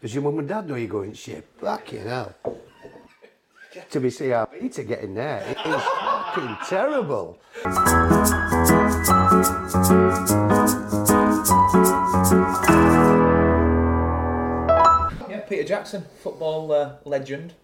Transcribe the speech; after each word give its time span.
Does 0.00 0.14
your 0.14 0.22
mum 0.22 0.38
and 0.38 0.48
dad 0.48 0.68
know 0.68 0.76
you're 0.76 0.86
going 0.88 1.12
shit? 1.12 1.44
Fucking 1.60 2.06
hell. 2.06 2.32
To 3.90 4.00
be 4.00 4.08
CRB 4.08 4.72
to 4.74 4.84
get 4.84 5.00
in 5.00 5.14
there, 5.14 5.40
it 5.40 5.58
is 5.66 5.82
fucking 5.82 6.56
terrible. 6.68 7.38
Yeah, 15.28 15.40
Peter 15.48 15.64
Jackson, 15.64 16.04
football 16.22 16.70
uh, 16.72 16.92
legend, 17.04 17.54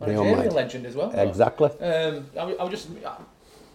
Managerial 0.00 0.52
legend 0.52 0.84
as 0.86 0.94
well. 0.94 1.10
Exactly. 1.18 1.70
Um, 1.80 2.26
I, 2.38 2.40
I 2.40 2.64
was 2.64 2.70
just 2.70 2.88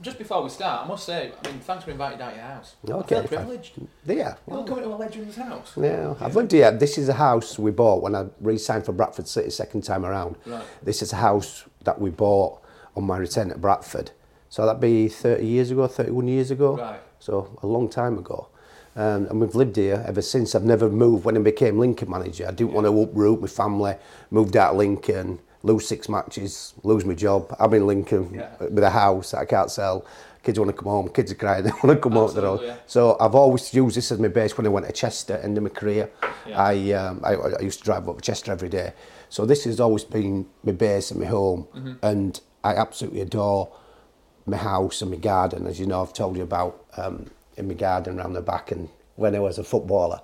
just 0.01 0.17
before 0.17 0.43
we 0.43 0.49
start, 0.49 0.85
I 0.85 0.87
must 0.87 1.05
say, 1.05 1.31
I 1.43 1.47
mean, 1.49 1.59
thanks 1.59 1.83
for 1.83 1.91
inviting 1.91 2.19
down 2.19 2.31
to 2.31 2.37
your 2.37 2.45
house. 2.45 2.75
I 2.87 2.91
Okay, 2.93 3.15
feel 3.15 3.21
fine. 3.23 3.27
privileged. 3.27 3.73
Yeah. 4.05 4.35
Know, 4.47 4.63
coming 4.63 4.83
to 4.83 4.89
a 4.89 4.95
legend's 4.95 5.35
house. 5.35 5.73
Yeah, 5.79 6.15
I've 6.19 6.35
lived 6.35 6.51
here. 6.51 6.71
This 6.71 6.97
is 6.97 7.09
a 7.09 7.13
house 7.13 7.59
we 7.59 7.71
bought 7.71 8.01
when 8.01 8.15
I 8.15 8.25
re-signed 8.39 8.85
for 8.85 8.91
Bradford 8.93 9.27
City 9.27 9.49
second 9.49 9.81
time 9.83 10.05
around. 10.05 10.35
Right. 10.45 10.63
This 10.83 11.01
is 11.01 11.13
a 11.13 11.17
house 11.17 11.65
that 11.83 11.99
we 12.01 12.09
bought 12.09 12.61
on 12.95 13.03
my 13.05 13.17
return 13.17 13.51
at 13.51 13.61
Bradford. 13.61 14.11
So 14.49 14.65
that'd 14.65 14.81
be 14.81 15.07
30 15.07 15.45
years 15.45 15.71
ago, 15.71 15.87
31 15.87 16.27
years 16.27 16.51
ago. 16.51 16.77
Right. 16.77 16.99
So 17.19 17.57
a 17.61 17.67
long 17.67 17.87
time 17.89 18.17
ago. 18.17 18.47
Um, 18.95 19.27
and 19.27 19.39
we've 19.39 19.55
lived 19.55 19.77
here 19.77 20.03
ever 20.05 20.21
since. 20.21 20.53
I've 20.53 20.65
never 20.65 20.89
moved. 20.89 21.23
When 21.23 21.37
I 21.37 21.39
became 21.39 21.79
Lincoln 21.79 22.09
manager, 22.09 22.45
I 22.47 22.51
didn't 22.51 22.73
want 22.73 22.85
to 22.87 23.01
uproot 23.01 23.39
my 23.39 23.47
family. 23.47 23.95
Moved 24.31 24.57
out 24.57 24.71
of 24.71 24.77
Lincoln, 24.77 25.39
lose 25.63 25.87
six 25.87 26.09
matches, 26.09 26.73
lose 26.83 27.05
my 27.05 27.13
job. 27.13 27.55
I'm 27.59 27.73
in 27.73 27.85
Lincoln 27.85 28.33
yeah. 28.33 28.49
with 28.59 28.83
a 28.83 28.89
house 28.89 29.31
that 29.31 29.39
I 29.39 29.45
can't 29.45 29.69
sell. 29.69 30.05
Kids 30.43 30.57
want 30.57 30.71
to 30.71 30.75
come 30.75 30.89
home, 30.89 31.09
kids 31.09 31.31
are 31.31 31.35
crying, 31.35 31.63
they 31.65 31.69
want 31.69 31.89
to 31.89 31.97
come 31.97 32.13
home 32.13 32.33
the 32.33 32.41
road. 32.41 32.61
Yeah. 32.63 32.77
So 32.87 33.15
I've 33.19 33.35
always 33.35 33.71
used 33.73 33.95
this 33.95 34.11
as 34.11 34.19
my 34.19 34.27
base 34.27 34.57
when 34.57 34.65
I 34.65 34.69
went 34.69 34.87
to 34.87 34.91
Chester, 34.91 35.37
end 35.37 35.57
of 35.57 35.63
my 35.63 35.69
career. 35.69 36.09
Yeah. 36.47 36.59
I, 36.59 36.91
um, 36.93 37.21
I, 37.23 37.33
I 37.35 37.61
used 37.61 37.79
to 37.79 37.85
drive 37.85 38.09
up 38.09 38.15
to 38.15 38.21
Chester 38.21 38.51
every 38.51 38.69
day. 38.69 38.93
So 39.29 39.45
this 39.45 39.65
has 39.65 39.79
always 39.79 40.03
been 40.03 40.47
my 40.63 40.71
base 40.71 41.11
and 41.11 41.19
my 41.19 41.27
home. 41.27 41.67
Mm 41.73 41.83
-hmm. 41.83 41.95
And 42.01 42.41
I 42.63 42.75
absolutely 42.75 43.21
adore 43.21 43.67
my 44.45 44.57
house 44.57 45.01
and 45.01 45.11
my 45.11 45.17
garden, 45.17 45.67
as 45.67 45.79
you 45.79 45.85
know, 45.85 46.01
I've 46.03 46.13
told 46.13 46.37
you 46.37 46.43
about 46.43 46.85
um, 46.97 47.25
in 47.57 47.67
my 47.67 47.75
garden 47.75 48.19
around 48.19 48.33
the 48.33 48.41
back 48.41 48.71
and 48.71 48.89
when 49.15 49.35
I 49.35 49.39
was 49.39 49.59
a 49.59 49.63
footballer. 49.63 50.19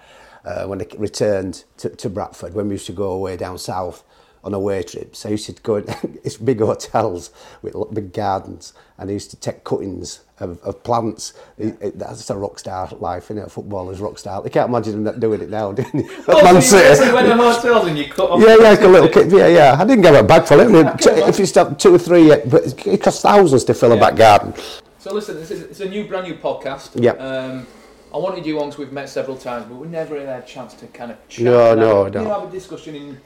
Uh, 0.46 0.66
when 0.66 0.82
I 0.82 0.88
returned 0.98 1.66
to, 1.78 1.90
to 1.90 2.10
Bradford, 2.10 2.54
when 2.54 2.68
we 2.68 2.76
used 2.76 2.88
to 2.88 2.94
go 2.94 3.12
away 3.12 3.38
down 3.38 3.58
south, 3.58 4.04
on 4.44 4.54
a 4.54 4.58
away 4.58 4.84
trips, 4.84 5.26
I 5.26 5.30
used 5.30 5.46
to 5.48 5.62
go 5.62 5.76
in 5.78 5.86
it's 6.24 6.38
big 6.38 6.60
hotels 6.60 7.32
with 7.62 7.76
big 7.94 8.14
gardens, 8.14 8.74
and 8.98 9.10
I 9.10 9.14
used 9.14 9.30
to 9.32 9.38
take 9.38 9.64
cuttings 9.64 10.22
of, 10.40 10.62
of 10.64 10.84
plants. 10.84 11.34
It- 11.58 11.78
it- 11.82 12.00
that's 12.00 12.30
a 12.30 12.38
rock 12.38 12.60
star 12.60 12.90
life, 13.00 13.26
isn't 13.26 13.40
it? 13.40 13.48
A 13.48 13.50
footballer's 13.50 14.00
rock 14.00 14.18
star. 14.20 14.42
You 14.44 14.50
can't 14.50 14.70
imagine 14.70 14.94
them 14.94 15.04
not 15.04 15.20
doing 15.20 15.42
it 15.42 15.50
now, 15.50 15.72
do 15.78 15.84
you? 15.94 16.04
Man 16.04 16.08
so 16.28 16.52
you 16.54 16.62
City. 16.62 16.84
basically 16.90 17.14
went 17.14 17.28
to 17.28 17.36
hotels 17.36 17.88
and 17.88 17.98
you 17.98 18.06
cut 18.06 18.30
off. 18.30 18.40
Yeah, 18.42 18.56
yeah, 18.60 18.70
like 18.70 18.82
a 18.82 18.88
little 18.88 19.10
kid. 19.16 19.32
Yeah, 19.32 19.48
yeah. 19.48 19.76
I 19.80 19.84
didn't 19.86 20.02
get 20.04 20.16
a 20.16 20.24
bag 20.24 20.46
full. 20.46 20.62
I 20.62 21.28
if 21.30 21.40
you 21.40 21.46
stop 21.46 21.78
two 21.80 21.94
or 21.96 22.00
three, 22.00 22.32
uh, 22.32 22.40
but 22.46 22.88
it 22.88 23.02
costs 23.02 23.22
thousands 23.22 23.64
to 23.66 23.74
fill 23.74 23.92
a 23.94 23.98
back 23.98 24.16
garden. 24.16 24.54
So 25.00 25.14
listen, 25.14 25.36
this 25.36 25.52
is 25.52 25.62
it's 25.64 25.80
a 25.80 25.90
new, 25.90 26.08
brand 26.08 26.28
new 26.28 26.36
podcast. 26.36 26.92
Yeah. 26.96 27.12
Um, 27.14 27.68
I 28.14 28.18
wanted 28.18 28.46
you 28.46 28.60
on 28.62 28.70
'cause 28.70 28.78
we've 28.78 28.92
met 28.92 29.10
several 29.10 29.38
times, 29.38 29.66
but 29.70 29.76
we 29.76 29.88
never 29.88 30.14
really 30.16 30.26
had 30.28 30.44
a 30.44 30.46
chance 30.46 30.74
to 30.76 30.88
kind 30.88 31.12
of 31.12 31.18
chat. 31.28 31.44
No, 31.46 31.76
no, 31.76 32.08
no. 32.08 32.22
You 32.22 32.28
have 32.30 32.44
a 32.48 32.52
discussion 32.52 32.96
in, 32.96 33.20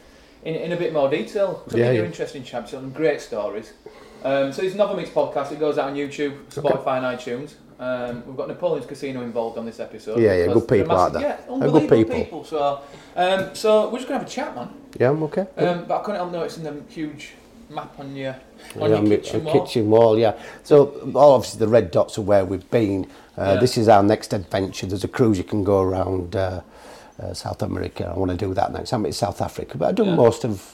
in, 0.44 0.56
in 0.56 0.72
a 0.72 0.78
bit 0.78 0.94
more 0.94 1.10
detail. 1.10 1.64
Some 1.68 1.80
Yeah, 1.80 1.92
yeah. 1.92 2.04
interesting 2.04 2.44
chaps, 2.44 2.74
and 2.74 2.94
great 2.94 3.22
stories. 3.22 3.74
Um, 4.24 4.52
so 4.52 4.62
it's 4.62 4.76
Novel 4.76 4.96
Mix 4.96 5.10
podcast. 5.10 5.52
It 5.52 5.60
goes 5.60 5.78
out 5.78 5.90
on 5.90 5.96
YouTube, 5.96 6.44
Spotify, 6.46 6.98
and 6.98 7.20
iTunes. 7.20 7.54
Um, 7.80 8.24
we've 8.28 8.38
got 8.38 8.48
Napoleon's 8.48 8.86
Casino 8.86 9.22
involved 9.22 9.58
on 9.58 9.66
this 9.66 9.80
episode. 9.80 10.20
Yeah, 10.20 10.36
yeah, 10.36 10.54
good 10.54 10.68
people 10.68 10.90
they're 10.96 10.98
out 10.98 11.14
there. 11.14 11.22
Yeah, 11.24 11.38
They're 11.38 11.46
good 11.48 11.84
unbelievable 11.84 12.14
people. 12.16 12.44
So, 12.44 12.82
um, 13.16 13.56
so 13.56 13.90
we're 13.90 13.98
just 13.98 14.08
gonna 14.08 14.20
have 14.20 14.28
a 14.28 14.30
chat, 14.30 14.56
man. 14.56 14.70
Yeah, 15.00 15.10
I'm 15.10 15.24
okay. 15.24 15.48
Um, 15.58 15.86
but 15.86 16.00
I 16.00 16.04
couldn't 16.04 16.18
help 16.20 16.32
noticing 16.32 16.64
the 16.64 16.84
huge 16.90 17.32
map 17.72 17.98
on 17.98 18.16
your 18.16 18.36
on 18.80 18.92
yeah, 18.92 19.00
your 19.00 19.18
kitchen 19.18 19.44
wall. 19.44 19.66
kitchen 19.66 19.90
wall, 19.90 20.20
yeah. 20.20 20.38
So 20.64 21.12
obviously 21.16 21.60
the 21.60 21.68
red 21.68 21.90
dots 21.90 22.20
are 22.20 22.22
where 22.22 22.46
we've 22.46 22.70
been. 22.70 23.06
Uh, 23.36 23.54
Yeah. 23.54 23.60
This 23.62 23.78
is 23.78 23.88
our 23.88 24.04
next 24.04 24.32
adventure. 24.34 24.86
There's 24.86 25.04
a 25.04 25.08
cruise 25.08 25.40
you 25.40 25.44
can 25.44 25.64
go 25.64 25.82
around 25.82 26.36
uh, 26.36 26.62
uh, 27.20 27.34
South 27.34 27.62
America. 27.62 28.12
I 28.14 28.18
want 28.18 28.32
to 28.32 28.38
do 28.38 28.54
that 28.54 28.72
next. 28.72 28.94
I'm 28.94 29.06
in 29.06 29.14
South 29.14 29.42
Africa, 29.42 29.78
but 29.78 29.90
I've 29.90 29.96
done 29.96 30.08
Yeah. 30.08 30.16
most 30.16 30.44
of 30.46 30.74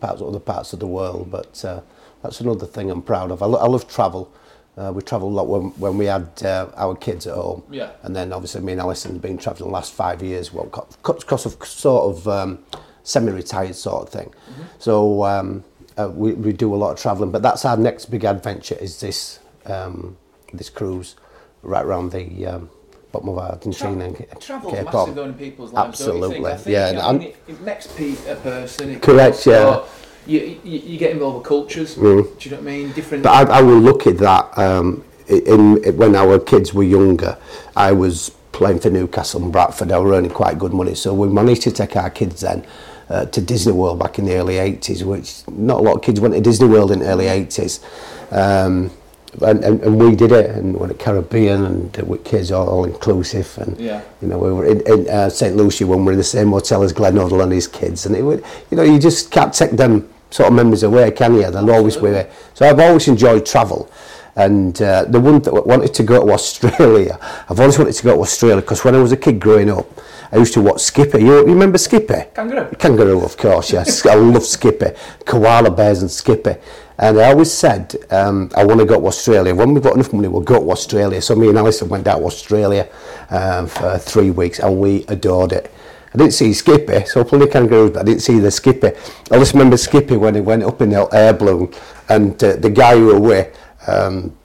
parts, 0.00 0.22
other 0.22 0.38
parts 0.40 0.72
of 0.72 0.80
the 0.80 0.86
world. 0.86 1.30
But 1.30 1.64
uh, 1.64 1.80
that's 2.22 2.40
another 2.40 2.66
thing 2.66 2.90
I'm 2.90 3.02
proud 3.02 3.30
of. 3.30 3.42
I, 3.42 3.46
lo- 3.46 3.58
I 3.58 3.66
love 3.66 3.88
travel. 3.88 4.30
Uh, 4.76 4.90
we 4.94 5.02
travelled 5.02 5.32
a 5.32 5.36
lot 5.36 5.48
when, 5.48 5.70
when 5.78 5.98
we 5.98 6.06
had 6.06 6.28
uh, 6.44 6.68
our 6.76 6.94
kids 6.96 7.26
at 7.26 7.34
home. 7.34 7.62
Yeah. 7.70 7.90
And 8.02 8.16
then 8.16 8.32
obviously 8.32 8.62
me 8.62 8.72
and 8.72 8.80
Alison 8.80 9.12
have 9.12 9.20
been 9.22 9.36
travelling 9.36 9.68
the 9.68 9.74
last 9.74 9.92
five 9.92 10.22
years, 10.22 10.50
well, 10.52 10.64
because 11.02 11.44
of 11.46 11.62
sort 11.66 12.16
of 12.16 12.26
um, 12.28 12.58
semi-retired 13.02 13.74
sort 13.74 14.02
of 14.06 14.08
thing. 14.08 14.28
Mm-hmm. 14.30 14.62
So 14.78 15.24
um, 15.24 15.64
uh, 15.98 16.08
we, 16.10 16.32
we 16.32 16.52
do 16.54 16.74
a 16.74 16.76
lot 16.76 16.92
of 16.92 16.98
travelling, 16.98 17.30
but 17.30 17.42
that's 17.42 17.64
our 17.66 17.76
next 17.76 18.06
big 18.06 18.24
adventure 18.24 18.76
is 18.80 19.00
this 19.00 19.40
um, 19.66 20.16
this 20.54 20.70
cruise 20.70 21.16
right 21.62 21.84
around 21.84 22.12
the 22.12 22.46
um, 22.46 22.70
bottom 23.12 23.28
of 23.28 23.38
Argentina 23.38 24.04
and 24.04 24.16
Ca- 24.16 24.24
Travel's 24.40 24.74
Cape 24.74 24.84
massive 24.86 25.18
in 25.18 25.34
people's 25.34 25.72
lives. 25.72 25.98
don't 25.98 26.16
you 26.16 26.28
think? 26.28 26.46
Absolutely, 26.46 26.50
I 26.50 26.56
think, 26.56 26.72
yeah, 26.72 26.90
you 26.90 26.96
know, 26.96 27.08
I 27.08 27.12
mean, 27.12 27.22
it, 27.22 27.36
it 27.46 27.60
makes 27.60 27.86
pe- 27.86 28.30
a 28.30 28.36
person. 28.36 28.90
It 28.90 29.02
Correct, 29.02 29.46
yeah. 29.46 29.84
You, 30.26 30.60
you, 30.64 30.78
you 30.78 30.98
get 30.98 31.10
involved 31.10 31.38
with 31.38 31.46
cultures. 31.46 31.96
Mm. 31.96 32.38
Do 32.38 32.48
you 32.48 32.56
know 32.56 32.62
what 32.62 32.68
I 32.68 32.76
mean? 32.76 32.92
Different. 32.92 33.24
But 33.24 33.50
I, 33.50 33.58
I 33.58 33.62
will 33.62 33.80
look 33.80 34.06
at 34.06 34.18
that 34.18 34.56
um, 34.56 35.04
in, 35.28 35.84
in 35.84 35.96
when 35.96 36.14
our 36.14 36.38
kids 36.38 36.72
were 36.72 36.84
younger. 36.84 37.36
I 37.76 37.92
was 37.92 38.30
playing 38.52 38.80
for 38.80 38.90
Newcastle 38.90 39.42
and 39.42 39.52
Bradford. 39.52 39.90
I 39.90 39.98
were 39.98 40.14
earning 40.14 40.30
quite 40.30 40.58
good 40.58 40.72
money, 40.72 40.94
so 40.94 41.12
we 41.12 41.28
managed 41.28 41.62
to 41.62 41.72
take 41.72 41.96
our 41.96 42.10
kids 42.10 42.42
then 42.42 42.64
uh, 43.08 43.26
to 43.26 43.40
Disney 43.40 43.72
World 43.72 43.98
back 43.98 44.18
in 44.20 44.26
the 44.26 44.36
early 44.36 44.54
'80s, 44.54 45.02
which 45.02 45.46
not 45.48 45.80
a 45.80 45.82
lot 45.82 45.96
of 45.96 46.02
kids 46.02 46.20
went 46.20 46.34
to 46.34 46.40
Disney 46.40 46.68
World 46.68 46.92
in 46.92 47.00
the 47.00 47.06
early 47.06 47.26
'80s. 47.26 47.82
Um, 48.30 48.92
and, 49.40 49.64
and, 49.64 49.80
and 49.82 49.98
we 49.98 50.14
did 50.14 50.30
it, 50.32 50.50
and 50.50 50.76
went 50.78 50.92
to 50.92 50.98
Caribbean, 51.04 51.64
and 51.64 51.96
with 52.08 52.24
kids 52.24 52.52
all, 52.52 52.68
all 52.68 52.84
inclusive, 52.84 53.56
and 53.58 53.78
Yeah. 53.80 54.02
you 54.20 54.28
know 54.28 54.38
we 54.38 54.52
were 54.52 54.66
in, 54.66 54.80
in 54.86 55.08
uh, 55.08 55.28
St 55.30 55.56
Lucia 55.56 55.86
when 55.86 56.00
we 56.00 56.04
were 56.06 56.12
in 56.12 56.18
the 56.18 56.24
same 56.24 56.50
hotel 56.50 56.82
as 56.82 56.92
Glenn 56.92 57.14
Hoddle 57.14 57.42
and 57.42 57.52
his 57.52 57.66
kids, 57.66 58.04
and 58.06 58.14
it 58.14 58.22
would, 58.22 58.44
you 58.70 58.76
know, 58.76 58.82
you 58.82 58.98
just 58.98 59.30
can't 59.30 59.52
take 59.54 59.70
them 59.72 60.08
sort 60.30 60.48
of 60.48 60.54
memories 60.54 60.82
away, 60.82 61.10
can 61.10 61.34
you? 61.34 61.50
They'll 61.50 61.70
always 61.70 61.96
be 61.96 62.10
there. 62.10 62.30
So 62.54 62.68
I've 62.68 62.78
always 62.80 63.08
enjoyed 63.08 63.46
travel, 63.46 63.90
and 64.36 64.80
uh, 64.82 65.04
the 65.04 65.20
one 65.20 65.40
that 65.42 65.66
wanted 65.66 65.94
to 65.94 66.02
go 66.02 66.26
to 66.26 66.32
Australia, 66.32 67.18
I've 67.48 67.58
always 67.60 67.78
wanted 67.78 67.94
to 67.94 68.02
go 68.04 68.14
to 68.16 68.20
Australia 68.20 68.60
because 68.60 68.84
when 68.84 68.94
I 68.94 68.98
was 68.98 69.12
a 69.12 69.16
kid 69.16 69.40
growing 69.40 69.70
up, 69.70 69.86
I 70.30 70.36
used 70.38 70.54
to 70.54 70.62
watch 70.62 70.80
Skipper. 70.80 71.18
You, 71.18 71.36
you 71.40 71.44
remember 71.52 71.76
Skipper? 71.76 72.26
Kangaroo. 72.34 72.70
Kangaroo, 72.78 73.22
of 73.22 73.36
course, 73.36 73.70
yes. 73.72 74.06
I 74.06 74.14
love 74.14 74.44
Skipper. 74.44 74.94
Koala 75.26 75.70
bears 75.70 76.00
and 76.00 76.10
Skippy. 76.10 76.54
And 76.98 77.18
I 77.18 77.30
always 77.30 77.52
said, 77.52 77.96
um, 78.10 78.50
I 78.54 78.64
want 78.64 78.80
to 78.80 78.86
go 78.86 79.00
to 79.00 79.06
Australia. 79.06 79.54
When 79.54 79.74
we've 79.74 79.82
got 79.82 79.94
enough 79.94 80.12
money, 80.12 80.28
we'll 80.28 80.42
go 80.42 80.62
to 80.62 80.70
Australia. 80.70 81.20
So 81.22 81.34
me 81.34 81.48
and 81.48 81.58
Alison 81.58 81.88
went 81.88 82.06
out 82.06 82.18
to 82.18 82.24
Australia 82.24 82.88
um, 83.30 83.66
for 83.66 83.98
three 83.98 84.30
weeks 84.30 84.58
and 84.58 84.78
we 84.78 85.04
adored 85.08 85.52
it. 85.52 85.72
I 86.14 86.18
didn't 86.18 86.34
see 86.34 86.52
Skippy, 86.52 87.06
so 87.06 87.24
plenty 87.24 87.46
of 87.46 87.50
kangaroos, 87.52 87.92
but 87.92 88.00
I 88.00 88.02
didn't 88.04 88.20
see 88.20 88.38
the 88.38 88.50
Skippy. 88.50 88.88
I 89.30 89.38
just 89.38 89.54
remember 89.54 89.78
Skippy 89.78 90.16
when 90.16 90.34
he 90.34 90.42
went 90.42 90.62
up 90.62 90.82
in 90.82 90.90
the 90.90 91.08
air 91.10 91.32
balloon 91.32 91.72
and 92.10 92.42
uh, 92.44 92.56
the 92.56 92.68
guy 92.68 92.98
who 92.98 93.18
with, 93.18 93.58
um, 93.86 94.36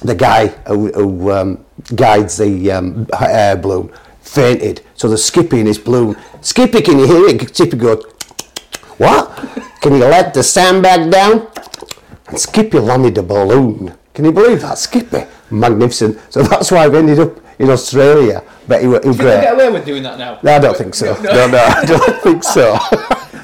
the 0.00 0.14
guy 0.14 0.46
who, 0.66 0.90
who 0.92 1.30
um, 1.30 1.64
guides 1.94 2.38
the 2.38 2.72
um, 2.72 3.06
air 3.20 3.54
balloon 3.56 3.92
fainted. 4.22 4.82
So 4.94 5.08
the 5.08 5.18
Skippy 5.18 5.60
in 5.60 5.66
his 5.66 5.78
balloon. 5.78 6.16
Skippy, 6.40 6.80
can 6.80 6.98
you 6.98 7.06
hear 7.06 7.26
it? 7.28 7.54
Skippy 7.54 7.76
goes, 7.76 8.02
what? 8.96 9.36
Can 9.82 9.92
you 9.92 10.00
let 10.00 10.32
the 10.32 10.42
sandbag 10.42 11.10
down? 11.10 11.48
And 12.30 12.38
Skippy 12.40 12.78
landed 12.78 13.18
a 13.18 13.22
balloon. 13.22 13.94
Can 14.14 14.24
you 14.24 14.32
believe 14.32 14.60
that? 14.62 14.78
Skippy. 14.78 15.24
Magnificent. 15.50 16.18
So 16.32 16.42
that's 16.42 16.70
why 16.70 16.84
I've 16.84 16.94
ended 16.94 17.18
up 17.18 17.38
in 17.58 17.70
Australia. 17.70 18.42
But 18.66 18.80
he, 18.82 18.88
wa- 18.88 19.00
he 19.02 19.08
was 19.08 19.16
Can 19.16 19.26
you 19.26 19.32
great. 19.32 19.40
get 19.42 19.54
away 19.54 19.70
with 19.70 19.84
doing 19.84 20.02
that 20.04 20.18
now? 20.18 20.38
No, 20.42 20.52
I 20.54 20.58
don't 20.58 20.76
think 20.76 20.94
so. 20.94 21.14
No, 21.22 21.46
no, 21.48 21.58
I 21.58 21.84
don't 21.84 22.22
think 22.22 22.44
so. 22.44 22.78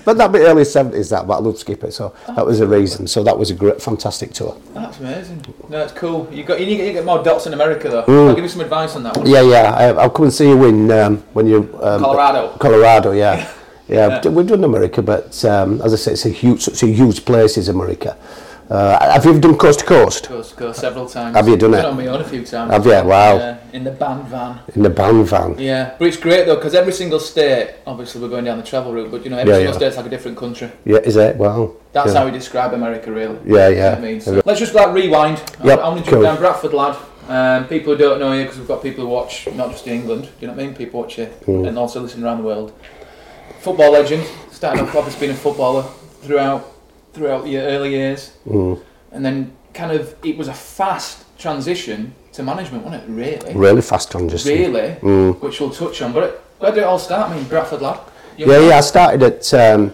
but 0.05 0.17
that'd 0.17 0.33
be 0.33 0.39
early 0.41 0.63
70s, 0.63 1.11
that, 1.11 1.27
but 1.27 1.35
I 1.35 1.41
love 1.41 1.59
Skipper, 1.59 1.91
so 1.91 2.15
that 2.29 2.47
was 2.47 2.61
a 2.61 2.67
reason. 2.67 3.07
So 3.09 3.25
that 3.25 3.37
was 3.37 3.51
a 3.51 3.55
great, 3.55 3.83
fantastic 3.83 4.33
tour. 4.33 4.57
That's 4.75 4.99
amazing. 5.01 5.45
No, 5.69 5.83
it's 5.83 5.93
cool. 5.93 6.29
You 6.33 6.45
got 6.45 6.61
you 6.61 6.67
need 6.67 6.79
to 6.79 6.93
get 6.93 7.05
more 7.05 7.23
dots 7.23 7.47
in 7.47 7.55
America 7.55 7.89
though. 7.89 8.05
I'll 8.29 8.35
give 8.35 8.45
you 8.45 8.49
some 8.49 8.61
advice 8.61 8.95
on 8.95 9.03
that 9.03 9.17
one. 9.17 9.27
Yeah, 9.27 9.43
yeah, 9.43 9.75
I, 9.75 9.85
I'll 9.95 10.11
come 10.11 10.25
and 10.27 10.33
see 10.33 10.49
you 10.49 10.65
in 10.65 10.91
um, 10.93 11.19
when 11.33 11.47
you. 11.49 11.59
Um, 11.83 12.01
Colorado. 12.03 12.57
Colorado, 12.59 13.13
yeah. 13.13 13.53
Yeah, 13.89 14.21
we've 14.27 14.49
done 14.49 14.65
America, 14.65 15.01
but 15.01 15.45
um, 15.45 15.81
as 15.81 15.93
I 15.93 15.97
say, 15.97 16.13
it's 16.15 16.27
a 16.27 16.29
huge, 16.31 16.67
it's 16.67 16.83
a 16.83 16.89
huge 16.89 17.25
place, 17.25 17.57
is 17.57 17.69
America. 17.69 18.17
Uh, 18.69 19.13
have 19.13 19.25
you 19.25 19.31
ever 19.31 19.39
done 19.41 19.57
coast 19.57 19.81
to 19.81 19.85
coast? 19.87 20.29
Go, 20.29 20.43
go 20.57 20.73
several 20.73 21.09
times. 21.09 21.37
Have 21.37 21.47
you 21.47 21.57
done 21.57 21.75
it? 21.75 21.85
on 21.85 21.97
my 21.97 22.07
own 22.09 22.21
a 22.21 22.25
few 22.25 22.45
times. 22.45 22.73
Have 22.73 22.85
you? 22.85 22.93
Wow. 23.09 23.37
Yeah, 23.37 23.59
in 23.73 23.85
the 23.85 23.93
band 23.93 24.25
van. 24.25 24.59
In 24.75 24.83
the 24.83 24.91
band 24.91 25.25
van? 25.29 25.57
Yeah, 25.57 25.95
but 25.99 26.09
it's 26.09 26.17
great 26.17 26.47
though 26.47 26.57
because 26.57 26.75
every 26.75 26.93
single 26.93 27.21
state, 27.21 27.77
obviously 27.87 28.21
we're 28.21 28.29
going 28.29 28.45
down 28.45 28.59
the 28.59 28.65
travel 28.65 28.93
route, 28.93 29.11
but 29.13 29.23
you 29.23 29.31
know 29.31 29.39
every 29.39 29.53
Yeah, 29.53 29.59
single 29.59 29.73
yeah. 29.75 29.79
state's 29.79 29.97
like 29.97 30.07
a 30.07 30.11
different 30.11 30.37
country. 30.37 30.71
Yeah, 30.85 30.99
is 30.99 31.15
it? 31.17 31.37
Wow. 31.37 31.77
That's 31.93 32.13
yeah. 32.13 32.19
how 32.19 32.25
we 32.25 32.33
describe 32.33 32.73
America, 32.75 33.13
really. 33.13 33.39
Yeah, 33.47 33.69
yeah. 33.69 33.95
I 33.97 34.01
mean? 34.01 34.21
So 34.21 34.43
let's 34.45 34.59
just 34.59 34.75
like 34.75 34.93
rewind. 34.93 35.39
Yep, 35.63 35.79
I, 35.79 35.89
want 35.89 36.05
to 36.05 36.11
cool. 36.11 36.23
jump 36.23 36.25
down 36.25 36.37
Bradford, 36.39 36.73
lad. 36.73 36.97
Um, 37.29 37.69
people 37.69 37.93
who 37.93 37.99
don't 37.99 38.19
know 38.19 38.33
you, 38.33 38.43
because 38.43 38.59
we've 38.59 38.69
got 38.69 38.83
people 38.83 39.05
who 39.05 39.11
watch 39.11 39.47
not 39.55 39.71
just 39.71 39.87
in 39.87 39.93
England. 39.95 40.25
Do 40.25 40.31
you 40.41 40.47
know 40.49 40.55
what 40.55 40.63
I 40.63 40.67
mean? 40.67 40.75
People 40.77 41.01
watch 41.01 41.19
you 41.19 41.27
Mm. 41.47 41.69
and 41.69 41.79
also 41.79 42.01
listen 42.01 42.25
around 42.25 42.39
the 42.39 42.45
world. 42.45 42.73
Football 43.61 43.93
legend, 43.93 44.25
started 44.51 44.83
off 44.83 44.95
obviously 44.97 45.27
being 45.29 45.33
a 45.37 45.41
footballer 45.41 45.85
throughout 46.23 46.73
throughout 47.17 47.47
your 47.47 47.63
early 47.63 47.91
years, 47.91 48.33
Mm. 48.47 48.79
and 49.13 49.25
then 49.25 49.53
kind 49.75 49.91
of 49.93 50.15
it 50.23 50.37
was 50.37 50.49
a 50.49 50.53
fast 50.53 51.25
transition 51.39 52.13
to 52.33 52.43
management, 52.43 52.85
wasn't 52.85 53.03
it? 53.03 53.09
Really, 53.11 53.55
Really 53.55 53.83
fast 53.83 54.11
transition. 54.11 54.51
really, 54.53 54.97
Mm. 55.01 55.41
which 55.41 55.61
we'll 55.61 55.71
touch 55.71 56.03
on. 56.03 56.13
But 56.13 56.23
it, 56.25 56.41
where 56.59 56.71
did 56.73 56.81
it 56.81 56.85
all 56.85 56.99
start? 56.99 57.31
I 57.31 57.35
mean, 57.35 57.45
Bradford 57.45 57.81
lad. 57.83 57.99
Yeah, 58.37 58.59
yeah. 58.59 58.77
I 58.79 58.81
started 58.83 59.23
at. 59.23 59.55
Um, 59.55 59.93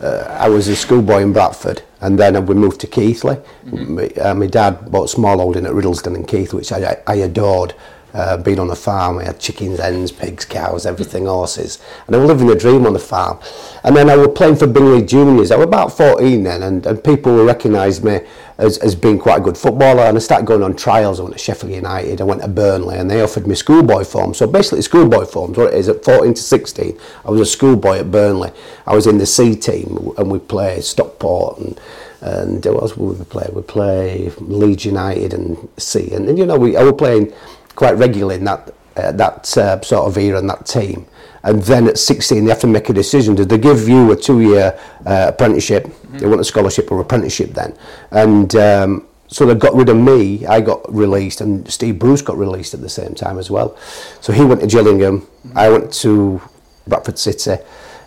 uh, 0.00 0.26
I 0.46 0.48
was 0.48 0.66
a 0.68 0.74
schoolboy 0.74 1.20
in 1.22 1.32
Bradford, 1.32 1.82
and 2.00 2.18
then 2.18 2.44
we 2.46 2.54
moved 2.54 2.80
to 2.80 2.86
Keighley. 2.88 3.36
My, 3.70 4.08
uh, 4.20 4.34
my 4.34 4.46
dad 4.46 4.90
bought 4.90 5.04
a 5.04 5.08
small 5.08 5.38
holding 5.38 5.64
at 5.66 5.72
Riddlesden 5.72 6.16
in 6.16 6.24
Keighley, 6.24 6.56
which 6.58 6.72
I, 6.72 6.96
I 7.06 7.14
adored. 7.16 7.74
Uh, 8.14 8.36
being 8.36 8.58
on 8.58 8.68
a 8.68 8.76
farm, 8.76 9.18
I 9.18 9.24
had 9.24 9.40
chickens, 9.40 9.80
hens, 9.80 10.12
pigs, 10.12 10.44
cows, 10.44 10.84
everything, 10.84 11.24
horses, 11.24 11.78
and 12.06 12.14
I 12.14 12.18
was 12.18 12.28
living 12.28 12.50
a 12.50 12.54
dream 12.54 12.84
on 12.84 12.92
the 12.92 12.98
farm. 12.98 13.38
And 13.84 13.96
then 13.96 14.10
I 14.10 14.16
was 14.16 14.28
playing 14.36 14.56
for 14.56 14.66
Bingley 14.66 15.02
Juniors. 15.02 15.50
I 15.50 15.56
was 15.56 15.66
about 15.66 15.96
14 15.96 16.42
then, 16.42 16.62
and, 16.62 16.84
and 16.84 17.02
people 17.02 17.42
recognised 17.42 18.04
me 18.04 18.20
as, 18.58 18.76
as 18.78 18.94
being 18.94 19.18
quite 19.18 19.38
a 19.38 19.42
good 19.42 19.56
footballer. 19.56 20.02
And 20.02 20.18
I 20.18 20.20
started 20.20 20.46
going 20.46 20.62
on 20.62 20.76
trials. 20.76 21.20
I 21.20 21.22
went 21.22 21.36
to 21.36 21.42
Sheffield 21.42 21.72
United, 21.72 22.20
I 22.20 22.24
went 22.24 22.42
to 22.42 22.48
Burnley, 22.48 22.98
and 22.98 23.10
they 23.10 23.22
offered 23.22 23.46
me 23.46 23.54
schoolboy 23.54 24.04
form. 24.04 24.34
So 24.34 24.46
basically, 24.46 24.82
schoolboy 24.82 25.24
forms, 25.24 25.56
what 25.56 25.72
it 25.72 25.78
is, 25.78 25.88
at 25.88 26.04
14 26.04 26.34
to 26.34 26.42
16, 26.42 26.98
I 27.24 27.30
was 27.30 27.40
a 27.40 27.46
schoolboy 27.46 28.00
at 28.00 28.10
Burnley. 28.10 28.52
I 28.86 28.94
was 28.94 29.06
in 29.06 29.16
the 29.16 29.26
C 29.26 29.56
team, 29.56 30.12
and 30.18 30.30
we 30.30 30.38
played 30.38 30.84
Stockport 30.84 31.58
and 31.58 31.80
and 32.22 32.64
what 32.66 32.82
else 32.82 32.96
would 32.96 33.18
we 33.18 33.24
play? 33.24 33.48
We 33.52 33.62
play 33.62 34.30
Leeds 34.38 34.84
United 34.84 35.34
and 35.34 35.68
C, 35.76 36.12
and, 36.12 36.28
and 36.28 36.38
you 36.38 36.46
know 36.46 36.56
we 36.56 36.76
I 36.76 36.84
was 36.84 36.92
playing 36.92 37.32
quite 37.74 37.96
regularly 37.96 38.36
in 38.36 38.44
that 38.44 38.74
uh, 38.96 39.12
that 39.12 39.56
uh, 39.56 39.80
sort 39.80 40.06
of 40.06 40.18
era 40.18 40.38
and 40.38 40.48
that 40.50 40.66
team. 40.66 41.06
And 41.44 41.62
then 41.62 41.88
at 41.88 41.98
16, 41.98 42.44
they 42.44 42.50
have 42.50 42.60
to 42.60 42.66
make 42.66 42.88
a 42.88 42.92
decision. 42.92 43.34
Do 43.34 43.44
they 43.44 43.58
give 43.58 43.88
you 43.88 44.12
a 44.12 44.16
two-year 44.16 44.78
uh, 45.06 45.26
apprenticeship? 45.30 45.88
They 46.10 46.26
want 46.26 46.40
a 46.40 46.44
scholarship 46.44 46.92
or 46.92 47.00
apprenticeship 47.00 47.50
then, 47.50 47.76
and. 48.10 48.54
Um, 48.56 49.06
so 49.28 49.46
they 49.46 49.54
got 49.54 49.74
rid 49.74 49.88
of 49.88 49.96
me. 49.96 50.44
I 50.44 50.60
got 50.60 50.94
released, 50.94 51.40
and 51.40 51.66
Steve 51.72 51.98
Bruce 51.98 52.20
got 52.20 52.36
released 52.36 52.74
at 52.74 52.82
the 52.82 52.88
same 52.90 53.14
time 53.14 53.38
as 53.38 53.50
well. 53.50 53.78
So 54.20 54.30
he 54.30 54.44
went 54.44 54.60
to 54.60 54.66
Gillingham. 54.66 55.26
I 55.54 55.70
went 55.70 55.90
to 56.04 56.42
Bradford 56.86 57.18
City. 57.18 57.56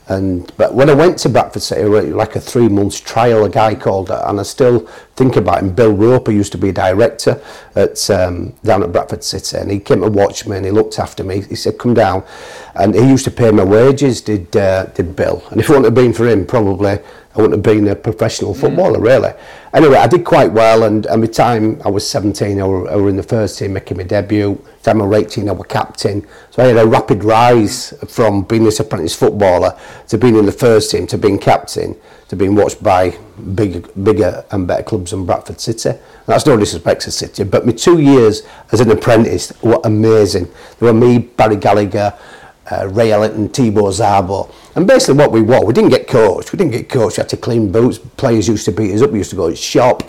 And 0.07 0.51
but 0.55 0.75
when 0.75 0.89
I 0.89 0.93
went 0.93 1.17
to 1.19 1.29
Bradford 1.29 1.63
City, 1.63 1.81
it 1.81 1.89
was 1.89 2.05
like 2.05 2.35
a 2.35 2.39
three 2.39 2.67
months 2.67 2.99
trial, 2.99 3.43
a 3.43 3.49
guy 3.49 3.73
called, 3.73 4.11
and 4.11 4.39
I 4.39 4.43
still 4.43 4.87
think 5.15 5.35
about 5.35 5.59
him. 5.59 5.73
Bill 5.73 5.93
Roper 5.93 6.31
used 6.31 6.51
to 6.51 6.57
be 6.57 6.69
a 6.69 6.73
director 6.73 7.41
at 7.75 8.09
um, 8.09 8.53
down 8.63 8.83
at 8.83 8.91
Bradford 8.91 9.23
City, 9.23 9.57
and 9.57 9.71
he 9.71 9.79
came 9.79 10.01
to 10.01 10.09
watch 10.09 10.45
me 10.45 10.57
and 10.57 10.65
he 10.65 10.71
looked 10.71 10.99
after 10.99 11.23
me. 11.23 11.41
He 11.41 11.55
said, 11.55 11.77
"Come 11.77 11.93
down," 11.93 12.23
and 12.75 12.93
he 12.93 13.07
used 13.07 13.25
to 13.25 13.31
pay 13.31 13.51
my 13.51 13.63
wages. 13.63 14.21
Did 14.21 14.55
uh, 14.55 14.85
did 14.87 15.15
Bill? 15.15 15.43
And 15.51 15.59
if 15.59 15.69
it 15.69 15.69
wouldn't 15.69 15.85
have 15.85 15.95
been 15.95 16.13
for 16.13 16.27
him, 16.27 16.45
probably 16.45 16.99
I 17.35 17.41
wouldn't 17.41 17.53
have 17.53 17.63
been 17.63 17.87
a 17.89 17.95
professional 17.95 18.53
footballer, 18.53 18.99
really. 18.99 19.33
Anyway, 19.73 19.97
I 19.97 20.07
did 20.07 20.23
quite 20.23 20.53
well, 20.53 20.83
and 20.83 21.03
by 21.03 21.17
the 21.17 21.27
time 21.27 21.81
I 21.83 21.89
was 21.89 22.09
17, 22.09 22.61
I 22.61 22.65
were, 22.65 22.89
I 22.89 22.95
were 22.95 23.09
in 23.09 23.17
the 23.17 23.23
first 23.23 23.59
team 23.59 23.73
making 23.73 23.97
my 23.97 24.03
debut. 24.03 24.57
Time 24.83 25.01
I 25.01 25.05
was 25.05 25.19
18, 25.19 25.49
I 25.49 25.51
was 25.51 25.67
captain. 25.67 26.25
So 26.51 26.63
I 26.63 26.67
had 26.67 26.77
a 26.77 26.87
rapid 26.87 27.25
rise 27.25 27.93
from 28.07 28.43
being 28.43 28.63
this 28.63 28.79
apprentice 28.79 29.15
footballer 29.15 29.77
to 30.07 30.17
being 30.17 30.37
in 30.37 30.45
the 30.45 30.53
first 30.53 30.91
team 30.91 31.07
to 31.07 31.17
being 31.17 31.37
captain 31.37 31.97
to 32.29 32.35
being 32.35 32.55
watched 32.55 32.81
by 32.81 33.17
big, 33.53 33.87
bigger 34.03 34.43
and 34.51 34.67
better 34.67 34.83
clubs 34.83 35.11
than 35.11 35.25
Bradford 35.25 35.59
City. 35.59 35.89
And 35.89 35.99
that's 36.25 36.45
no 36.45 36.57
disrespect 36.57 37.01
to 37.03 37.11
City, 37.11 37.43
but 37.43 37.65
my 37.65 37.71
two 37.71 37.99
years 37.99 38.43
as 38.71 38.81
an 38.81 38.89
apprentice 38.91 39.53
were 39.61 39.79
amazing. 39.83 40.45
There 40.79 40.91
were 40.91 40.99
me, 40.99 41.19
Barry 41.19 41.55
Gallagher, 41.55 42.17
uh, 42.71 42.87
Ray 42.87 43.11
Ellington, 43.11 43.49
Thibaut 43.49 43.93
Zabo. 43.93 44.51
And 44.75 44.87
basically 44.87 45.15
what 45.15 45.31
we 45.31 45.41
were, 45.41 45.63
we 45.63 45.73
didn't 45.73 45.91
get 45.91 46.07
coached. 46.07 46.51
We 46.51 46.57
didn't 46.57 46.71
get 46.71 46.89
coached. 46.89 47.17
We 47.17 47.21
had 47.21 47.29
to 47.29 47.37
clean 47.37 47.71
boots. 47.71 47.99
Players 47.99 48.47
used 48.47 48.65
to 48.65 48.71
beat 48.71 48.93
us 48.93 49.01
up. 49.01 49.11
We 49.11 49.19
used 49.19 49.29
to 49.29 49.35
go 49.35 49.49
to 49.49 49.55
shop. 49.55 50.03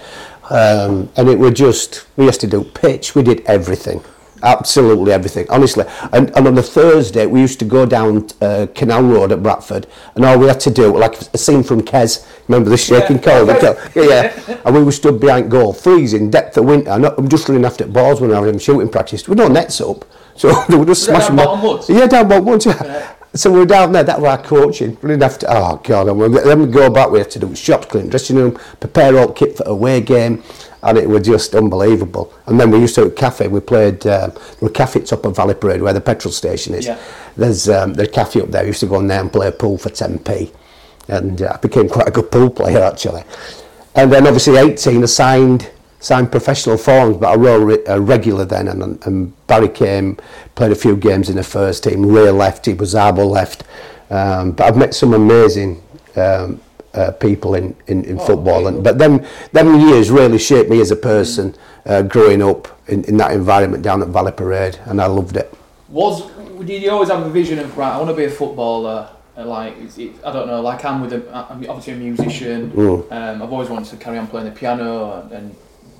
Um, 0.48 1.10
and 1.16 1.28
it 1.28 1.38
were 1.38 1.50
just, 1.50 2.06
we 2.16 2.24
used 2.24 2.40
to 2.40 2.46
do 2.46 2.64
pitch. 2.64 3.14
We 3.14 3.22
did 3.22 3.44
everything. 3.46 4.02
Absolutely 4.42 5.12
everything, 5.12 5.46
honestly. 5.50 5.84
And, 6.12 6.34
and 6.36 6.46
on 6.46 6.58
a 6.58 6.62
Thursday, 6.62 7.26
we 7.26 7.40
used 7.40 7.58
to 7.60 7.64
go 7.64 7.86
down 7.86 8.26
uh, 8.40 8.66
Canal 8.74 9.02
Road 9.02 9.32
at 9.32 9.42
Bradford, 9.42 9.86
and 10.14 10.24
all 10.24 10.38
we 10.38 10.46
had 10.46 10.60
to 10.60 10.70
do, 10.70 10.96
like 10.96 11.20
a 11.32 11.38
scene 11.38 11.62
from 11.62 11.82
Kes, 11.82 12.26
remember 12.48 12.70
the 12.70 12.76
shaking 12.76 13.16
Yeah. 13.16 13.22
cold? 13.22 13.48
Yeah, 13.94 14.02
yeah. 14.48 14.60
And 14.64 14.74
we 14.76 14.82
were 14.82 14.92
stood 14.92 15.20
behind 15.20 15.50
goal, 15.50 15.72
freezing, 15.72 16.30
depth 16.30 16.56
of 16.58 16.64
winter. 16.66 16.90
I'm 16.90 17.28
just 17.28 17.48
running 17.48 17.64
after 17.64 17.86
balls 17.86 18.20
when 18.20 18.32
I 18.32 18.40
was 18.40 18.52
in 18.52 18.58
shooting 18.58 18.88
practice. 18.88 19.26
With 19.28 19.38
no 19.38 19.48
nets 19.48 19.80
up, 19.80 20.04
so 20.36 20.64
we 20.68 20.76
were 20.76 20.84
just 20.86 21.04
smashing 21.04 21.36
down 21.36 21.60
Bottom 21.62 21.96
Yeah, 21.96 22.06
down 22.06 22.28
bottom 22.28 22.44
woods. 22.44 22.66
Yeah. 22.66 22.82
Yeah. 22.84 23.12
So 23.34 23.52
we 23.52 23.58
were 23.58 23.66
down 23.66 23.92
there. 23.92 24.02
That 24.04 24.18
was 24.20 24.28
our 24.30 24.42
coaching. 24.42 24.96
Running 25.02 25.22
after. 25.22 25.46
Oh 25.50 25.78
God! 25.84 26.08
And 26.08 26.34
then 26.34 26.58
we 26.60 26.66
go 26.68 26.88
back. 26.88 27.10
We 27.10 27.18
had 27.18 27.30
to 27.32 27.38
do 27.38 27.54
shops, 27.54 27.84
clean 27.86 28.08
dressing 28.08 28.36
room, 28.36 28.58
prepare 28.80 29.18
all 29.18 29.30
kit 29.30 29.58
for 29.58 29.64
away 29.64 30.00
game, 30.00 30.42
and 30.86 30.96
it 30.96 31.08
was 31.08 31.26
just 31.26 31.54
unbelievable. 31.54 32.32
And 32.46 32.58
then 32.60 32.70
we 32.70 32.78
used 32.78 32.94
to 32.94 33.06
at 33.06 33.16
cafe. 33.16 33.48
We 33.48 33.60
played. 33.60 34.06
Um, 34.06 34.32
was 34.60 34.70
a 34.70 34.74
cafe 34.74 35.00
top 35.00 35.24
of 35.24 35.36
Valley 35.36 35.54
Parade 35.54 35.82
where 35.82 35.92
the 35.92 36.00
petrol 36.00 36.32
station 36.32 36.74
is. 36.74 36.86
Yeah. 36.86 36.98
There's 37.36 37.68
um, 37.68 37.98
a 37.98 38.06
cafe 38.06 38.40
up 38.40 38.50
there. 38.50 38.62
We 38.62 38.68
used 38.68 38.80
to 38.80 38.86
go 38.86 39.00
in 39.00 39.08
there 39.08 39.20
and 39.20 39.32
play 39.32 39.50
pool 39.50 39.78
for 39.78 39.90
10p, 39.90 40.52
and 41.08 41.42
uh, 41.42 41.52
I 41.54 41.56
became 41.58 41.88
quite 41.88 42.08
a 42.08 42.10
good 42.10 42.30
pool 42.30 42.50
player 42.50 42.82
actually. 42.82 43.24
And 43.94 44.12
then 44.12 44.26
obviously 44.26 44.56
18, 44.56 45.02
I 45.02 45.06
signed 45.06 45.70
signed 45.98 46.30
professional 46.30 46.76
forms, 46.76 47.16
but 47.16 47.32
I 47.32 47.36
were 47.36 47.64
re- 47.64 47.84
uh, 47.86 47.98
regular 47.98 48.44
then. 48.44 48.68
And, 48.68 49.04
and 49.06 49.46
Barry 49.46 49.68
came, 49.68 50.18
played 50.54 50.70
a 50.70 50.76
few 50.76 50.96
games 50.96 51.28
in 51.28 51.36
the 51.36 51.42
first 51.42 51.84
team. 51.84 52.06
Ray 52.06 52.30
left, 52.30 52.66
he 52.66 52.74
was 52.74 52.94
Szabo 52.94 53.28
left. 53.28 53.64
Um, 54.10 54.52
but 54.52 54.64
I've 54.66 54.76
met 54.76 54.94
some 54.94 55.14
amazing 55.14 55.82
um, 56.14 56.60
uh, 56.96 57.10
people 57.12 57.54
in, 57.54 57.76
in, 57.86 58.04
in 58.04 58.18
Oh, 58.18 58.24
football. 58.26 58.66
And, 58.66 58.82
but 58.82 58.98
them, 58.98 59.24
them 59.52 59.80
years 59.80 60.10
really 60.10 60.38
shaped 60.38 60.70
me 60.70 60.80
as 60.80 60.90
a 60.90 60.96
person 60.96 61.54
uh, 61.84 62.02
growing 62.02 62.42
up 62.42 62.68
in, 62.88 63.04
in 63.04 63.16
that 63.18 63.32
environment 63.32 63.82
down 63.82 64.02
at 64.02 64.08
Valley 64.08 64.32
Parade, 64.32 64.78
and 64.86 65.00
I 65.00 65.06
loved 65.06 65.36
it. 65.36 65.52
Was 65.88 66.22
did 66.64 66.82
you 66.82 66.90
always 66.90 67.10
have 67.10 67.24
a 67.24 67.30
vision 67.30 67.58
of 67.58 67.76
right? 67.76 67.92
I 67.92 67.98
want 67.98 68.10
to 68.10 68.16
be 68.16 68.24
a 68.24 68.30
footballer. 68.30 69.08
uh, 69.36 69.44
Like 69.44 69.74
it, 69.98 70.12
I 70.24 70.32
don't 70.32 70.46
know, 70.48 70.60
like 70.60 70.84
I'm 70.84 71.00
with 71.00 71.12
a, 71.12 71.20
I'm 71.50 71.64
obviously 71.68 71.92
a 71.92 71.96
musician. 71.96 72.72
Mm. 72.72 73.12
Um, 73.12 73.42
I've 73.42 73.52
always 73.52 73.68
wanted 73.68 73.88
to 73.90 73.96
carry 73.96 74.18
on 74.18 74.26
playing 74.26 74.46
the 74.46 74.52
piano 74.52 75.20
and, 75.20 75.32
and 75.32 75.56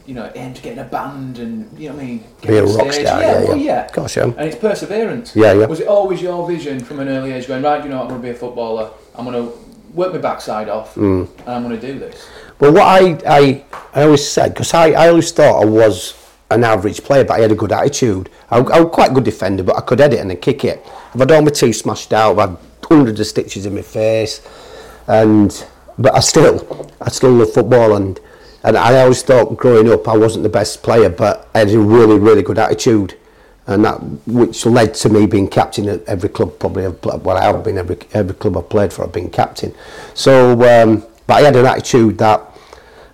you 0.07 0.15
know 0.15 0.31
aim 0.35 0.55
to 0.55 0.63
get 0.63 0.73
in 0.73 0.79
a 0.81 0.85
band 0.85 1.39
and 1.39 1.79
you 1.79 1.89
know 1.89 1.95
what 1.97 2.03
I 2.03 2.07
mean. 2.07 2.19
Get 2.41 2.49
Be 2.51 2.57
a 2.57 2.65
rock 2.65 2.93
stage. 2.93 3.07
star, 3.07 3.21
Yeah, 3.21 3.33
yeah, 3.33 3.45
well, 3.49 3.57
yeah. 3.57 3.65
yeah. 3.87 3.93
Gosh, 3.93 4.17
yeah. 4.17 4.25
And 4.25 4.41
it's 4.49 4.57
perseverance. 4.57 5.37
Yeah, 5.37 5.53
yeah. 5.53 5.67
Was 5.67 5.81
it 5.81 5.89
always 5.89 6.21
your 6.23 6.47
vision 6.49 6.81
from 6.81 6.99
an 7.01 7.09
early 7.09 7.31
age, 7.33 7.47
going 7.47 7.63
right? 7.63 7.83
You 7.85 7.91
know, 7.91 8.01
I'm 8.03 8.09
going 8.09 8.21
to 8.21 8.27
be 8.27 8.31
a 8.31 8.35
footballer. 8.35 8.91
I'm 9.15 9.25
going 9.25 9.37
to 9.45 9.53
work 9.97 10.13
my 10.13 10.19
backside 10.19 10.69
off, 10.69 10.95
Mm. 10.95 11.29
and 11.41 11.49
I'm 11.49 11.63
going 11.67 11.79
to 11.81 11.85
do 11.93 11.99
this. 11.99 12.29
Well, 12.61 12.73
what 12.73 12.83
I, 12.85 13.19
I, 13.27 13.65
I 13.95 14.03
always 14.05 14.27
said, 14.27 14.55
because 14.55 14.73
I, 14.75 14.91
I 14.93 15.09
always 15.09 15.33
thought 15.33 15.63
I 15.63 15.65
was 15.65 16.15
an 16.51 16.63
average 16.65 17.03
player, 17.03 17.25
but 17.25 17.35
I 17.35 17.41
had 17.41 17.51
a 17.53 17.55
good 17.57 17.73
attitude. 17.73 18.31
I, 18.51 18.59
I 18.59 18.81
was 18.81 18.95
quite 18.95 19.11
a 19.11 19.15
good 19.15 19.25
defender, 19.25 19.63
but 19.63 19.77
I 19.77 19.81
could 19.81 19.99
head 19.99 20.13
it 20.15 20.21
and 20.21 20.31
then 20.31 20.37
kick 20.37 20.65
it. 20.65 20.85
I've 21.13 21.21
had 21.21 21.33
all 21.33 21.43
my 21.43 21.51
teeth 21.51 21.77
smashed 21.77 22.13
out, 22.13 22.39
I've 22.39 22.51
had 22.51 22.59
hundreds 22.89 23.19
of 23.21 23.27
stitches 23.27 23.67
in 23.67 23.75
my 23.75 23.83
face, 23.83 24.47
and 25.09 25.67
but 25.99 26.15
I 26.15 26.21
still, 26.21 26.93
I 27.01 27.09
still 27.09 27.33
love 27.33 27.53
football, 27.53 27.97
and 27.97 28.21
and 28.65 28.77
I 28.77 29.01
always 29.03 29.23
thought 29.23 29.57
growing 29.57 29.91
up 29.91 30.07
I 30.09 30.17
wasn't 30.17 30.43
the 30.43 30.49
best 30.49 30.83
player, 30.83 31.09
but 31.09 31.49
I 31.55 31.61
had 31.61 31.71
a 31.71 31.79
really, 31.79 32.19
really 32.19 32.43
good 32.43 32.59
attitude. 32.59 33.17
and 33.67 33.85
that 33.85 33.97
which 34.27 34.65
led 34.65 34.95
to 34.95 35.09
me 35.09 35.27
being 35.27 35.49
captain 35.49 35.89
at 35.89 36.05
every 36.05 36.29
club 36.29 36.59
probably 36.59 36.87
I've 36.87 37.01
played, 37.01 37.23
well 37.23 37.37
I 37.37 37.45
have 37.45 37.65
been 37.65 37.79
every 37.79 37.99
every 38.13 38.35
club 38.35 38.57
I've 38.57 38.69
played 38.69 38.93
for 38.93 39.05
I've 39.05 39.13
been 39.13 39.31
captain. 39.31 39.75
So 40.15 40.53
um, 40.53 41.05
but 41.27 41.35
I 41.35 41.41
had 41.43 41.57
an 41.57 41.67
attitude 41.67 42.19
that 42.19 42.43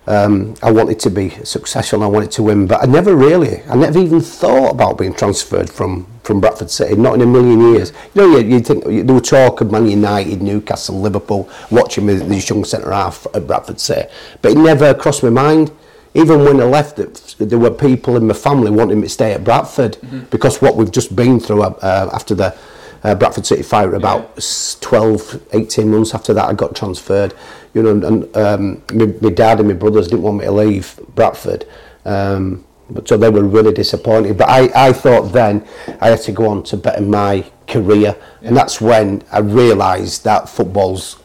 um, 0.05 0.55
I 0.61 0.69
wanted 0.69 0.99
to 0.99 1.09
be 1.09 1.29
successful 1.29 2.03
I 2.03 2.07
wanted 2.07 2.31
to 2.31 2.43
win 2.43 2.67
but 2.67 2.83
I 2.83 2.85
never 2.85 3.15
really 3.15 3.63
I 3.63 3.75
never 3.75 3.99
even 3.99 4.21
thought 4.21 4.71
about 4.71 4.97
being 4.97 5.13
transferred 5.13 5.69
from 5.69 6.07
from 6.23 6.39
Bradford 6.39 6.69
City 6.69 6.95
not 6.95 7.15
in 7.15 7.21
a 7.21 7.25
million 7.25 7.73
years. 7.73 7.91
You 8.13 8.21
know 8.21 8.37
you, 8.37 8.47
you 8.47 8.59
think 8.59 8.85
you, 8.85 9.03
there 9.03 9.15
were 9.15 9.21
talk 9.21 9.61
of 9.61 9.71
Man 9.71 9.87
United 9.87 10.41
Newcastle 10.41 11.01
Liverpool 11.01 11.49
watching 11.71 12.05
me 12.05 12.15
this 12.15 12.49
young 12.49 12.63
centre 12.63 12.91
half 12.91 13.25
at 13.33 13.47
Bradford 13.47 13.79
City 13.79 14.07
but 14.41 14.51
it 14.51 14.57
never 14.57 14.93
crossed 14.93 15.23
my 15.23 15.29
mind. 15.29 15.71
Even 16.15 16.43
when 16.43 16.61
I 16.61 16.65
left, 16.65 16.97
there 17.39 17.57
were 17.57 17.71
people 17.71 18.15
in 18.17 18.27
my 18.27 18.33
family 18.33 18.69
wanting 18.69 18.97
me 18.97 19.07
to 19.07 19.09
stay 19.09 19.33
at 19.33 19.43
Bradford 19.43 19.97
because 20.29 20.61
what 20.61 20.75
we've 20.75 20.91
just 20.91 21.15
been 21.15 21.39
through 21.39 21.63
uh, 21.63 22.09
after 22.13 22.35
the 22.35 22.55
uh, 23.03 23.15
Bradford 23.15 23.45
City 23.45 23.63
fire 23.63 23.95
about 23.95 24.37
s 24.37 24.77
12, 24.79 25.47
18 25.53 25.89
months 25.89 26.13
after 26.13 26.33
that 26.33 26.45
I 26.45 26.53
got 26.53 26.75
transferred. 26.75 27.33
You 27.73 27.83
know, 27.83 28.07
and 28.07 28.37
um, 28.37 28.83
my, 28.93 29.07
my 29.21 29.29
dad 29.29 29.59
and 29.59 29.67
my 29.67 29.73
brothers 29.73 30.07
didn't 30.07 30.21
want 30.21 30.37
me 30.37 30.45
to 30.45 30.51
leave 30.51 30.99
Bradford. 31.15 31.65
Um, 32.05 32.63
but 32.89 33.07
so 33.07 33.17
they 33.17 33.29
were 33.29 33.43
really 33.43 33.73
disappointed. 33.73 34.37
But 34.37 34.49
I, 34.49 34.89
I 34.89 34.93
thought 34.93 35.31
then 35.31 35.65
I 35.99 36.09
had 36.09 36.21
to 36.21 36.31
go 36.31 36.47
on 36.47 36.63
to 36.63 36.77
better 36.77 37.01
my 37.01 37.49
career, 37.67 38.15
and 38.41 38.55
that's 38.55 38.79
when 38.79 39.23
I 39.31 39.39
realised 39.39 40.23
that 40.25 40.47
football's 40.47 41.17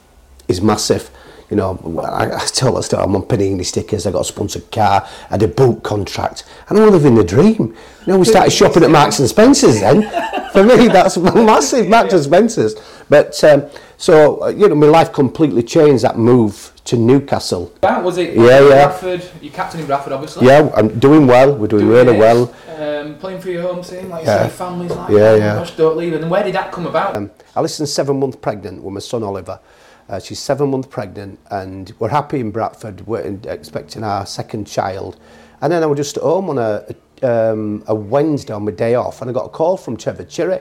is 0.47 0.63
massive. 0.63 1.11
You 1.51 1.57
know, 1.57 2.01
I, 2.05 2.27
I 2.37 2.39
told 2.47 2.77
that 2.77 2.83
story. 2.83 3.03
I'm 3.03 3.17
on 3.17 3.23
Panini 3.23 3.65
stickers. 3.65 4.07
I 4.07 4.11
got 4.11 4.21
a 4.21 4.25
sponsored 4.25 4.71
car. 4.71 5.07
I 5.07 5.33
had 5.35 5.43
a 5.43 5.49
boot 5.49 5.83
contract, 5.83 6.45
and 6.69 6.79
I'm 6.79 6.91
living 6.91 7.15
the 7.15 7.25
dream. 7.25 7.75
You 8.07 8.13
know, 8.13 8.19
we 8.19 8.27
started 8.27 8.51
shopping 8.51 8.83
at 8.83 8.91
Marks 8.91 9.19
and 9.19 9.29
Spencers 9.29 9.81
then. 9.81 10.03
For 10.53 10.63
me, 10.65 10.89
that's 10.89 11.17
massive, 11.19 11.89
Marks 11.89 12.13
and 12.13 12.23
Spencers. 12.23 12.75
But 13.09 13.43
um, 13.45 13.65
so 13.97 14.43
uh, 14.45 14.49
you 14.49 14.69
know, 14.69 14.75
my 14.75 14.87
life 14.89 15.13
completely 15.13 15.63
changed. 15.63 16.05
That 16.05 16.19
move 16.19 16.73
to 16.85 16.97
Newcastle. 16.97 17.73
That 17.81 18.03
was 18.05 18.19
it. 18.19 18.35
Yeah, 18.35 18.61
yeah. 18.61 18.87
Bradford. 18.87 19.31
You 19.43 19.51
captain 19.51 19.81
in 19.81 19.87
Bradford, 19.87 20.13
obviously. 20.13 20.47
Yeah, 20.47 20.71
I'm 20.77 20.99
doing 20.99 21.27
well. 21.27 21.55
We're 21.55 21.67
doing, 21.67 21.87
really 21.89 22.15
it. 22.17 22.19
well. 22.19 22.55
Um, 22.79 23.17
playing 23.19 23.41
for 23.41 23.51
your 23.51 23.63
home 23.63 23.83
team, 23.83 24.09
like 24.11 24.25
Yeah. 24.25 24.45
you 24.45 24.51
say, 24.51 24.57
families 24.57 24.91
like 24.93 25.11
Yeah, 25.11 25.35
yeah. 25.35 25.55
Gosh, 25.57 25.73
don't 25.77 25.97
leave. 25.97 26.13
And 26.15 26.31
where 26.31 26.43
did 26.45 26.55
that 26.55 26.73
come 26.73 26.87
about? 26.87 27.17
Um, 27.17 27.31
Alison's 27.57 27.93
seven 27.93 28.19
months 28.21 28.37
pregnant 28.37 28.83
with 28.83 28.95
my 28.95 29.01
son 29.01 29.23
Oliver. 29.23 29.59
Uh, 30.09 30.19
she's 30.19 30.39
seven 30.39 30.71
months 30.71 30.89
pregnant, 30.89 31.39
and 31.51 31.93
we're 31.99 32.09
happy 32.09 32.41
in 32.41 32.51
Bradford. 32.51 33.07
We're 33.07 33.21
in, 33.21 33.43
expecting 33.47 34.03
our 34.03 34.25
second 34.25 34.67
child. 34.67 35.19
And 35.61 35.73
then 35.73 35.83
I 35.83 35.87
was 35.87 35.99
just 35.99 36.17
at 36.17 36.23
home 36.23 36.49
on 36.49 36.59
a, 36.59 36.85
a, 37.23 37.53
um, 37.53 37.85
a 37.87 37.95
Wednesday 37.95 38.55
on 38.55 38.65
my 38.65 38.71
day 38.71 38.95
off, 38.95 39.21
and 39.21 39.29
I 39.31 39.35
got 39.35 39.47
a 39.47 39.51
call 39.51 39.77
from 39.77 39.97
Trevor 39.99 40.25
Cherry. 40.25 40.61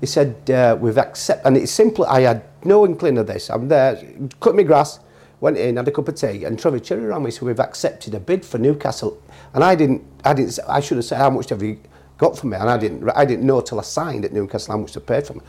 He 0.00 0.06
said, 0.06 0.48
uh, 0.48 0.76
We've 0.80 0.98
accepted, 0.98 1.46
and 1.46 1.56
it's 1.56 1.72
simply, 1.72 2.06
I 2.06 2.20
had 2.20 2.44
no 2.64 2.86
inkling 2.86 3.18
of 3.18 3.26
this. 3.26 3.50
I'm 3.50 3.66
there, 3.66 4.00
cut 4.40 4.54
my 4.54 4.62
grass, 4.62 5.00
went 5.40 5.56
in, 5.56 5.76
had 5.76 5.88
a 5.88 5.90
cup 5.90 6.06
of 6.06 6.14
tea, 6.14 6.44
and 6.44 6.56
Trevor 6.56 6.78
Cherry 6.78 7.02
rang 7.02 7.24
me, 7.24 7.32
so 7.32 7.46
we've 7.46 7.58
accepted 7.58 8.14
a 8.14 8.20
bid 8.20 8.44
for 8.44 8.58
Newcastle. 8.58 9.20
And 9.54 9.64
I 9.64 9.74
didn't, 9.74 10.02
I 10.24 10.34
didn't, 10.34 10.58
I 10.68 10.78
should 10.78 10.98
have 10.98 11.04
said, 11.04 11.18
How 11.18 11.30
much 11.30 11.48
have 11.48 11.62
you 11.62 11.80
got 12.18 12.38
for 12.38 12.46
me? 12.46 12.56
And 12.56 12.70
I 12.70 12.78
didn't, 12.78 13.10
I 13.16 13.24
didn't 13.24 13.44
know 13.44 13.60
till 13.60 13.80
I 13.80 13.82
signed 13.82 14.24
at 14.24 14.32
Newcastle 14.32 14.72
how 14.72 14.78
much 14.78 14.92
they 14.92 15.00
paid 15.00 15.26
for 15.26 15.34
me. 15.34 15.40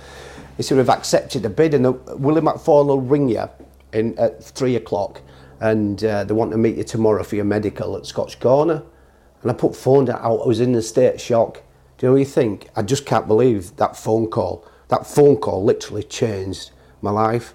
He 0.58 0.64
said, 0.64 0.78
we've 0.78 0.90
accepted 0.90 1.44
the 1.44 1.50
bid 1.50 1.74
and 1.74 1.86
uh, 1.86 1.94
Willie 2.16 2.42
McFaul 2.42 2.86
will 2.88 3.02
ring 3.02 3.30
you 3.30 3.50
in, 3.92 4.18
at 4.18 4.44
three 4.44 4.76
o'clock 4.76 5.22
and 5.60 6.04
uh, 6.04 6.24
they 6.24 6.34
want 6.34 6.52
to 6.52 6.58
meet 6.58 6.78
you 6.78 6.84
tomorrow 6.84 7.24
for 7.24 7.36
your 7.36 7.46
medical 7.46 7.98
at 7.98 8.06
Scotch 8.06 8.40
Corner. 8.40 8.84
And 9.42 9.52
I 9.52 9.54
put 9.54 9.76
phone 9.76 10.10
out, 10.10 10.22
I 10.22 10.30
was 10.30 10.60
in 10.60 10.74
a 10.76 10.82
state 10.82 11.16
of 11.16 11.22
shock. 11.22 11.62
Do 11.98 12.06
you 12.06 12.10
know 12.10 12.14
what 12.14 12.20
you 12.20 12.26
think? 12.26 12.70
I 12.76 12.82
just 12.82 13.06
can't 13.06 13.28
believe 13.28 13.76
that 13.78 13.96
phone 13.96 14.28
call. 14.28 14.66
That 14.88 15.06
phone 15.08 15.38
call 15.38 15.64
literally 15.64 16.04
changed 16.04 16.72
my 17.02 17.12
life. 17.12 17.54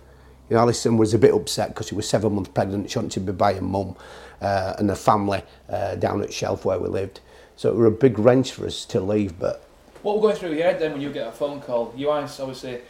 You 0.48 0.56
know, 0.56 0.62
Alison 0.62 0.96
was 0.96 1.14
a 1.14 1.18
bit 1.18 1.34
upset 1.34 1.68
because 1.68 1.88
she 1.88 1.94
was 1.94 2.08
seven 2.08 2.34
months 2.34 2.50
pregnant. 2.50 2.90
She 2.90 2.98
wanted 2.98 3.12
to 3.12 3.20
be 3.20 3.32
by 3.32 3.54
her 3.54 3.60
mum 3.60 3.96
uh, 4.40 4.74
and 4.78 4.88
her 4.88 4.96
family 4.96 5.42
uh, 5.68 5.94
down 5.96 6.22
at 6.22 6.32
Shelf 6.32 6.64
where 6.64 6.78
we 6.78 6.88
lived. 6.88 7.20
So 7.56 7.70
it 7.70 7.76
was 7.76 7.86
a 7.88 7.96
big 7.96 8.18
wrench 8.18 8.52
for 8.52 8.66
us 8.66 8.84
to 8.86 9.00
leave, 9.00 9.38
but 9.38 9.62
What 10.02 10.16
we're 10.16 10.22
going 10.22 10.36
through 10.36 10.54
your 10.54 10.64
head 10.64 10.80
then 10.80 10.92
when 10.92 11.00
you 11.00 11.12
get 11.12 11.28
a 11.28 11.32
phone 11.32 11.60
call? 11.60 11.92
You 11.96 12.06
guys 12.06 12.40
obviously, 12.40 12.80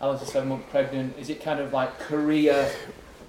Alice's 0.00 0.28
seven 0.28 0.48
months 0.48 0.66
pregnant. 0.70 1.16
Is 1.18 1.30
it 1.30 1.42
kind 1.42 1.60
of 1.60 1.72
like 1.72 1.98
career, 2.00 2.70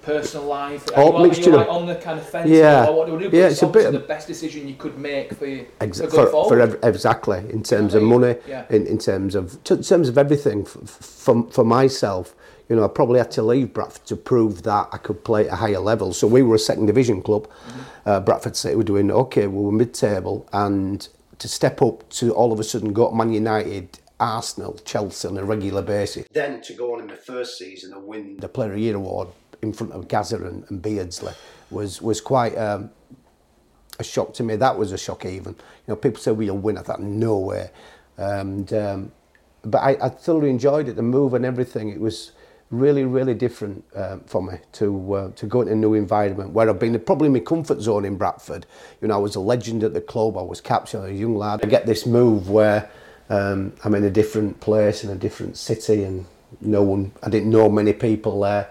personal 0.02 0.46
life? 0.46 0.86
Are 0.96 1.02
you, 1.04 1.12
are 1.12 1.22
you 1.22 1.28
mixture 1.28 1.50
like 1.56 1.68
on 1.68 1.86
the 1.86 1.94
kind 1.96 2.18
of 2.18 2.28
fence? 2.28 2.48
Yeah. 2.50 2.86
Or 2.86 2.96
what 2.96 3.06
do 3.06 3.12
we 3.14 3.18
do? 3.24 3.30
But 3.30 3.36
Yeah, 3.36 3.44
it's, 3.46 3.54
it's 3.54 3.62
a 3.62 3.66
bit 3.68 3.92
the 3.92 3.98
best 4.00 4.26
decision 4.26 4.68
you 4.68 4.74
could 4.74 4.98
make 4.98 5.32
for 5.34 5.46
you 5.46 5.66
Exa- 5.80 6.10
for 6.10 6.26
for, 6.26 6.48
for 6.48 6.60
ev- 6.60 6.78
exactly 6.82 7.38
in 7.50 7.62
terms 7.62 7.94
of 7.94 8.02
money, 8.02 8.36
Yeah. 8.46 8.66
in, 8.70 8.86
in 8.86 8.98
terms 8.98 9.34
of 9.34 9.62
t- 9.64 9.74
in 9.74 9.82
terms 9.82 10.08
of 10.08 10.18
everything. 10.18 10.62
F- 10.62 10.76
f- 10.82 10.88
for 10.90 11.48
for 11.50 11.64
myself, 11.64 12.34
you 12.68 12.76
know, 12.76 12.84
I 12.84 12.88
probably 12.88 13.18
had 13.18 13.30
to 13.32 13.42
leave 13.42 13.72
Bradford 13.72 14.04
to 14.06 14.16
prove 14.16 14.62
that 14.64 14.88
I 14.92 14.98
could 14.98 15.24
play 15.24 15.46
at 15.48 15.54
a 15.54 15.56
higher 15.56 15.80
level. 15.80 16.12
So 16.12 16.26
we 16.26 16.42
were 16.42 16.56
a 16.56 16.58
second 16.58 16.86
division 16.86 17.22
club. 17.22 17.48
Uh, 18.04 18.20
Bradford 18.20 18.56
City 18.56 18.76
were 18.76 18.84
doing 18.84 19.10
okay. 19.10 19.46
We 19.46 19.62
were 19.64 19.72
mid 19.72 19.94
table, 19.94 20.46
and 20.52 21.08
to 21.38 21.48
step 21.48 21.80
up 21.82 22.08
to 22.10 22.32
all 22.34 22.52
of 22.52 22.60
a 22.60 22.64
sudden 22.64 22.92
go 22.92 23.08
to 23.08 23.14
Man 23.16 23.32
United. 23.32 23.97
Arsenal, 24.20 24.78
Chelsea 24.84 25.28
on 25.28 25.36
a 25.36 25.44
regular 25.44 25.82
basis. 25.82 26.26
Then 26.32 26.60
to 26.62 26.74
go 26.74 26.94
on 26.94 27.00
in 27.00 27.06
the 27.06 27.16
first 27.16 27.58
season 27.58 27.92
and 27.92 28.06
win 28.06 28.36
the 28.38 28.48
Player 28.48 28.70
of 28.70 28.74
the 28.76 28.82
Year 28.82 28.96
award 28.96 29.28
in 29.62 29.72
front 29.72 29.92
of 29.92 30.08
Gazza 30.08 30.36
and, 30.36 30.64
and 30.68 30.82
Beardsley 30.82 31.32
was 31.70 32.00
was 32.00 32.20
quite 32.20 32.56
um, 32.56 32.90
a 33.98 34.04
shock 34.04 34.34
to 34.34 34.42
me. 34.42 34.56
That 34.56 34.78
was 34.78 34.92
a 34.92 34.98
shock 34.98 35.24
even. 35.24 35.52
You 35.54 35.88
know, 35.88 35.96
people 35.96 36.20
say, 36.20 36.32
well, 36.32 36.56
win. 36.56 36.78
I 36.78 36.82
thought, 36.82 37.00
no 37.00 37.38
way. 37.38 37.70
And, 38.16 38.72
um, 38.72 39.12
but 39.62 39.78
I, 39.78 39.96
I 40.00 40.08
thoroughly 40.08 40.50
enjoyed 40.50 40.88
it, 40.88 40.96
the 40.96 41.02
move 41.02 41.34
and 41.34 41.44
everything. 41.44 41.88
It 41.88 42.00
was 42.00 42.32
really, 42.70 43.04
really 43.04 43.34
different 43.34 43.84
um, 43.94 44.20
for 44.26 44.42
me 44.42 44.58
to 44.72 45.14
uh, 45.14 45.30
to 45.32 45.46
go 45.46 45.62
into 45.62 45.72
a 45.72 45.76
new 45.76 45.94
environment 45.94 46.50
where 46.50 46.68
I've 46.68 46.78
been 46.78 46.98
probably 47.00 47.26
in 47.26 47.32
my 47.32 47.40
comfort 47.40 47.80
zone 47.80 48.04
in 48.04 48.16
Bradford. 48.16 48.66
You 49.00 49.08
know, 49.08 49.14
I 49.14 49.18
was 49.18 49.34
a 49.34 49.40
legend 49.40 49.82
at 49.84 49.94
the 49.94 50.00
club. 50.00 50.36
I 50.36 50.42
was 50.42 50.60
captain, 50.60 51.04
a 51.04 51.10
young 51.10 51.36
lad. 51.36 51.60
I 51.64 51.68
get 51.68 51.86
this 51.86 52.06
move 52.06 52.50
where 52.50 52.90
um, 53.28 53.72
I'm 53.84 53.94
in 53.94 54.04
a 54.04 54.10
different 54.10 54.60
place 54.60 55.04
in 55.04 55.10
a 55.10 55.14
different 55.16 55.56
city 55.56 56.04
and 56.04 56.26
no 56.60 56.82
one, 56.82 57.12
I 57.22 57.28
didn't 57.28 57.50
know 57.50 57.68
many 57.68 57.92
people 57.92 58.40
there. 58.40 58.70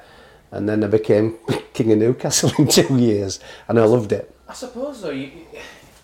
And 0.52 0.68
then 0.68 0.84
I 0.84 0.88
became 0.88 1.38
king 1.74 1.92
of 1.92 2.00
Newcastle 2.00 2.52
in 2.58 2.68
two 2.68 2.98
years 2.98 3.40
and 3.68 3.80
I 3.80 3.84
loved 3.86 4.12
it. 4.12 4.34
I 4.48 4.54
suppose 4.54 5.02
though, 5.02 5.12
you, 5.12 5.32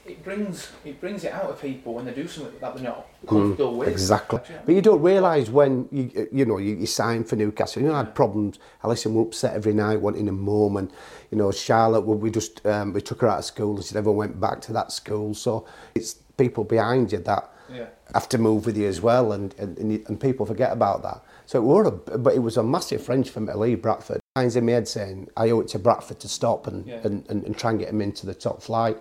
it 0.06 0.22
brings 0.22 0.70
it 0.84 1.00
brings 1.00 1.24
it 1.24 1.32
out 1.32 1.46
of 1.46 1.62
people 1.62 1.94
when 1.94 2.04
they 2.06 2.14
do 2.14 2.28
something 2.28 2.54
that 2.60 2.76
they're 2.76 2.84
not 2.84 3.08
comfortable 3.26 3.78
with. 3.78 3.88
Mm, 3.88 3.92
Exactly. 3.94 4.40
But 4.66 4.76
you 4.76 4.82
don't 4.82 5.02
realise 5.02 5.50
when 5.50 5.88
you 5.92 6.28
you 6.32 6.46
know 6.46 6.58
you, 6.58 6.76
you 6.76 6.86
sign 6.86 7.24
for 7.24 7.38
Newcastle. 7.38 7.82
You 7.82 7.88
know, 7.88 7.94
I 7.96 8.00
had 8.00 8.14
problems. 8.14 8.60
Alison 8.84 9.14
were 9.14 9.22
upset 9.22 9.56
every 9.56 9.74
night, 9.74 10.02
wanting 10.02 10.28
a 10.28 10.34
mum, 10.34 10.76
and 10.76 10.92
you 11.32 11.38
know 11.38 11.52
Charlotte. 11.54 12.02
We 12.02 12.30
just 12.30 12.66
um, 12.66 12.92
we 12.92 13.00
took 13.00 13.22
her 13.22 13.30
out 13.30 13.40
of 13.40 13.46
school, 13.46 13.78
and 13.78 13.86
she 13.86 13.96
never 13.96 14.12
went 14.12 14.42
back 14.42 14.60
to 14.62 14.74
that 14.74 14.92
school. 14.92 15.34
So 15.34 15.66
it's 15.96 16.16
people 16.38 16.66
behind 16.66 17.14
you 17.14 17.20
that 17.20 17.50
Yeah. 17.74 17.88
have 18.14 18.30
to 18.30 18.38
move 18.38 18.66
with 18.66 18.78
you 18.78 18.88
as 18.88 19.02
well, 19.02 19.32
and 19.32 19.54
and, 19.58 19.78
and, 19.80 20.20
people 20.20 20.46
forget 20.46 20.72
about 20.72 21.02
that. 21.04 21.22
So 21.46 21.60
it 21.60 21.66
were, 21.66 21.86
a, 21.86 21.92
but 21.92 22.34
it 22.34 22.40
was 22.40 22.58
a 22.58 22.64
massive 22.64 23.04
French 23.04 23.30
for 23.30 23.42
me 23.42 23.52
to 23.52 23.58
leave 23.58 23.82
Bradford. 23.82 24.22
Lines 24.36 24.56
in 24.56 24.66
my 24.66 24.74
head 24.74 24.88
saying 24.88 25.30
I 25.36 25.50
owe 25.50 25.60
it 25.60 25.68
to 25.70 25.80
Bradford 25.80 26.20
to 26.22 26.30
stop 26.30 26.68
and, 26.68 26.86
Yeah. 26.86 27.02
and, 27.04 27.26
and, 27.30 27.44
and 27.44 27.58
try 27.58 27.72
and 27.72 27.80
get 27.80 27.90
him 27.90 28.02
into 28.02 28.26
the 28.26 28.34
top 28.34 28.62
flight. 28.62 28.98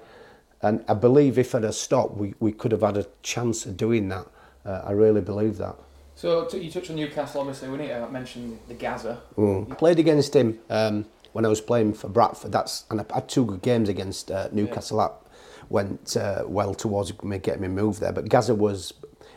And 0.61 0.85
I 0.89 0.95
believe 0.95 1.39
if 1.39 1.55
I'd 1.55 1.65
have 1.65 1.75
stopped, 1.75 2.17
we, 2.17 2.35
we 2.41 2.53
could 2.53 2.73
have 2.73 2.83
had 2.83 2.97
a 2.97 3.07
chance 3.23 3.67
of 3.67 3.77
doing 3.77 4.09
that. 4.09 4.27
Uh, 4.65 4.83
I 4.85 4.93
really 4.93 5.21
believe 5.21 5.59
that. 5.59 5.77
So 6.15 6.45
t- 6.45 6.59
you 6.59 6.71
touched 6.71 6.91
on 6.91 6.97
Newcastle. 6.97 7.41
Obviously, 7.41 7.69
we 7.69 7.79
need 7.79 7.89
to 7.89 8.09
mention 8.11 8.59
the 8.69 8.75
Gazza. 8.75 9.21
Mm. 9.37 9.77
Played 9.79 9.99
against 9.99 10.37
him 10.37 10.59
um, 10.71 11.07
when 11.33 11.45
I 11.45 11.49
was 11.49 11.61
playing 11.61 11.95
for 11.95 12.09
Bradford. 12.09 12.53
That's 12.53 12.85
and 12.91 13.01
I 13.01 13.15
had 13.15 13.29
two 13.29 13.45
good 13.45 13.63
games 13.63 13.89
against 13.89 14.31
uh, 14.31 14.49
Newcastle. 14.53 14.99
That 14.99 15.15
went 15.73 16.17
uh, 16.17 16.45
well 16.47 16.75
towards 16.75 17.09
me 17.23 17.39
getting 17.39 17.63
me 17.63 17.69
moved 17.69 18.01
there. 18.01 18.13
But 18.13 18.29
Gazza 18.29 18.55
was 18.55 18.93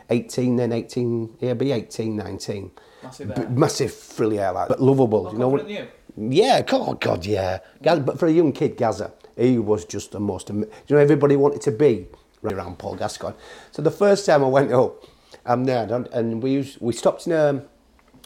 18 0.09 0.55
then 0.57 0.71
18 0.71 1.37
yeah 1.39 1.53
be 1.55 1.71
18 1.71 2.15
19 2.15 2.71
Massive 3.03 3.35
B- 3.35 3.41
air. 3.41 3.49
massive 3.49 3.91
frilly 3.93 4.39
air 4.39 4.51
like 4.51 4.67
but 4.67 4.79
lovable 4.79 5.23
More 5.23 5.33
you 5.33 5.39
know 5.39 5.47
what 5.49 5.61
confident 5.61 5.89
yeah 6.17 6.61
oh 6.71 6.93
god 6.93 7.25
yeah. 7.25 7.59
Gazza, 7.81 8.01
but 8.01 8.19
for 8.19 8.27
a 8.27 8.31
young 8.31 8.51
kid 8.51 8.77
Gazza 8.77 9.11
he 9.35 9.57
was 9.57 9.83
just 9.85 10.11
the 10.11 10.19
most 10.19 10.49
you 10.49 10.67
know 10.89 10.97
everybody 10.97 11.35
wanted 11.35 11.61
to 11.61 11.71
be 11.71 12.07
around 12.43 12.77
Paul 12.77 12.95
Gascoigne. 12.95 13.35
So 13.71 13.81
the 13.81 13.89
first 13.89 14.25
time 14.27 14.43
I 14.43 14.47
went 14.47 14.71
up 14.71 15.03
I'm 15.45 15.65
there 15.65 15.91
and- 15.91 16.07
and 16.13 16.43
we 16.43 16.51
used, 16.51 16.77
we 16.79 16.93
stopped 16.93 17.25
in 17.27 17.33
a 17.33 17.63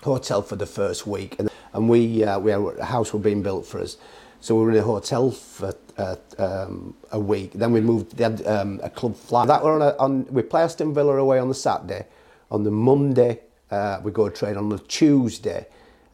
hotel 0.03 0.41
for 0.41 0.57
the 0.57 0.65
first 0.65 1.07
week 1.07 1.35
and, 1.39 1.49
and 1.73 1.87
we 1.89 2.23
uh, 2.25 2.37
we 2.39 2.51
had 2.51 2.61
a 2.79 2.85
house 2.85 3.13
was 3.13 3.21
being 3.23 3.41
built 3.41 3.65
for 3.65 3.79
us 3.79 3.95
so 4.41 4.55
we 4.55 4.63
were 4.63 4.71
in 4.71 4.77
a 4.77 4.81
hotel 4.81 5.31
for 5.31 5.73
uh, 5.97 6.15
um, 6.37 6.95
a 7.11 7.19
week 7.19 7.53
then 7.53 7.71
we 7.71 7.81
moved 7.81 8.15
they 8.15 8.23
had 8.23 8.45
um, 8.47 8.79
a 8.83 8.89
club 8.89 9.15
flat 9.15 9.47
that 9.47 9.63
were 9.63 9.73
on, 9.73 9.81
a, 9.81 9.95
on 9.97 10.25
we 10.31 10.41
play 10.41 10.61
Aston 10.61 10.93
Villa 10.93 11.17
away 11.17 11.39
on 11.39 11.49
the 11.49 11.55
Saturday 11.55 12.05
on 12.51 12.63
the 12.63 12.71
Monday 12.71 13.39
uh, 13.71 13.99
we 14.03 14.11
go 14.11 14.29
to 14.29 14.35
train 14.35 14.57
on 14.57 14.69
the 14.69 14.79
Tuesday 14.79 15.65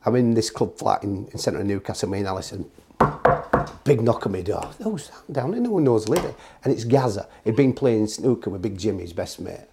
I'm 0.05 0.15
in 0.15 0.33
this 0.33 0.49
club 0.49 0.77
flat 0.77 1.03
in, 1.03 1.27
in 1.27 1.37
centre 1.37 1.59
of 1.59 1.65
Newcastle 1.65 2.09
me 2.09 2.19
and 2.19 2.27
Alison 2.27 2.69
big 3.85 4.01
knock 4.01 4.25
on 4.25 4.33
my 4.33 4.41
door. 4.41 4.71
Who's 4.83 5.09
that 5.09 5.31
down? 5.31 5.63
No 5.63 5.71
one 5.71 5.85
knows 5.85 6.09
Liddy. 6.09 6.33
And 6.63 6.73
it's 6.73 6.83
Gazza. 6.83 7.27
He'd 7.45 7.55
been 7.55 7.71
playing 7.71 8.07
snooker 8.07 8.49
with 8.49 8.61
Big 8.61 8.77
Jimmy, 8.77 9.03
his 9.03 9.13
best 9.13 9.39
mate. 9.39 9.67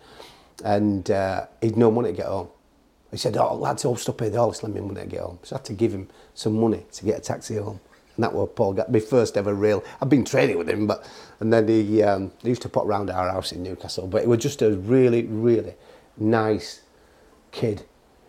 And 0.65 1.11
uh, 1.11 1.47
he'd 1.61 1.77
no 1.77 1.91
money 1.91 2.11
to 2.11 2.17
get 2.17 2.27
home. 2.27 2.49
He 3.11 3.17
said, 3.17 3.37
oh, 3.37 3.57
lads, 3.57 3.85
I'll 3.85 3.97
stop 3.97 4.21
here. 4.21 4.31
They'll 4.31 4.55
lend 4.63 4.75
me 4.75 4.81
money 4.81 5.01
to 5.01 5.07
get 5.07 5.21
home. 5.21 5.39
So 5.43 5.57
I 5.57 5.59
had 5.59 5.65
to 5.67 5.73
give 5.73 5.93
him 5.93 6.09
some 6.35 6.59
money 6.61 6.85
to 6.93 7.05
get 7.05 7.19
a 7.19 7.21
taxi 7.21 7.57
home. 7.57 7.81
And 8.17 8.25
that 8.25 8.33
was 8.35 8.51
Paul 8.55 8.75
got 8.75 8.93
my 8.93 9.01
first 9.01 9.37
ever 9.37 9.55
real. 9.55 9.83
I've 10.01 10.09
been 10.11 10.25
training 10.25 10.59
with 10.59 10.69
him, 10.69 10.87
but 10.87 11.05
and 11.41 11.53
then 11.53 11.67
he, 11.69 12.03
um, 12.03 12.31
he 12.43 12.51
used 12.51 12.63
to 12.63 12.69
pop 12.69 12.87
round 12.87 13.11
our 13.11 13.29
house 13.31 13.53
in 13.53 13.63
Newcastle. 13.63 14.07
But 14.07 14.23
he 14.23 14.29
was 14.29 14.39
just 14.41 14.61
a 14.63 14.71
really, 14.77 15.25
really 15.25 15.75
nice 16.19 16.83
kid. 17.51 17.85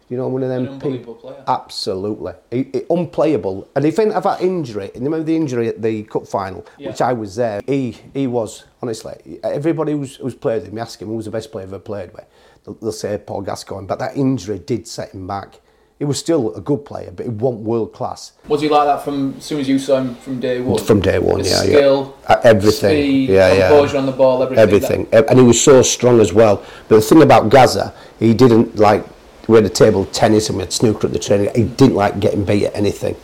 You 0.10 0.18
know, 0.18 0.28
one 0.28 0.44
of 0.44 0.50
them 0.50 0.68
unbelievable 0.68 1.16
player. 1.16 1.44
Absolutely, 1.48 2.34
he, 2.52 2.64
he- 2.72 2.84
unplayable. 2.90 3.68
And 3.76 3.84
if 3.86 3.98
anything 3.98 4.16
of 4.16 4.24
that 4.24 4.42
injury, 4.42 4.92
and 4.94 5.04
remember 5.04 5.24
the 5.26 5.36
injury 5.36 5.68
at 5.70 5.82
the 5.82 6.04
cup 6.04 6.28
final, 6.28 6.66
Yeah. 6.78 6.90
which 6.90 7.02
I 7.02 7.14
was 7.14 7.36
there. 7.36 7.62
He 7.66 7.98
he 8.14 8.28
was 8.28 8.66
honestly. 8.82 9.40
Everybody 9.44 9.94
who's, 9.94 10.18
who's 10.18 10.36
played 10.36 10.62
with 10.62 10.68
him, 10.70 10.76
you 10.76 10.82
ask 10.82 11.02
him 11.02 11.08
who 11.08 11.16
was 11.16 11.26
the 11.26 11.32
best 11.32 11.52
player 11.52 11.66
I've 11.66 11.74
ever 11.74 11.80
played 11.80 12.14
with. 12.14 12.26
They'll, 12.64 12.76
they'll 12.76 12.92
say 12.92 13.18
Paul 13.18 13.42
Gascoigne, 13.42 13.88
but 13.88 14.00
that 14.00 14.16
injury 14.16 14.60
did 14.60 14.88
set 14.88 15.14
him 15.14 15.26
back. 15.26 15.60
He 16.00 16.06
was 16.06 16.18
still 16.20 16.54
a 16.56 16.60
good 16.62 16.84
player, 16.86 17.12
but 17.16 17.26
he 17.26 17.30
wasn't 17.30 17.62
world 17.64 17.94
class 17.94 18.34
Was 18.48 18.62
he 18.62 18.68
like 18.68 18.88
that 18.88 19.04
from 19.06 19.36
as 19.38 19.46
soon 19.46 19.60
as 19.62 19.70
you 19.70 19.78
saw 19.80 20.00
him 20.02 20.16
from 20.16 20.40
day 20.40 20.60
one? 20.60 20.84
from 20.84 21.00
day 21.02 21.20
one. 21.20 21.40
Yeah, 21.40 21.46
skill, 21.62 22.18
yeah, 22.30 22.36
Uh, 22.36 22.42
everything. 22.44 22.90
speed, 22.90 23.30
yeah, 23.30 23.54
yeah. 23.54 23.70
composure 23.70 23.98
on 23.98 24.06
the 24.06 24.12
ball, 24.12 24.42
everything. 24.44 24.64
everything. 24.64 25.08
And 25.30 25.40
he 25.40 25.46
was 25.46 25.62
so 25.64 25.82
strong 25.82 26.20
as 26.20 26.34
well. 26.34 26.64
But 26.88 26.96
the 26.96 27.02
thing 27.02 27.22
about 27.22 27.50
Gazza, 27.50 27.94
he 28.20 28.34
didn't 28.34 28.76
like, 28.78 29.06
we 29.48 29.56
had 29.56 29.66
a 29.66 29.70
table 29.70 30.06
tennis 30.08 30.50
and 30.50 30.58
we 30.58 30.64
had 30.64 30.74
snooker 30.74 31.08
at 31.08 31.14
the 31.14 31.20
training. 31.20 31.50
He 31.56 31.64
didn't 31.64 31.96
like 31.96 32.20
getting 32.20 32.44
beat 32.44 32.66
at 32.66 32.76
anything, 32.76 33.16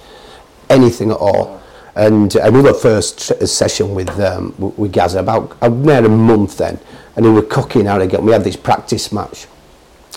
anything 0.69 1.09
at 1.11 1.17
all. 1.17 1.59
And 1.95 2.33
another 2.35 2.73
first 2.73 3.19
session 3.47 3.93
with 3.95 4.09
um, 4.21 4.53
with 4.77 4.93
Gazza 4.93 5.19
about 5.19 5.57
I 5.61 5.65
a 5.67 6.01
month 6.07 6.57
then, 6.59 6.79
and 7.15 7.25
he 7.25 7.31
was 7.31 7.45
cooking 7.49 7.88
arrogant. 7.88 8.23
We 8.23 8.31
had 8.31 8.43
this 8.43 8.55
practice 8.55 9.11
match. 9.11 9.47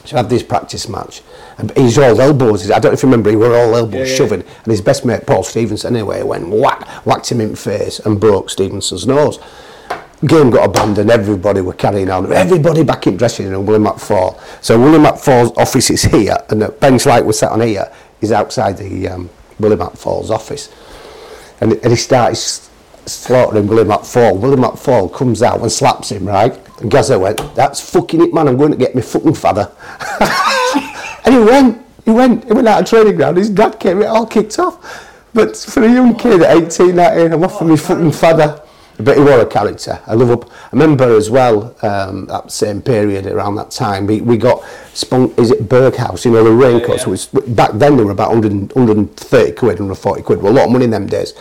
So 0.05 0.17
I 0.17 0.21
had 0.21 0.31
this 0.31 0.43
practice 0.43 0.89
match, 0.89 1.23
and 1.59 1.71
he's 1.77 1.97
all 1.97 2.21
elbows. 2.21 2.71
I 2.71 2.79
don't 2.81 2.91
know 2.91 2.95
if 2.95 3.03
you 3.03 3.09
remember, 3.09 3.31
he 3.31 3.37
were 3.37 3.57
all 3.57 3.75
elbows 3.77 3.95
Yeah, 3.95 4.05
yeah. 4.07 4.17
shoving, 4.17 4.41
and 4.43 4.67
his 4.67 4.81
best 4.81 5.05
mate 5.05 5.27
Paul 5.27 5.45
Stephenson 5.45 5.95
anyway 5.95 6.23
went 6.23 6.49
whack, 6.49 6.87
whacked 7.07 7.31
him 7.31 7.41
in 7.41 7.53
the 7.53 7.57
face 7.57 8.01
and 8.01 8.21
broke 8.21 8.51
Stephenson's 8.51 9.07
nose. 9.07 9.39
Game 10.27 10.51
got 10.51 10.67
abandoned. 10.69 11.11
Everybody 11.11 11.61
were 11.61 11.73
carrying 11.73 12.11
on. 12.11 12.33
Everybody 12.33 12.85
back 12.85 13.07
in 13.07 13.17
dressing 13.17 13.49
room. 13.49 13.67
William 13.67 13.85
McFaul. 13.85 14.41
So 14.61 14.79
William 14.79 15.03
McFaul's 15.03 15.57
office 15.57 15.91
is 15.91 16.03
here, 16.03 16.37
and 16.49 16.63
the 16.63 16.69
bench 16.69 17.07
light 17.07 17.25
was 17.25 17.39
sat 17.39 17.51
on 17.51 17.61
here 17.61 17.93
is 18.21 18.31
outside 18.31 18.77
the 18.79 19.09
um, 19.09 19.31
William 19.59 19.81
McFaul's 19.81 20.31
office 20.31 20.69
and, 21.63 21.73
and 21.75 21.91
he 21.93 21.97
starts 21.97 22.69
slaughtering 23.07 23.69
William 23.69 23.89
McFaul. 23.89 24.37
William 24.39 24.63
McFaul 24.63 25.13
comes 25.13 25.43
out 25.43 25.61
and 25.61 25.71
slaps 25.71 26.11
him, 26.11 26.27
right? 26.27 26.59
And 26.81 26.91
Gazza 26.91 27.19
went, 27.19 27.39
that's 27.55 27.81
fucking 27.91 28.23
it, 28.23 28.35
man, 28.35 28.49
I'm 28.49 28.57
going 28.57 28.73
to 28.73 28.79
get 28.79 28.95
my 28.95 29.01
fucking 29.01 29.35
father. 29.35 29.71
and 31.25 31.35
he 31.35 31.41
went, 31.41 31.87
he 32.05 32.11
went, 32.11 32.45
he 32.45 32.53
went 32.53 32.69
out 32.69 32.83
of 32.83 32.89
training 32.89 33.17
ground, 33.17 33.37
his 33.37 33.51
dad 33.51 33.79
came, 33.79 34.03
it 34.03 34.07
all 34.07 34.27
kicked 34.27 34.59
off. 34.59 35.09
But 35.35 35.57
for 35.57 35.83
a 35.83 35.91
young 35.91 36.17
kid 36.17 36.43
at 36.43 36.57
18, 36.57 36.95
19, 36.95 37.33
I'm 37.33 37.45
off 37.45 37.59
for 37.59 37.65
my 37.65 37.77
fucking 37.77 38.13
father. 38.13 38.63
But 38.99 39.17
he 39.17 39.23
was 39.23 39.43
a 39.43 39.47
character. 39.47 40.01
I 40.07 40.15
love 40.15 40.31
up. 40.31 40.51
I 40.51 40.69
remember 40.73 41.17
as 41.17 41.31
well 41.31 41.75
um, 41.83 42.27
that 42.27 42.53
same 42.53 42.83
period 42.83 43.27
around 43.27 43.57
that 43.57 43.71
time. 43.71 44.07
We, 44.07 44.21
we 44.21 44.37
got 44.37 44.63
spun. 44.93 45.33
Is 45.39 45.51
it 45.51 45.69
Berghaus? 45.69 46.25
You 46.25 46.33
know 46.33 46.45
the 46.45 46.53
raincoats. 46.53 47.05
yeah. 47.05 47.09
Was 47.09 47.27
back 47.27 47.71
then 47.75 47.97
they 47.97 48.05
were 48.05 48.13
about 48.13 48.31
100, 48.31 48.75
130 48.75 49.53
quid, 49.53 49.81
140 49.81 50.23
quid. 50.23 50.43
Well, 50.43 50.53
a 50.53 50.55
lot 50.55 50.67
of 50.67 50.73
money 50.73 50.85
in 50.85 50.91
them 50.91 51.07
days. 51.07 51.33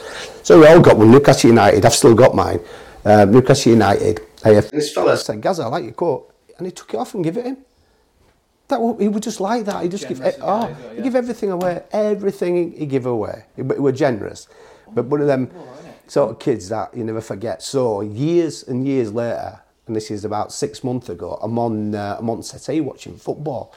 So 0.44 0.62
we 0.62 0.68
all 0.68 0.80
got 0.80 0.98
one. 0.98 1.12
Newcastle 1.12 1.50
United. 1.50 1.86
I've 1.86 1.94
still 1.94 2.16
got 2.16 2.34
mine. 2.34 2.60
Um, 3.04 3.32
Newcastle 3.32 3.74
United. 3.74 4.22
I 4.44 4.50
have, 4.50 4.72
this 4.72 4.94
fella 4.94 5.18
said, 5.18 5.42
"Gazza, 5.42 5.64
I 5.64 5.68
like 5.68 5.84
your 5.84 5.94
coat," 5.94 6.34
and 6.58 6.66
he 6.66 6.72
took 6.72 6.94
it 6.94 6.98
off 6.98 7.14
and 7.14 7.24
gave 7.24 7.38
it 7.38 7.46
him. 7.46 7.58
That 8.68 8.80
he 9.00 9.08
would 9.08 9.24
just 9.24 9.42
like 9.42 9.66
that. 9.66 9.84
He 9.84 9.90
just 9.90 10.08
give 10.08 10.22
it. 10.22 10.38
Oh, 10.42 10.68
guy, 10.68 10.96
he 10.96 11.02
give 11.02 11.16
everything 11.16 11.52
away. 11.52 11.84
Everything 11.92 12.56
he, 12.56 12.80
he 12.80 12.86
give 12.86 13.06
away. 13.06 13.46
He, 13.56 13.64
but 13.64 13.76
he 13.78 13.82
were 13.82 13.92
generous. 13.92 14.48
But 14.94 15.06
one 15.06 15.22
of 15.22 15.28
them 15.28 15.52
sort 16.08 16.32
of 16.32 16.40
kids 16.40 16.70
that 16.70 16.96
you 16.96 17.04
never 17.04 17.22
forget. 17.22 17.62
So 17.62 18.02
years 18.02 18.64
and 18.64 18.86
years 18.86 19.14
later, 19.14 19.62
and 19.88 19.96
this 19.96 20.12
is 20.12 20.26
about 20.26 20.52
six 20.52 20.84
months 20.84 21.10
ago, 21.10 21.38
I'm 21.42 21.58
on 21.60 21.96
uh, 21.96 22.18
I'm 22.20 22.30
on 22.30 22.44
settee 22.44 22.82
watching 22.82 23.18
football, 23.18 23.74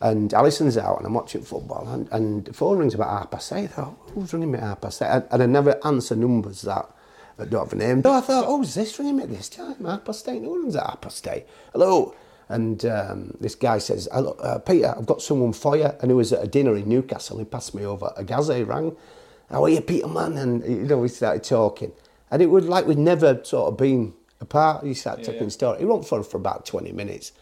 and 0.00 0.32
Alison's 0.34 0.76
out 0.76 0.98
and 0.98 1.06
I'm 1.06 1.14
watching 1.14 1.42
football, 1.42 1.88
and, 1.88 2.08
and 2.12 2.44
the 2.44 2.52
phone 2.52 2.78
rings 2.78 2.94
about 2.94 3.10
half 3.10 3.30
past 3.30 3.52
eight. 3.52 3.64
I 3.64 3.66
thought, 3.68 3.96
who's 4.14 4.32
ringing 4.32 4.52
me 4.52 4.58
at 4.58 4.64
half 4.64 4.80
past 4.80 5.02
eight? 5.02 5.08
And, 5.08 5.24
and 5.30 5.42
I 5.42 5.46
never 5.46 5.78
answer 5.84 6.16
numbers 6.16 6.62
that. 6.62 6.88
That 7.36 7.50
don't 7.50 7.64
have 7.64 7.72
a 7.72 7.76
name. 7.76 8.02
So 8.02 8.12
I 8.12 8.20
thought, 8.20 8.44
oh, 8.46 8.62
is 8.62 8.74
this 8.74 8.98
ringing 8.98 9.16
me 9.16 9.24
at 9.24 9.30
this 9.30 9.48
time? 9.48 9.84
Half 9.84 10.04
past 10.04 10.28
eight. 10.28 10.42
No 10.42 10.50
one's 10.50 10.76
at 10.76 10.86
half 10.86 11.00
past 11.00 11.26
eight. 11.26 11.46
Hello. 11.72 12.14
And 12.48 12.84
um, 12.84 13.36
this 13.40 13.54
guy 13.54 13.78
says, 13.78 14.08
Hello, 14.12 14.32
uh, 14.32 14.58
Peter, 14.58 14.94
I've 14.96 15.06
got 15.06 15.22
someone 15.22 15.52
for 15.52 15.76
you. 15.76 15.90
And 16.00 16.10
he 16.10 16.14
was 16.14 16.32
at 16.32 16.44
a 16.44 16.46
dinner 16.46 16.76
in 16.76 16.88
Newcastle. 16.88 17.38
He 17.38 17.44
passed 17.44 17.74
me 17.74 17.84
over. 17.84 18.12
A 18.16 18.22
Gazza 18.22 18.56
he 18.56 18.62
rang. 18.62 18.94
How 19.50 19.64
are 19.64 19.68
you, 19.68 19.80
Peter, 19.80 20.06
man? 20.06 20.36
And, 20.36 20.62
you 20.64 20.84
know, 20.84 20.98
we 20.98 21.08
started 21.08 21.42
talking. 21.42 21.92
And 22.30 22.40
it 22.42 22.46
was 22.46 22.66
like 22.66 22.86
we'd 22.86 22.98
never 22.98 23.40
sort 23.44 23.72
of 23.72 23.78
been 23.78 24.14
apart. 24.40 24.84
He 24.84 24.94
started 24.94 25.24
Yeah, 25.26 25.32
taking 25.32 25.46
yeah. 25.48 25.50
story. 25.50 25.78
He 25.80 25.84
went 25.84 26.06
for 26.06 26.22
for 26.22 26.36
about 26.36 26.66
20 26.66 26.92
minutes. 26.92 27.32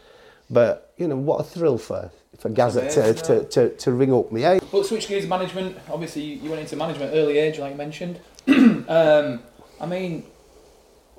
But, 0.50 0.92
you 0.96 1.08
know, 1.08 1.16
what 1.16 1.40
a 1.40 1.44
thrill 1.44 1.78
for, 1.78 2.10
for 2.38 2.48
Gazza 2.48 2.80
to, 2.80 3.00
amazing, 3.00 3.24
to, 3.24 3.44
to, 3.44 3.68
to 3.76 3.92
ring 3.92 4.12
up 4.12 4.30
me. 4.30 4.44
Eh? 4.44 4.60
But 4.70 4.86
switch 4.86 5.08
gears 5.08 5.26
management. 5.26 5.78
Obviously, 5.90 6.22
you 6.22 6.36
you 6.36 6.50
went 6.50 6.60
into 6.62 6.76
management 6.76 7.12
early 7.14 7.38
age, 7.38 7.58
like 7.58 7.72
you 7.72 7.78
mentioned. 7.78 8.20
um, 8.88 9.40
I 9.82 9.86
mean, 9.86 10.24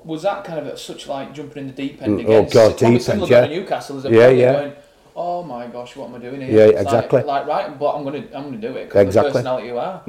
was 0.03 0.24
that 0.24 0.43
kind 0.46 0.58
of 0.60 0.67
at 0.67 0.79
such 0.79 1.08
like 1.08 1.34
jumping 1.34 1.63
in 1.63 1.67
the 1.67 1.74
deep 1.74 2.01
end 2.01 2.17
Mm, 2.17 2.22
again? 2.22 2.32
oh 2.32 2.50
God, 2.50 2.77
Probably 2.77 2.98
deep 2.98 3.01
similar 3.05 3.36
end, 3.38 3.51
yeah. 3.51 3.58
Newcastle 3.60 3.98
as 3.98 4.05
a 4.05 4.10
Yeah, 4.10 4.15
player 4.15 4.32
yeah. 4.36 4.53
Going, 4.53 4.74
oh 5.15 5.43
my 5.43 5.67
gosh, 5.67 5.96
what 5.98 6.10
am 6.10 6.15
I 6.15 6.20
doing 6.20 6.41
here? 6.41 6.50
Yeah, 6.50 6.63
It's 6.65 6.74
like- 6.75 6.82
exactly. 6.86 7.24
Like, 7.24 7.46
right, 7.46 7.77
but 7.77 7.93
I'm 7.93 8.03
gonna 8.05 8.24
I'm 8.34 8.43
gonna 8.46 8.58
do 8.58 8.75
it 8.77 8.86
because 8.86 9.05
Exactly. 9.08 9.29
the 9.32 9.34
personality 9.39 9.67
you 9.67 9.77
are. 9.77 10.01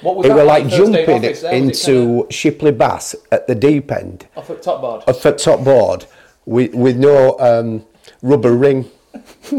What 0.00 0.16
was 0.16 0.26
It 0.26 0.28
that 0.30 0.36
was 0.36 0.46
like 0.46 0.64
first 0.64 0.76
day 0.76 0.82
in 0.84 0.92
jumping 0.92 1.14
office 1.24 1.40
there? 1.42 1.50
Was 1.62 1.88
it 1.88 1.88
into 1.88 2.26
Shipley 2.30 2.72
Bass 2.72 3.14
at 3.30 3.46
the 3.46 3.54
deep 3.54 3.92
end. 3.92 4.20
kinda 4.20 4.28
off 4.36 4.50
at 4.50 4.62
top 4.62 4.80
board. 4.80 5.02
off 5.06 5.22
the 5.22 5.32
top 5.32 5.62
board 5.62 6.06
with, 6.46 6.74
with 6.74 6.96
no 6.96 7.38
um, 7.38 7.84
rubber 8.22 8.54
ring. 8.54 8.90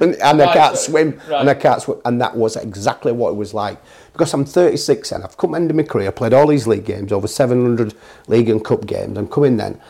and, 0.00 0.14
and 0.16 0.22
I 0.42 0.46
Right, 0.46 0.54
can't 0.54 0.76
so- 0.76 0.90
swim, 0.92 1.20
right. 1.28 1.40
and 1.40 1.50
I 1.50 1.54
can't 1.54 1.82
swim, 1.82 2.00
and 2.04 2.20
that 2.20 2.36
was 2.36 2.56
exactly 2.56 3.12
what 3.12 3.30
it 3.30 3.36
was 3.36 3.54
like. 3.54 3.78
Because 4.12 4.34
I'm 4.34 4.44
36 4.44 5.12
and 5.12 5.22
I've 5.24 5.36
come 5.36 5.54
into 5.54 5.74
my 5.74 5.84
career, 5.84 6.10
played 6.10 6.32
all 6.32 6.46
these 6.46 6.66
league 6.66 6.84
games, 6.84 7.12
over 7.12 7.28
700 7.28 7.94
league 8.26 8.48
and 8.48 8.64
cup 8.64 8.86
games. 8.86 9.16
I'm 9.16 9.28
coming 9.28 9.56
then, 9.56 9.80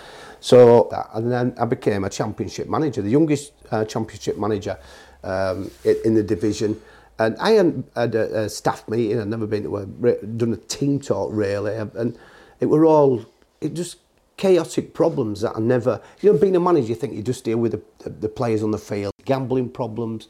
so 0.41 0.91
and 1.15 1.31
then 1.33 1.55
I 1.59 1.65
became 1.65 2.05
a 2.05 2.11
championship 2.11 2.69
manager, 2.69 3.03
the 3.03 3.11
youngest 3.11 3.53
uh, 3.71 3.85
championship 3.85 4.37
manager 4.39 4.79
um, 5.25 5.71
in, 5.85 5.97
in 6.05 6.15
the 6.15 6.23
division. 6.23 6.81
And 7.19 7.37
I 7.39 7.53
hadn't 7.53 7.91
a, 7.97 8.43
a 8.45 8.49
staff 8.49 8.87
meeting. 8.89 9.19
I'd 9.21 9.27
never 9.29 9.47
been 9.47 9.65
to 9.65 9.77
a 9.79 9.87
done 9.87 10.53
a 10.53 10.57
team 10.57 11.01
talk 11.01 11.31
really, 11.33 11.75
and 11.75 12.17
it 12.61 12.67
were 12.67 12.85
all 12.85 13.25
it 13.61 13.75
just 13.75 13.97
chaotic 14.39 14.95
problems 14.95 15.43
that 15.43 15.53
I 15.55 15.61
never. 15.61 16.01
You 16.23 16.33
know, 16.33 16.39
being 16.39 16.57
a 16.57 16.61
manager, 16.61 16.89
you 16.89 16.95
think 16.95 17.13
you 17.13 17.23
just 17.23 17.45
deal 17.45 17.59
with 17.59 17.73
the, 17.73 18.09
the, 18.09 18.29
players 18.29 18.63
on 18.63 18.71
the 18.71 18.79
field, 18.79 19.13
gambling 19.27 19.69
problems, 19.69 20.29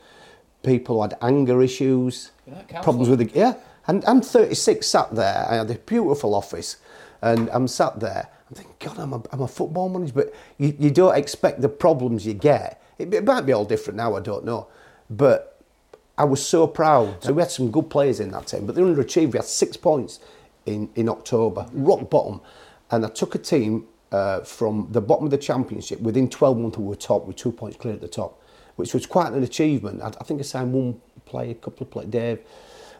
people 0.65 0.97
who 0.97 1.03
had 1.03 1.17
anger 1.23 1.63
issues, 1.63 2.33
Yeah, 2.47 2.55
that 2.55 2.69
counts 2.69 2.85
problems 2.85 3.09
with 3.09 3.21
the 3.21 3.31
yeah. 3.39 3.55
And 3.87 4.05
I'm 4.07 4.21
36, 4.21 4.87
sat 4.87 5.15
there. 5.15 5.47
I 5.49 5.57
had 5.57 5.71
a 5.71 5.75
beautiful 5.75 6.35
office, 6.35 6.79
and 7.23 7.49
I'm 7.51 7.69
sat 7.69 8.01
there. 8.01 8.29
I'm 8.49 8.57
thinking, 8.57 8.75
God, 8.81 8.99
I'm 8.99 9.13
a, 9.13 9.23
I'm 9.31 9.43
a 9.43 9.49
football 9.49 9.89
manager, 9.89 10.15
but 10.15 10.35
you, 10.57 10.75
you 10.79 10.91
don't 10.91 11.17
expect 11.17 11.61
the 11.61 11.69
problems 11.69 12.27
you 12.27 12.35
get. 12.35 12.83
It, 12.99 13.15
it 13.15 13.25
might 13.25 13.43
be 13.43 13.53
all 13.53 13.65
different 13.65 13.99
now. 13.99 14.17
I 14.17 14.21
don't 14.21 14.45
know, 14.45 14.67
but 15.09 15.63
I 16.17 16.25
was 16.25 16.45
so 16.45 16.67
proud. 16.67 17.23
So 17.23 17.33
we 17.33 17.43
had 17.43 17.51
some 17.51 17.71
good 17.71 17.91
players 17.91 18.21
in 18.21 18.31
that 18.33 18.47
team, 18.47 18.67
but 18.67 18.75
they 18.75 18.83
underachieved. 18.83 19.33
We 19.33 19.39
had 19.39 19.45
six 19.45 19.77
points 19.77 20.19
in, 20.67 20.91
in 20.95 21.09
October, 21.09 21.67
rock 21.73 22.09
bottom. 22.11 22.41
And 22.91 23.05
I 23.05 23.09
took 23.11 23.35
a 23.35 23.39
team 23.39 23.87
uh, 24.13 24.41
from 24.41 24.89
the 24.91 25.01
bottom 25.01 25.25
of 25.25 25.31
the 25.31 25.39
championship 25.39 26.01
within 26.01 26.29
12 26.29 26.59
months 26.59 26.79
we 26.79 26.85
were 26.85 26.97
top 26.97 27.27
with 27.27 27.37
two 27.37 27.53
points 27.53 27.77
clear 27.77 27.95
at 27.95 28.01
the 28.01 28.09
top, 28.09 28.41
which 28.77 28.95
was 28.95 29.07
quite 29.07 29.33
an 29.33 29.43
achievement. 29.43 30.03
I, 30.03 30.09
I 30.09 30.25
think 30.25 30.41
I 30.41 30.45
signed 30.45 30.73
one 30.73 31.01
player, 31.27 31.53
a 31.53 31.55
couple 31.55 31.87
of 31.87 31.91
players, 31.91 32.11
Dave, 32.11 32.41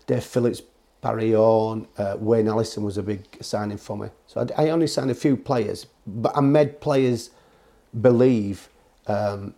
Dave 0.07 0.25
Phillips, 0.25 0.63
Barry 1.01 1.33
Horne, 1.33 1.87
uh, 1.97 2.17
Wayne 2.19 2.49
Allison 2.49 2.83
was 2.83 2.99
a 2.99 3.03
big 3.03 3.25
signing 3.41 3.79
for 3.79 3.97
me. 3.97 4.09
So 4.27 4.47
I, 4.57 4.67
I 4.67 4.71
only 4.71 4.87
signed 4.87 5.11
a 5.11 5.15
few 5.15 5.37
players, 5.37 5.87
but 6.07 6.37
I 6.37 6.41
made 6.41 6.81
players 6.81 7.31
believe 8.01 8.69
um, 9.07 9.55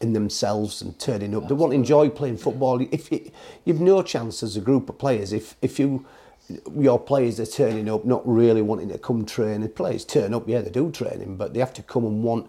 in 0.00 0.12
themselves 0.12 0.80
and 0.82 0.98
turning 0.98 1.34
up. 1.36 1.48
They 1.48 1.54
want 1.54 1.72
to 1.72 1.76
enjoy 1.76 2.08
playing 2.08 2.38
football. 2.38 2.80
If 2.80 3.12
you, 3.12 3.30
you've 3.64 3.80
no 3.80 4.02
chance 4.02 4.42
as 4.42 4.56
a 4.56 4.60
group 4.60 4.88
of 4.88 4.98
players, 4.98 5.32
if 5.32 5.56
if 5.60 5.78
you 5.78 6.06
your 6.76 6.98
players 6.98 7.38
are 7.40 7.46
turning 7.46 7.88
up, 7.88 8.04
not 8.04 8.26
really 8.26 8.62
wanting 8.62 8.88
to 8.88 8.98
come 8.98 9.26
train. 9.26 9.60
The 9.60 9.68
players 9.68 10.04
turn 10.04 10.34
up, 10.34 10.48
yeah, 10.48 10.60
they 10.60 10.70
do 10.70 10.90
training, 10.90 11.36
but 11.36 11.52
they 11.52 11.60
have 11.60 11.74
to 11.74 11.82
come 11.82 12.04
and 12.04 12.22
want 12.22 12.48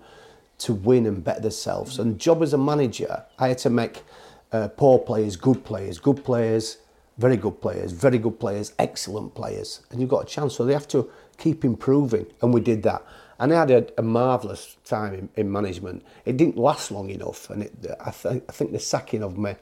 to 0.59 0.73
win 0.73 1.05
and 1.05 1.23
better 1.23 1.41
themselves. 1.41 1.99
And 1.99 2.19
job 2.19 2.41
as 2.41 2.53
a 2.53 2.57
manager, 2.57 3.25
I 3.37 3.49
had 3.49 3.57
to 3.59 3.69
make 3.69 4.03
uh, 4.51 4.69
poor 4.69 4.99
players 4.99 5.35
good 5.35 5.63
players, 5.63 5.99
good 5.99 6.23
players, 6.23 6.77
very 7.17 7.37
good 7.37 7.61
players, 7.61 7.91
very 7.91 8.17
good 8.17 8.39
players, 8.39 8.73
excellent 8.79 9.35
players, 9.35 9.81
and 9.89 9.99
you've 9.99 10.09
got 10.09 10.23
a 10.23 10.25
chance. 10.25 10.55
So 10.55 10.65
they 10.65 10.73
have 10.73 10.87
to 10.89 11.09
keep 11.37 11.65
improving, 11.65 12.25
and 12.41 12.53
we 12.53 12.61
did 12.61 12.83
that. 12.83 13.03
And 13.39 13.53
I 13.53 13.59
had 13.59 13.71
a, 13.71 13.87
a 13.97 14.01
marvellous 14.01 14.75
time 14.83 15.13
in, 15.13 15.29
in 15.35 15.51
management. 15.51 16.03
It 16.25 16.35
didn't 16.37 16.57
last 16.57 16.91
long 16.91 17.09
enough, 17.09 17.49
and 17.49 17.63
it, 17.63 17.73
I, 17.99 18.11
th- 18.11 18.43
I 18.47 18.51
think 18.51 18.71
the 18.71 18.79
sacking 18.79 19.23
of 19.23 19.37
me. 19.37 19.55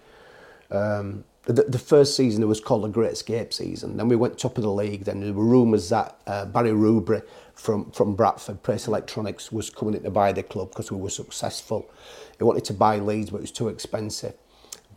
Um, 0.69 1.23
the, 1.56 1.64
the 1.64 1.80
first 1.80 2.16
season 2.16 2.44
it 2.44 2.48
was 2.48 2.60
called 2.60 2.84
the 2.84 2.90
Great 2.90 3.14
Escape 3.14 3.54
season. 3.54 3.96
Then 3.98 4.10
we 4.10 4.18
went 4.18 4.38
top 4.38 4.58
of 4.58 4.64
the 4.64 4.72
league. 4.72 5.06
Then 5.06 5.22
there 5.22 5.34
were 5.34 5.46
rumours 5.46 5.90
that 5.90 6.18
uh, 6.28 6.46
Barry 6.46 6.72
Rubery 6.72 7.24
from 7.54 7.90
from 7.92 8.16
Bradford 8.16 8.62
Press 8.64 8.88
Electronics 8.88 9.52
was 9.52 9.70
coming 9.70 9.96
in 9.96 10.04
to 10.04 10.12
buy 10.12 10.34
the 10.34 10.44
club 10.44 10.70
because 10.70 10.92
we 10.92 11.00
were 11.00 11.10
successful. 11.10 11.90
He 12.38 12.44
wanted 12.44 12.66
to 12.66 12.74
buy 12.74 13.00
Leeds, 13.00 13.30
but 13.30 13.38
it 13.38 13.42
was 13.42 13.52
too 13.52 13.70
expensive. 13.70 14.34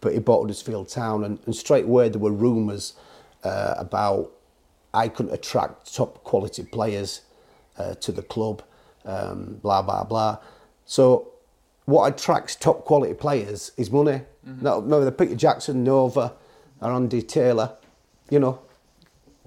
But 0.00 0.12
he 0.12 0.18
bought 0.18 0.42
Huddersfield 0.42 0.88
Town, 0.88 1.24
and, 1.24 1.38
and 1.46 1.54
straight 1.54 1.84
away 1.84 2.08
there 2.08 2.20
were 2.20 2.32
rumours 2.32 2.94
uh, 3.44 3.74
about 3.78 4.32
I 4.92 5.08
couldn't 5.08 5.32
attract 5.32 5.94
top 5.94 6.24
quality 6.24 6.64
players 6.64 7.22
uh, 7.78 7.94
to 7.94 8.10
the 8.12 8.22
club. 8.22 8.62
Um, 9.04 9.60
blah 9.62 9.82
blah 9.82 10.04
blah. 10.04 10.38
So 10.84 11.32
what 11.84 12.12
attracts 12.12 12.56
top 12.56 12.84
quality 12.84 13.14
players 13.14 13.72
is 13.76 13.90
money. 13.90 14.22
No, 14.44 14.80
no, 14.80 15.04
the 15.04 15.12
Peter 15.12 15.34
Jackson, 15.34 15.84
Nova, 15.84 16.32
or 16.80 16.92
Andy 16.92 17.22
Taylor, 17.22 17.76
you 18.30 18.38
know, 18.38 18.60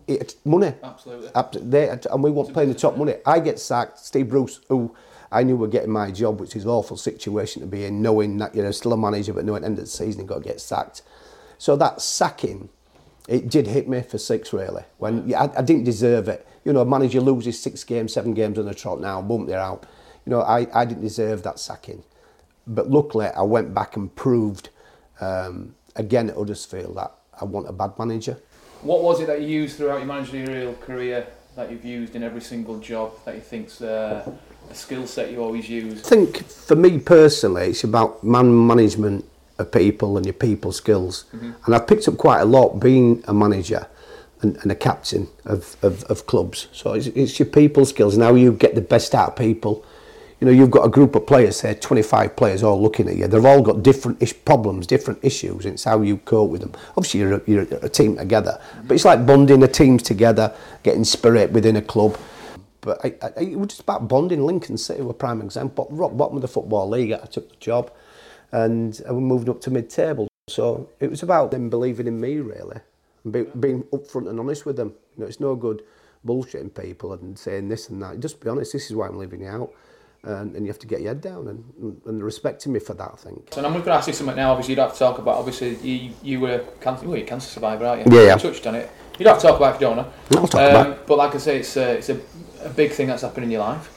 it's 0.08 0.36
money. 0.46 0.74
Absolutely. 0.84 1.30
They, 1.62 1.90
and 1.90 2.24
we 2.24 2.30
want 2.30 2.54
paying 2.54 2.70
the 2.70 2.76
top 2.76 2.98
money. 2.98 3.16
I 3.26 3.40
get 3.40 3.60
sacked. 3.60 4.00
Steve 4.00 4.30
Bruce, 4.30 4.60
who 4.70 4.96
I 5.32 5.44
knew 5.44 5.56
were 5.56 5.68
getting 5.68 5.92
my 5.92 6.12
job, 6.12 6.40
which 6.40 6.56
is 6.56 6.66
an 6.66 6.70
awful 6.70 6.98
situation 6.98 7.62
to 7.62 7.68
be 7.68 7.86
in, 7.86 8.02
knowing 8.02 8.38
that 8.38 8.54
you're 8.54 8.72
still 8.74 8.94
a 8.94 8.98
manager, 8.98 9.34
but 9.34 9.46
knowing 9.46 9.58
at 9.58 9.62
the 9.62 9.68
end 9.68 9.80
of 9.80 9.86
the 9.86 9.90
season 9.90 10.22
you've 10.22 10.30
got 10.30 10.44
to 10.44 10.50
get 10.50 10.62
sacked. 10.62 11.02
So 11.58 11.76
that 11.78 12.02
sacking 12.02 12.70
it 13.28 13.50
did 13.50 13.68
hit 13.68 13.88
me 13.88 14.02
for 14.02 14.18
six 14.18 14.52
really. 14.54 14.84
When 14.98 15.28
yeah, 15.28 15.44
I, 15.44 15.60
I 15.60 15.62
didn't 15.62 15.86
deserve 15.86 16.28
it. 16.28 16.46
You 16.66 16.74
know, 16.74 16.82
a 16.82 16.86
manager 16.86 17.22
loses 17.22 17.62
six 17.62 17.84
games, 17.84 18.14
seven 18.14 18.34
games 18.34 18.58
on 18.58 18.66
the 18.66 18.74
trot 18.74 19.00
now, 19.00 19.22
boom, 19.22 19.46
they're 19.46 19.60
out. 19.60 19.86
You 20.26 20.32
know, 20.32 20.42
I, 20.42 20.68
I 20.74 20.86
didn't 20.86 21.02
deserve 21.02 21.44
that 21.44 21.60
sacking. 21.60 22.04
But 22.68 22.90
luckily, 22.90 23.28
I 23.28 23.42
went 23.42 23.74
back 23.74 23.96
and 23.96 24.14
proved 24.16 24.70
um, 25.20 25.76
again 25.96 26.30
at 26.30 26.36
Huddersfield 26.36 26.96
that 26.98 27.12
I 27.40 27.46
want 27.46 27.68
a 27.68 27.74
bad 27.74 27.92
manager. 28.00 28.38
What 28.82 29.02
was 29.02 29.22
it 29.22 29.28
that 29.28 29.42
you 29.42 29.48
used 29.48 29.78
throughout 29.78 29.98
your 29.98 30.08
managerial 30.08 30.74
career 30.76 31.28
that 31.56 31.72
you've 31.72 31.86
used 31.86 32.16
in 32.16 32.24
every 32.24 32.42
single 32.42 32.80
job 32.80 33.14
that 33.26 33.36
you 33.36 33.42
think's 33.42 33.82
uh, 33.82 34.30
a 34.70 34.76
skill 34.76 35.08
set 35.08 35.32
you 35.32 35.42
always 35.42 35.70
use? 35.70 36.06
I 36.06 36.10
think 36.10 36.46
for 36.46 36.76
me 36.76 37.00
personally, 37.00 37.68
it's 37.68 37.84
about 37.84 38.24
man 38.24 38.68
management 38.68 39.26
of 39.58 39.72
people 39.72 40.18
and 40.18 40.26
your 40.26 40.34
people 40.34 40.72
skills. 40.72 41.26
Mm-hmm. 41.34 41.52
And 41.66 41.76
I've 41.76 41.88
picked 41.88 42.08
up 42.08 42.18
quite 42.18 42.42
a 42.42 42.46
lot 42.46 42.80
being 42.80 43.24
a 43.28 43.34
manager 43.34 43.88
and, 44.42 44.58
and 44.58 44.72
a 44.72 44.76
captain 44.76 45.28
of, 45.46 45.78
of, 45.82 46.04
of 46.06 46.26
clubs. 46.26 46.68
So 46.72 46.94
it's, 46.94 47.08
it's 47.08 47.40
your 47.40 47.48
people 47.48 47.86
skills 47.86 48.16
and 48.16 48.24
how 48.24 48.36
you 48.36 48.52
get 48.52 48.76
the 48.76 48.82
best 48.82 49.16
out 49.16 49.30
of 49.30 49.36
people. 49.36 49.86
You 50.44 50.48
know, 50.48 50.56
you've 50.56 50.72
got 50.72 50.86
a 50.86 50.90
group 50.90 51.16
of 51.16 51.26
players 51.26 51.62
here, 51.62 51.74
25 51.74 52.36
players 52.36 52.64
all 52.64 52.82
looking 52.82 53.08
at 53.08 53.16
you. 53.16 53.28
They've 53.28 53.46
all 53.46 53.62
got 53.62 53.82
different 53.82 54.22
ish 54.22 54.34
problems, 54.44 54.86
different 54.86 55.24
issues. 55.24 55.66
It's 55.66 55.86
how 55.86 56.02
you 56.02 56.18
cope 56.18 56.50
with 56.50 56.60
them. 56.60 56.74
Obviously, 56.98 57.22
you're 57.22 57.36
a, 57.36 57.42
you're 57.48 57.62
a 57.62 57.88
team 57.88 58.18
together, 58.18 58.60
but 58.84 58.94
it's 58.94 59.06
like 59.06 59.26
bonding 59.26 59.62
the 59.62 59.70
teams 59.70 60.04
together, 60.04 60.54
getting 60.84 61.06
spirit 61.06 61.54
within 61.54 61.78
a 61.78 61.82
club. 61.82 62.18
But 62.82 63.00
I, 63.06 63.16
I, 63.22 63.28
it 63.40 63.58
was 63.58 63.70
just 63.70 63.84
about 63.84 64.10
bonding. 64.10 64.46
Lincoln 64.46 64.78
City 64.78 65.02
were 65.02 65.12
a 65.12 65.14
prime 65.14 65.42
example. 65.42 65.88
Rock 65.90 66.18
bottom 66.18 66.36
of 66.36 66.42
the 66.42 66.50
Football 66.50 66.90
League, 66.90 67.14
I 67.14 67.20
took 67.20 67.50
the 67.50 67.56
job 67.62 67.94
and 68.52 69.02
we 69.10 69.22
moved 69.22 69.48
up 69.48 69.62
to 69.62 69.72
mid-table. 69.72 70.28
So 70.50 70.90
it 71.00 71.10
was 71.10 71.24
about 71.24 71.52
them 71.52 71.70
believing 71.70 72.06
in 72.06 72.20
me, 72.20 72.40
really, 72.40 72.82
and 73.24 73.32
be, 73.32 73.44
being 73.44 73.84
upfront 73.94 74.30
and 74.30 74.42
honest 74.42 74.66
with 74.66 74.76
them. 74.76 74.94
You 75.16 75.22
know, 75.22 75.28
it's 75.30 75.40
no 75.40 75.56
good 75.56 75.84
bullshitting 76.28 76.76
people 76.76 77.14
and 77.14 77.40
saying 77.40 77.70
this 77.70 77.88
and 77.88 78.02
that. 78.02 78.20
Just 78.20 78.42
be 78.42 78.50
honest, 78.50 78.74
this 78.74 78.88
is 78.90 78.96
why 78.98 79.08
I'm 79.08 79.18
leaving 79.18 79.40
you 79.40 79.48
out. 79.48 79.74
And, 80.26 80.56
and 80.56 80.66
you 80.66 80.72
have 80.72 80.80
to 80.80 80.88
get 80.88 81.02
your 81.02 81.10
head 81.10 81.20
down 81.20 81.50
and, 81.50 82.02
and 82.06 82.24
respecting 82.24 82.72
me 82.72 82.80
for 82.80 82.94
that, 82.94 83.12
I 83.14 83.18
think. 83.18 83.50
So 83.52 83.66
I'm 83.66 83.74
going 83.74 83.84
to 83.84 83.92
ask 83.92 84.08
you 84.08 84.14
something 84.14 84.38
now. 84.38 84.52
Obviously, 84.52 84.72
you 84.72 84.76
don't 84.78 84.88
have 84.88 84.94
to 84.94 85.00
talk 85.00 85.18
about. 85.18 85.36
Obviously, 85.36 85.76
you 85.76 86.14
you 86.24 86.40
were 86.40 86.60
cancer, 86.80 87.06
well, 87.06 87.18
you're 87.18 87.26
a 87.26 87.28
cancer 87.28 87.50
survivor, 87.50 87.86
aren't 87.86 88.08
you? 88.10 88.18
Yeah, 88.18 88.28
yeah. 88.28 88.36
You 88.36 88.40
touched 88.40 88.66
on 88.66 88.76
it. 88.76 88.90
You 89.20 89.26
don't 89.26 89.34
have 89.34 89.42
to 89.42 89.48
talk 89.50 89.58
about 89.58 89.74
it 89.74 89.76
if 89.76 89.82
you 89.82 89.88
don't 89.88 89.98
know. 89.98 90.14
I'll 90.40 90.48
talk 90.48 90.62
um, 90.62 90.70
about 90.70 90.88
it. 90.88 91.08
But 91.08 91.18
like 91.18 91.36
I 91.36 91.40
say, 91.40 91.60
it's 91.60 91.76
a, 91.76 91.98
it's 91.98 92.08
a, 92.08 92.22
a 92.64 92.70
big 92.70 92.92
thing 92.92 93.08
that's 93.08 93.22
happened 93.22 93.44
in 93.44 93.52
your 93.52 93.60
life. 93.60 93.90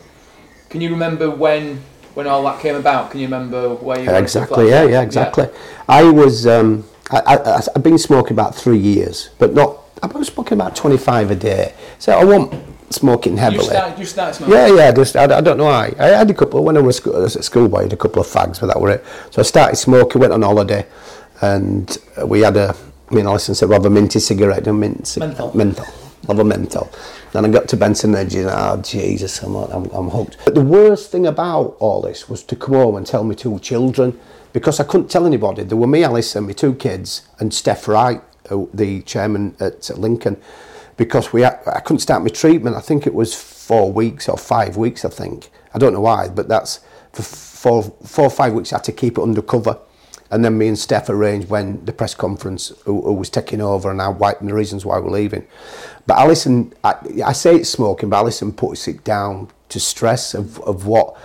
Can 0.68 0.80
you 0.80 0.90
remember 0.90 1.30
when 1.30 1.80
when 2.14 2.26
all 2.26 2.42
that 2.42 2.60
came 2.60 2.74
about? 2.74 3.12
Can 3.12 3.20
you 3.20 3.26
remember 3.26 3.76
where 3.76 4.00
you? 4.00 4.10
Were? 4.10 4.18
Exactly. 4.18 4.68
Yeah, 4.68 4.82
yeah, 4.82 5.02
exactly. 5.02 5.44
Yeah. 5.44 5.58
I 5.88 6.10
was. 6.10 6.44
Um, 6.44 6.88
I, 7.12 7.36
I, 7.36 7.62
I've 7.76 7.84
been 7.84 7.98
smoking 7.98 8.32
about 8.32 8.52
three 8.52 8.78
years, 8.78 9.30
but 9.38 9.54
not. 9.54 9.78
I 10.02 10.08
was 10.08 10.26
smoking 10.26 10.58
about 10.58 10.74
twenty 10.74 10.98
five 10.98 11.30
a 11.30 11.36
day. 11.36 11.72
So 12.00 12.18
I 12.18 12.24
wasn't 12.24 12.65
smoking 12.90 13.36
heavily. 13.36 13.64
You 13.64 13.70
started, 13.70 13.98
you 13.98 14.06
started 14.06 14.34
smoking. 14.34 14.54
Yeah, 14.54 14.74
yeah. 14.74 14.92
Just 14.92 15.16
I, 15.16 15.24
I 15.24 15.40
don't 15.40 15.58
know 15.58 15.64
why. 15.64 15.94
I 15.98 16.06
had 16.06 16.30
a 16.30 16.34
couple 16.34 16.64
when 16.64 16.76
I 16.76 16.80
was, 16.80 16.96
school, 16.96 17.16
I 17.16 17.20
was 17.20 17.36
at 17.36 17.44
school. 17.44 17.74
I 17.76 17.82
had 17.82 17.92
a 17.92 17.96
couple 17.96 18.20
of 18.20 18.28
fags, 18.28 18.60
but 18.60 18.66
that 18.68 18.80
were 18.80 18.90
it. 18.90 19.04
So 19.30 19.40
I 19.40 19.44
started 19.44 19.76
smoking. 19.76 20.20
Went 20.20 20.32
on 20.32 20.42
holiday, 20.42 20.86
and 21.42 21.96
we 22.24 22.40
had 22.40 22.56
a. 22.56 22.74
I 23.10 23.14
mean, 23.14 23.26
Alison 23.26 23.54
said, 23.54 23.68
"We'll 23.68 23.78
have 23.78 23.86
a 23.86 23.90
minty 23.90 24.18
cigarette, 24.18 24.66
a 24.66 24.72
mint, 24.72 25.16
menthol, 25.18 25.52
menthol, 25.54 25.86
have 26.26 26.38
a 26.38 26.44
menthol." 26.44 26.90
Then 27.32 27.44
I 27.44 27.48
got 27.48 27.68
to 27.68 27.76
Benson 27.76 28.14
Edge 28.14 28.34
and 28.34 28.48
oh 28.48 28.80
Jesus, 28.82 29.42
I'm, 29.42 29.54
I'm, 29.56 29.84
I'm 29.92 30.08
hooked. 30.08 30.38
But 30.44 30.54
the 30.54 30.62
worst 30.62 31.10
thing 31.10 31.26
about 31.26 31.76
all 31.80 32.00
this 32.00 32.28
was 32.30 32.42
to 32.44 32.56
come 32.56 32.74
home 32.74 32.96
and 32.96 33.06
tell 33.06 33.24
me 33.24 33.34
two 33.34 33.58
children 33.58 34.18
because 34.54 34.80
I 34.80 34.84
couldn't 34.84 35.10
tell 35.10 35.26
anybody. 35.26 35.64
There 35.64 35.76
were 35.76 35.86
me, 35.86 36.02
Alison, 36.02 36.46
my 36.46 36.52
two 36.52 36.74
kids, 36.74 37.28
and 37.38 37.52
Steff 37.52 37.86
Wright, 37.88 38.22
the 38.72 39.02
chairman 39.02 39.54
at 39.60 39.90
Lincoln, 39.98 40.40
because 40.96 41.32
we 41.32 41.44
I 41.44 41.80
couldn't 41.84 42.00
start 42.00 42.22
my 42.22 42.28
treatment. 42.28 42.76
I 42.76 42.80
think 42.80 43.06
it 43.06 43.14
was 43.14 43.34
four 43.34 43.92
weeks 43.92 44.28
or 44.28 44.38
five 44.38 44.76
weeks, 44.76 45.04
I 45.04 45.08
think. 45.08 45.50
I 45.74 45.78
don't 45.78 45.92
know 45.92 46.00
why, 46.00 46.28
but 46.28 46.48
that's 46.48 46.80
for 47.12 47.22
four, 47.22 47.82
four 47.82 48.26
or 48.26 48.30
five 48.30 48.52
weeks 48.52 48.72
I 48.72 48.76
had 48.76 48.84
to 48.84 48.92
keep 48.92 49.18
it 49.18 49.22
undercover. 49.22 49.78
And 50.30 50.44
then 50.44 50.58
me 50.58 50.68
and 50.68 50.76
Steff 50.76 51.08
arranged 51.08 51.48
when 51.48 51.84
the 51.84 51.92
press 51.92 52.14
conference 52.14 52.72
who, 52.84 53.00
who 53.02 53.12
was 53.12 53.30
taking 53.30 53.60
over 53.60 53.90
and, 53.90 54.02
I, 54.02 54.10
and 54.10 54.48
the 54.48 54.54
reasons 54.54 54.84
why 54.84 54.98
we're 54.98 55.10
leaving. 55.10 55.46
But 56.06 56.18
Alison, 56.18 56.72
I, 56.82 56.96
I 57.24 57.32
say 57.32 57.56
it's 57.56 57.70
smoking, 57.70 58.10
but 58.10 58.16
Alison 58.16 58.52
puts 58.52 58.88
it 58.88 59.04
down 59.04 59.48
to 59.68 59.78
stress 59.78 60.34
of, 60.34 60.60
of 60.62 60.86
what 60.86 61.16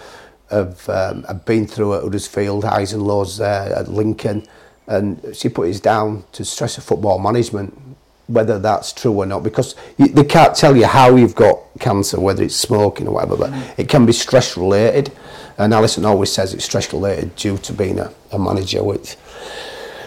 of, 0.52 0.88
um, 0.90 1.26
I've 1.28 1.46
been 1.46 1.66
through 1.66 1.96
at 1.96 2.04
Huddersfield, 2.04 2.64
highs 2.64 2.94
and 2.94 3.04
lows 3.04 3.38
there 3.38 3.74
at 3.76 3.88
Lincoln. 3.88 4.46
And 4.86 5.36
she 5.36 5.50
put 5.50 5.70
it 5.70 5.82
down 5.82 6.26
to 6.34 6.44
stress 6.44 6.78
of 6.78 6.84
football 6.84 7.18
management, 7.18 7.91
whether 8.32 8.60
that's 8.60 8.94
true 8.94 9.14
or 9.14 9.26
not, 9.26 9.44
because 9.44 9.76
they 9.98 10.24
can't 10.24 10.56
tell 10.56 10.76
you 10.76 10.86
how 10.86 11.16
you've 11.16 11.36
got 11.36 11.60
cancer, 11.80 12.20
whether 12.20 12.44
it's 12.44 12.56
smoking 12.56 13.08
or 13.08 13.16
whatever, 13.16 13.38
but 13.38 13.52
it 13.78 13.90
can 13.90 14.06
be 14.06 14.14
stress 14.14 14.58
related. 14.58 15.12
And 15.58 15.74
Alison 15.74 16.06
always 16.06 16.32
says 16.32 16.54
it's 16.54 16.66
stress 16.66 16.92
related 16.94 17.36
due 17.36 17.58
to 17.58 17.74
being 17.74 18.00
a, 18.00 18.12
a 18.32 18.40
manager. 18.40 18.84
Which, 18.84 19.18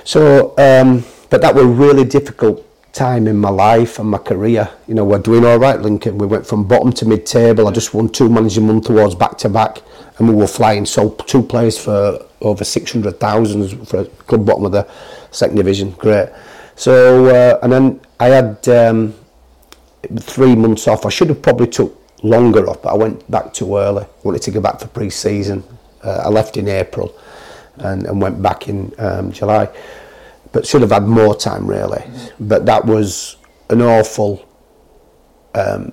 so, 0.03 0.55
um, 0.59 1.05
but 1.31 1.41
that 1.43 1.55
was 1.55 1.67
really 1.67 2.05
difficult 2.05 2.65
time 2.93 3.27
in 3.27 3.37
my 3.37 3.51
life 3.51 3.99
and 3.99 4.09
my 4.09 4.19
career. 4.19 4.69
You 4.89 4.95
know, 4.95 5.05
we're 5.05 5.19
doing 5.19 5.45
all 5.45 5.59
right, 5.59 5.81
Lincoln. 5.81 6.19
We 6.19 6.27
went 6.27 6.47
from 6.47 6.65
bottom 6.65 6.93
to 6.93 7.07
mid-table. 7.07 7.69
I 7.69 7.73
just 7.73 7.93
won 7.95 8.09
two 8.09 8.29
manager 8.29 8.61
month 8.61 8.89
awards 8.89 9.15
back 9.15 9.37
to 9.39 9.49
back, 9.49 9.83
and 10.19 10.29
we 10.29 10.35
were 10.35 10.47
flying. 10.47 10.87
Sold 10.87 11.27
two 11.29 11.43
players 11.43 11.79
for 11.79 12.25
over 12.41 12.65
six 12.65 12.93
hundred 12.93 13.21
thousand 13.21 13.87
for 13.87 14.01
a 14.01 14.05
club 14.27 14.47
bottom 14.47 14.65
of 14.65 14.73
the 14.73 14.87
second 15.31 15.57
division. 15.57 15.91
Great. 15.93 16.31
So 16.77 17.27
uh, 17.27 17.59
and 17.63 17.73
then 17.73 18.01
I 18.21 18.27
had 18.29 18.69
um, 18.69 19.15
three 20.19 20.55
months 20.55 20.87
off. 20.89 21.07
I 21.07 21.11
should 21.11 21.29
have 21.29 21.43
probably 21.43 21.67
took 21.67 22.01
longer 22.23 22.69
off, 22.69 22.83
but 22.83 22.91
I 22.91 22.97
went 22.97 23.31
back 23.31 23.53
too 23.53 23.77
early. 23.77 24.05
I 24.05 24.09
wanted 24.23 24.43
to 24.43 24.51
go 24.51 24.61
back 24.61 24.81
for 24.81 24.89
pre-season. 24.89 25.65
Uh, 26.03 26.23
I 26.25 26.29
left 26.29 26.57
in 26.57 26.69
April 26.69 27.15
and, 27.77 28.07
and 28.07 28.21
went 28.21 28.43
back 28.43 28.69
in 28.69 28.93
um, 28.99 29.33
July 29.33 29.69
but 30.55 30.65
should 30.65 30.83
have 30.83 30.93
had 30.93 31.03
more 31.03 31.35
time 31.35 31.67
really. 31.67 31.99
Mm-hmm. 31.99 32.49
But 32.49 32.65
that 32.67 32.87
was 32.87 33.37
an 33.69 33.83
awful 33.83 34.49
um, 35.55 35.93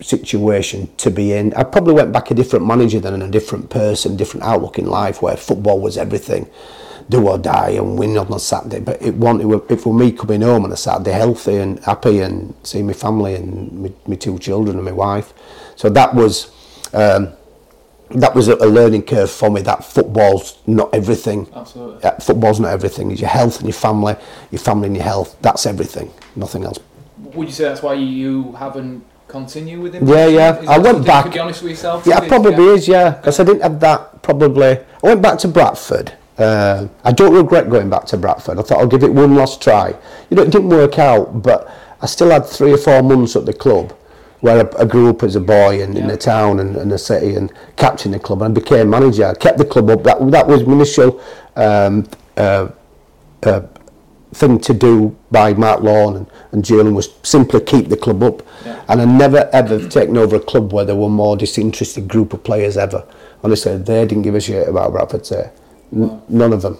situation 0.00 0.94
to 0.98 1.10
be 1.10 1.32
in. 1.32 1.54
I 1.54 1.64
probably 1.64 1.94
went 1.94 2.12
back 2.12 2.30
a 2.30 2.34
different 2.34 2.66
manager 2.66 3.00
than 3.00 3.20
a 3.20 3.30
different 3.30 3.70
person, 3.70 4.16
different 4.16 4.44
outlook 4.44 4.78
in 4.78 4.86
life, 4.86 5.22
where 5.22 5.36
football 5.36 5.80
was 5.80 5.96
everything, 5.96 6.48
do 7.08 7.26
or 7.26 7.38
die 7.38 7.70
and 7.70 7.98
win 7.98 8.14
not 8.14 8.28
on 8.30 8.36
a 8.36 8.40
Saturday. 8.40 8.80
But 8.80 9.00
it 9.00 9.14
wanted 9.14 9.70
it 9.70 9.80
for 9.80 9.94
me 9.94 10.12
coming 10.12 10.42
home 10.42 10.64
on 10.64 10.72
a 10.72 10.76
Saturday, 10.76 11.12
healthy 11.12 11.56
and 11.56 11.78
happy, 11.84 12.20
and 12.20 12.54
seeing 12.62 12.86
my 12.86 12.92
family 12.92 13.34
and 13.34 13.72
my, 13.82 13.92
my 14.06 14.16
two 14.16 14.38
children 14.38 14.76
and 14.76 14.84
my 14.84 14.92
wife. 14.92 15.32
So 15.76 15.88
that 15.90 16.14
was. 16.14 16.50
Um, 16.92 17.34
that 18.10 18.34
was 18.34 18.48
a, 18.48 18.54
a, 18.56 18.64
learning 18.66 19.02
curve 19.02 19.30
for 19.30 19.50
me 19.50 19.60
that 19.60 19.84
football's 19.84 20.58
not 20.66 20.94
everything. 20.94 21.46
Absolutely. 21.54 22.00
Yeah, 22.02 22.18
football's 22.18 22.58
not 22.58 22.68
everything. 22.72 23.10
It's 23.10 23.20
your 23.20 23.28
health 23.28 23.58
and 23.58 23.66
your 23.66 23.74
family, 23.74 24.16
your 24.50 24.60
family 24.60 24.86
and 24.86 24.96
your 24.96 25.04
health. 25.04 25.36
That's 25.42 25.66
everything. 25.66 26.10
Nothing 26.34 26.64
else. 26.64 26.78
Would 27.18 27.48
you 27.48 27.52
say 27.52 27.64
that's 27.64 27.82
why 27.82 27.94
you 27.94 28.52
haven't 28.52 29.04
continued 29.26 29.82
with 29.82 29.94
it? 29.96 30.02
Yeah, 30.04 30.26
yeah. 30.26 30.64
I 30.68 30.78
went 30.78 31.04
back. 31.04 31.26
To 31.26 31.30
be 31.30 31.38
honest 31.38 31.62
with 31.62 31.72
yourself. 31.72 32.06
Yeah, 32.06 32.20
probably 32.20 32.64
yeah. 32.64 32.72
is. 32.72 32.88
Yeah, 32.88 33.10
because 33.10 33.40
I 33.40 33.44
didn't 33.44 33.62
have 33.62 33.78
that. 33.80 34.22
Probably. 34.22 34.78
I 34.78 34.86
went 35.02 35.20
back 35.20 35.38
to 35.40 35.48
Bradford. 35.48 36.14
Uh, 36.38 36.86
I 37.04 37.12
don't 37.12 37.34
regret 37.34 37.68
going 37.68 37.90
back 37.90 38.04
to 38.06 38.16
Bradford. 38.16 38.58
I 38.58 38.62
thought 38.62 38.78
I'll 38.78 38.86
give 38.86 39.02
it 39.02 39.12
one 39.12 39.34
last 39.34 39.60
try. 39.60 39.94
You 40.30 40.36
know, 40.36 40.42
it 40.42 40.50
didn't 40.50 40.68
work 40.68 40.98
out, 40.98 41.42
but 41.42 41.68
I 42.00 42.06
still 42.06 42.30
had 42.30 42.46
three 42.46 42.72
or 42.72 42.78
four 42.78 43.02
months 43.02 43.34
at 43.34 43.44
the 43.44 43.52
club 43.52 43.92
where 44.40 44.64
I, 44.64 44.82
I 44.82 44.84
grew 44.84 45.10
up 45.10 45.22
as 45.24 45.34
a 45.34 45.40
boy 45.40 45.82
and 45.82 45.94
yeah. 45.94 46.02
in 46.02 46.08
the 46.08 46.16
town 46.16 46.60
and, 46.60 46.76
and 46.76 46.92
the 46.92 46.98
city 46.98 47.34
and 47.34 47.52
captained 47.76 48.14
the 48.14 48.20
club 48.20 48.42
and 48.42 48.54
became 48.54 48.90
manager. 48.90 49.26
I 49.26 49.34
kept 49.34 49.58
the 49.58 49.64
club 49.64 49.90
up. 49.90 50.04
That 50.04 50.30
that 50.30 50.46
was 50.46 50.64
my 50.64 50.74
initial 50.74 51.20
um, 51.56 52.08
uh, 52.36 52.68
uh, 53.42 53.62
thing 54.32 54.60
to 54.60 54.74
do 54.74 55.16
by 55.32 55.54
Mark 55.54 55.80
Lawn 55.80 56.16
and, 56.16 56.30
and 56.52 56.64
Julian 56.64 56.94
was 56.94 57.12
simply 57.24 57.60
keep 57.60 57.88
the 57.88 57.96
club 57.96 58.22
up. 58.22 58.42
Yeah. 58.64 58.84
And 58.88 59.00
I 59.00 59.04
never 59.04 59.50
ever 59.52 59.88
taken 59.88 60.16
over 60.16 60.36
a 60.36 60.40
club 60.40 60.72
where 60.72 60.84
there 60.84 60.94
were 60.94 61.08
more 61.08 61.36
disinterested 61.36 62.06
group 62.06 62.32
of 62.32 62.44
players 62.44 62.76
ever. 62.76 63.04
Honestly, 63.42 63.76
they 63.76 64.06
didn't 64.06 64.22
give 64.22 64.36
a 64.36 64.40
shit 64.40 64.68
about 64.68 64.92
Bradford. 64.92 65.26
Say. 65.26 65.50
N- 65.92 66.22
none 66.28 66.52
of 66.52 66.62
them. 66.62 66.78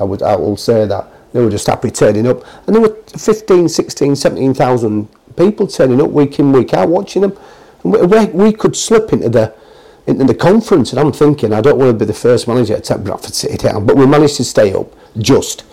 I 0.00 0.04
would 0.04 0.22
I 0.22 0.36
will 0.36 0.56
say 0.56 0.86
that. 0.86 1.08
They 1.32 1.40
were 1.40 1.50
just 1.50 1.66
happy 1.66 1.90
turning 1.90 2.28
up. 2.28 2.44
And 2.66 2.76
there 2.76 2.80
were 2.80 2.94
15, 3.08 3.68
16, 3.68 4.14
17,000 4.14 5.08
people 5.36 5.66
turning 5.66 6.00
up 6.00 6.10
week 6.10 6.38
in, 6.38 6.52
week 6.52 6.72
out, 6.72 6.88
watching 6.88 7.22
them. 7.22 7.36
And 7.82 8.10
we, 8.10 8.26
we 8.26 8.52
could 8.52 8.76
slip 8.76 9.12
into 9.12 9.28
the 9.28 9.54
into 10.06 10.24
the 10.24 10.34
conference, 10.34 10.92
and 10.92 11.00
I'm 11.00 11.12
thinking, 11.12 11.52
I 11.52 11.60
don't 11.60 11.78
want 11.78 11.90
to 11.90 11.98
be 11.98 12.04
the 12.04 12.12
first 12.12 12.46
manager 12.46 12.74
to 12.74 12.80
take 12.80 13.02
Bradford 13.04 13.34
City 13.34 13.56
down, 13.56 13.86
but 13.86 13.96
we 13.96 14.06
managed 14.06 14.36
to 14.36 14.44
stay 14.44 14.74
up 14.74 14.92
just, 15.18 15.64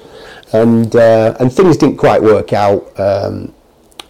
and 0.53 0.95
uh, 0.95 1.35
and 1.39 1.51
things 1.51 1.77
didn't 1.77 1.97
quite 1.97 2.21
work 2.21 2.53
out. 2.53 2.97
Um, 2.99 3.53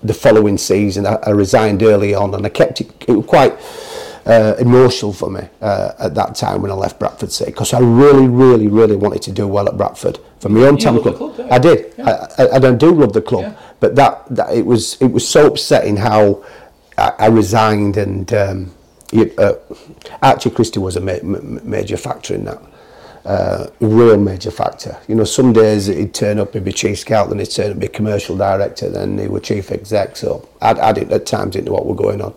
the 0.04 0.14
following 0.16 0.58
season, 0.58 1.06
I, 1.06 1.16
I, 1.28 1.30
resigned 1.30 1.84
early 1.84 2.16
on, 2.16 2.34
and 2.34 2.44
I 2.44 2.50
kept 2.50 2.82
it, 2.82 2.92
it 3.08 3.28
quite 3.28 3.56
uh, 4.26 4.56
emotional 4.60 5.14
for 5.14 5.30
me 5.30 5.42
uh, 5.62 5.94
at 6.00 6.16
that 6.16 6.36
time 6.36 6.62
when 6.62 6.72
I 6.72 6.76
left 6.76 7.00
Bradford 7.00 7.32
City 7.32 7.52
because 7.52 7.74
I 7.74 7.80
really, 7.80 8.28
really, 8.28 8.68
really 8.68 8.96
wanted 8.96 9.22
to 9.24 9.32
do 9.32 9.48
well 9.48 9.68
at 9.68 9.78
Bradford 9.78 10.20
for 10.40 10.50
my 10.50 10.62
own 10.62 10.78
town 10.78 11.02
club. 11.02 11.16
club. 11.18 11.48
I 11.52 11.60
did, 11.60 11.94
Yeah. 11.98 12.28
I, 12.38 12.44
I, 12.44 12.56
and 12.56 12.66
I 12.66 12.74
do 12.76 12.92
love 12.92 13.14
the 13.14 13.22
club, 13.22 13.44
Yeah. 13.44 13.54
but 13.80 13.96
that, 13.96 14.24
that 14.36 14.54
it 14.54 14.66
was 14.66 15.02
it 15.02 15.12
was 15.12 15.28
so 15.28 15.48
upsetting 15.48 15.98
how 15.98 16.44
I, 16.98 17.14
I 17.20 17.28
resigned 17.28 17.98
and 17.98 18.32
um, 18.34 18.72
uh, 19.38 19.54
Archie 20.22 20.50
Christie 20.52 20.80
was 20.80 20.96
a 20.96 21.02
ma- 21.02 21.18
ma- 21.24 21.60
major 21.64 21.98
factor 21.98 22.34
in 22.36 22.46
that. 22.46 22.62
Uh, 23.24 23.68
a 23.82 23.86
real 23.86 24.18
major 24.18 24.50
factor. 24.50 24.98
You 25.08 25.14
know, 25.14 25.26
some 25.26 25.54
days 25.54 25.86
he'd 25.86 26.12
turn 26.12 26.40
up, 26.40 26.54
he'd 26.54 26.64
be 26.64 26.72
chief 26.72 26.98
scout, 26.98 27.30
then 27.30 27.38
he'd 27.38 27.52
turn 27.52 27.72
up, 27.72 27.80
be 27.80 27.88
commercial 27.88 28.36
director, 28.36 28.90
then 28.90 29.16
he 29.20 29.28
was 29.28 29.44
chief 29.44 29.72
exec. 29.72 30.18
So 30.18 30.50
I'd 30.60 30.96
didn't, 30.96 31.14
at 31.14 31.28
times 31.28 31.56
know 31.56 31.72
what 31.72 31.86
were 31.86 31.94
going 31.94 32.20
on. 32.20 32.34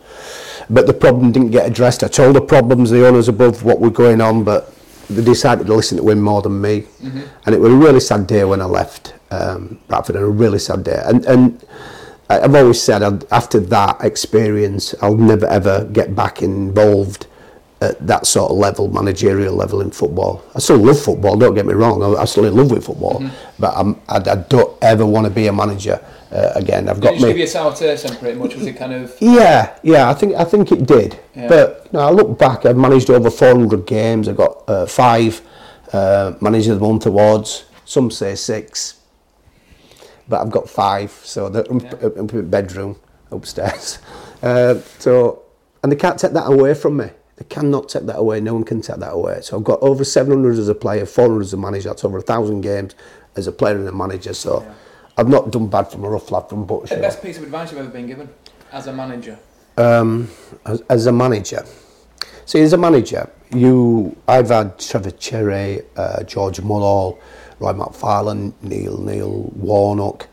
But 0.69 0.87
the 0.87 0.93
problem 0.93 1.33
didn't 1.33 1.53
get 1.53 1.67
addressed. 1.67 2.05
I 2.05 2.09
told 2.09 2.37
the 2.37 2.43
problems, 2.43 2.91
the 2.91 3.07
owners 3.07 3.29
above, 3.29 3.65
what 3.65 3.81
were 3.81 3.89
going 3.89 4.21
on, 4.21 4.45
but 4.45 4.75
they 5.09 5.25
decided 5.25 5.67
to 5.69 5.75
listen 5.75 5.97
to 5.97 6.11
him 6.11 6.21
more 6.21 6.43
than 6.43 6.61
me. 6.61 6.85
And 7.47 7.55
it 7.55 7.61
was 7.61 7.73
a 7.73 7.77
really 7.77 8.01
sad 8.01 8.27
day 8.27 8.45
when 8.45 8.61
I 8.61 8.67
left 8.67 9.15
um, 9.31 9.79
Bradford, 9.89 10.17
and 10.17 10.25
a 10.25 10.29
really 10.29 10.59
sad 10.59 10.85
day. 10.85 11.01
And, 11.05 11.25
and 11.25 11.65
I've 12.29 12.55
always 12.55 12.83
said 12.83 13.03
I'd, 13.03 13.25
after 13.33 13.61
that 13.61 14.03
experience, 14.03 14.95
I'll 15.03 15.17
never 15.17 15.47
ever 15.47 15.85
get 15.93 16.15
back 16.15 16.43
involved 16.43 17.27
at 17.81 18.07
that 18.07 18.27
sort 18.27 18.51
of 18.51 18.57
level, 18.57 18.89
managerial 18.89 19.55
level 19.55 19.81
in 19.81 19.91
football. 19.91 20.43
I 20.55 20.59
still 20.61 20.79
love 20.79 21.01
football, 21.01 21.37
don't 21.37 21.55
get 21.55 21.67
me 21.67 21.75
wrong, 21.75 22.03
I- 22.03 22.07
I'm 22.07 22.17
absolutely 22.17 22.53
in 22.59 22.63
love 22.67 22.71
with 22.77 22.87
football, 22.87 23.23
but 23.59 23.75
I'm, 23.77 24.01
I, 24.09 24.17
I 24.17 24.37
don't 24.49 24.77
ever 24.83 25.05
want 25.05 25.27
to 25.27 25.31
be 25.31 25.47
a 25.49 25.53
manager 25.53 26.01
uh, 26.33 26.53
again. 26.55 26.89
I've 26.89 26.97
Did 26.97 27.03
got 27.03 27.09
it 27.11 27.15
just 27.17 27.23
me. 27.27 27.31
give 27.31 27.39
you 27.39 27.45
a 27.45 27.49
sour 27.49 27.75
taste 27.75 28.07
then 28.07 28.17
pretty 28.19 28.39
much? 28.39 28.55
Was 28.55 28.67
it 28.67 28.77
kind 28.77 28.93
of... 28.93 29.15
Yeah, 29.21 29.77
yeah, 29.83 30.09
I 30.09 30.15
think 30.15 30.35
I 30.35 30.45
think 30.45 30.73
it 30.73 30.87
did. 30.87 31.19
Yeah. 31.37 31.49
But 31.49 31.83
you 31.93 31.99
know, 31.99 32.07
I 32.07 32.11
look 32.11 32.39
back, 32.39 32.65
I've 32.65 32.77
managed 32.77 33.11
over 33.11 33.31
400 33.31 33.87
games. 33.87 34.29
I've 34.29 34.37
got 34.37 34.65
uh, 34.69 34.87
five 34.87 35.43
uh, 35.93 36.33
manager 36.41 36.73
of 36.73 36.81
the 36.81 36.87
month 36.87 37.07
awards. 37.07 37.67
Some 37.85 38.11
say 38.11 38.35
six, 38.35 39.01
but 40.29 40.41
I've 40.41 40.51
got 40.51 40.69
five. 40.69 41.11
So 41.11 41.49
the 41.49 41.69
um, 41.71 42.29
Yeah. 42.33 42.41
bedroom 42.43 42.97
upstairs. 43.31 43.99
Uh, 44.43 44.79
so 44.99 45.41
and 45.83 45.91
they 45.91 45.97
can't 45.97 46.19
take 46.19 46.33
that 46.33 46.45
away 46.47 46.75
from 46.75 46.99
me. 46.99 47.09
They 47.37 47.45
cannot 47.47 47.89
take 47.89 48.07
that 48.07 48.17
away. 48.19 48.41
No 48.41 48.55
one 48.55 48.65
can 48.65 48.81
take 48.81 48.97
that 48.99 49.13
away. 49.13 49.41
So 49.43 49.57
I've 49.57 49.65
got 49.65 49.81
over 49.83 50.05
700 50.05 50.57
as 50.59 50.69
a 50.69 50.75
player, 50.75 51.05
400 51.05 51.41
as 51.41 51.53
a 51.53 51.57
manager. 51.57 51.89
That's 51.89 52.05
over 52.05 52.19
a 52.19 52.23
thousand 52.23 52.61
games 52.61 52.95
as 53.37 53.47
a 53.49 53.53
player 53.53 53.77
and 53.77 53.89
a 53.89 53.93
manager. 53.93 54.35
So 54.35 54.63
Yeah. 54.63 54.73
I've 55.17 55.29
not 55.29 55.51
done 55.51 55.69
bad 55.69 55.91
from 55.91 56.05
a 56.05 56.09
rough 56.11 56.31
lad 56.31 56.49
from 56.49 56.67
The 56.67 56.97
best 57.01 57.23
piece 57.23 57.37
of 57.39 57.45
advice 57.45 57.71
you've 57.71 57.81
ever 57.81 57.89
been 57.91 58.07
given 58.07 58.29
as 58.73 58.87
a 58.87 58.93
manager? 58.93 59.39
um, 59.77 60.29
as, 60.67 60.81
as 60.89 61.07
a 61.07 61.13
manager. 61.13 61.65
See, 62.47 62.61
as 62.61 62.73
a 62.73 62.77
manager, 62.79 63.29
you, 63.51 64.17
I've 64.29 64.51
had 64.51 64.79
Trevor 64.79 65.11
Cherry, 65.13 65.83
uh, 65.97 66.23
George 66.25 66.61
Mulhall, 66.61 67.19
Roy 67.59 67.73
McFarland, 67.73 68.53
Neil 68.63 68.99
Neil 68.99 69.51
Warnock, 69.57 70.29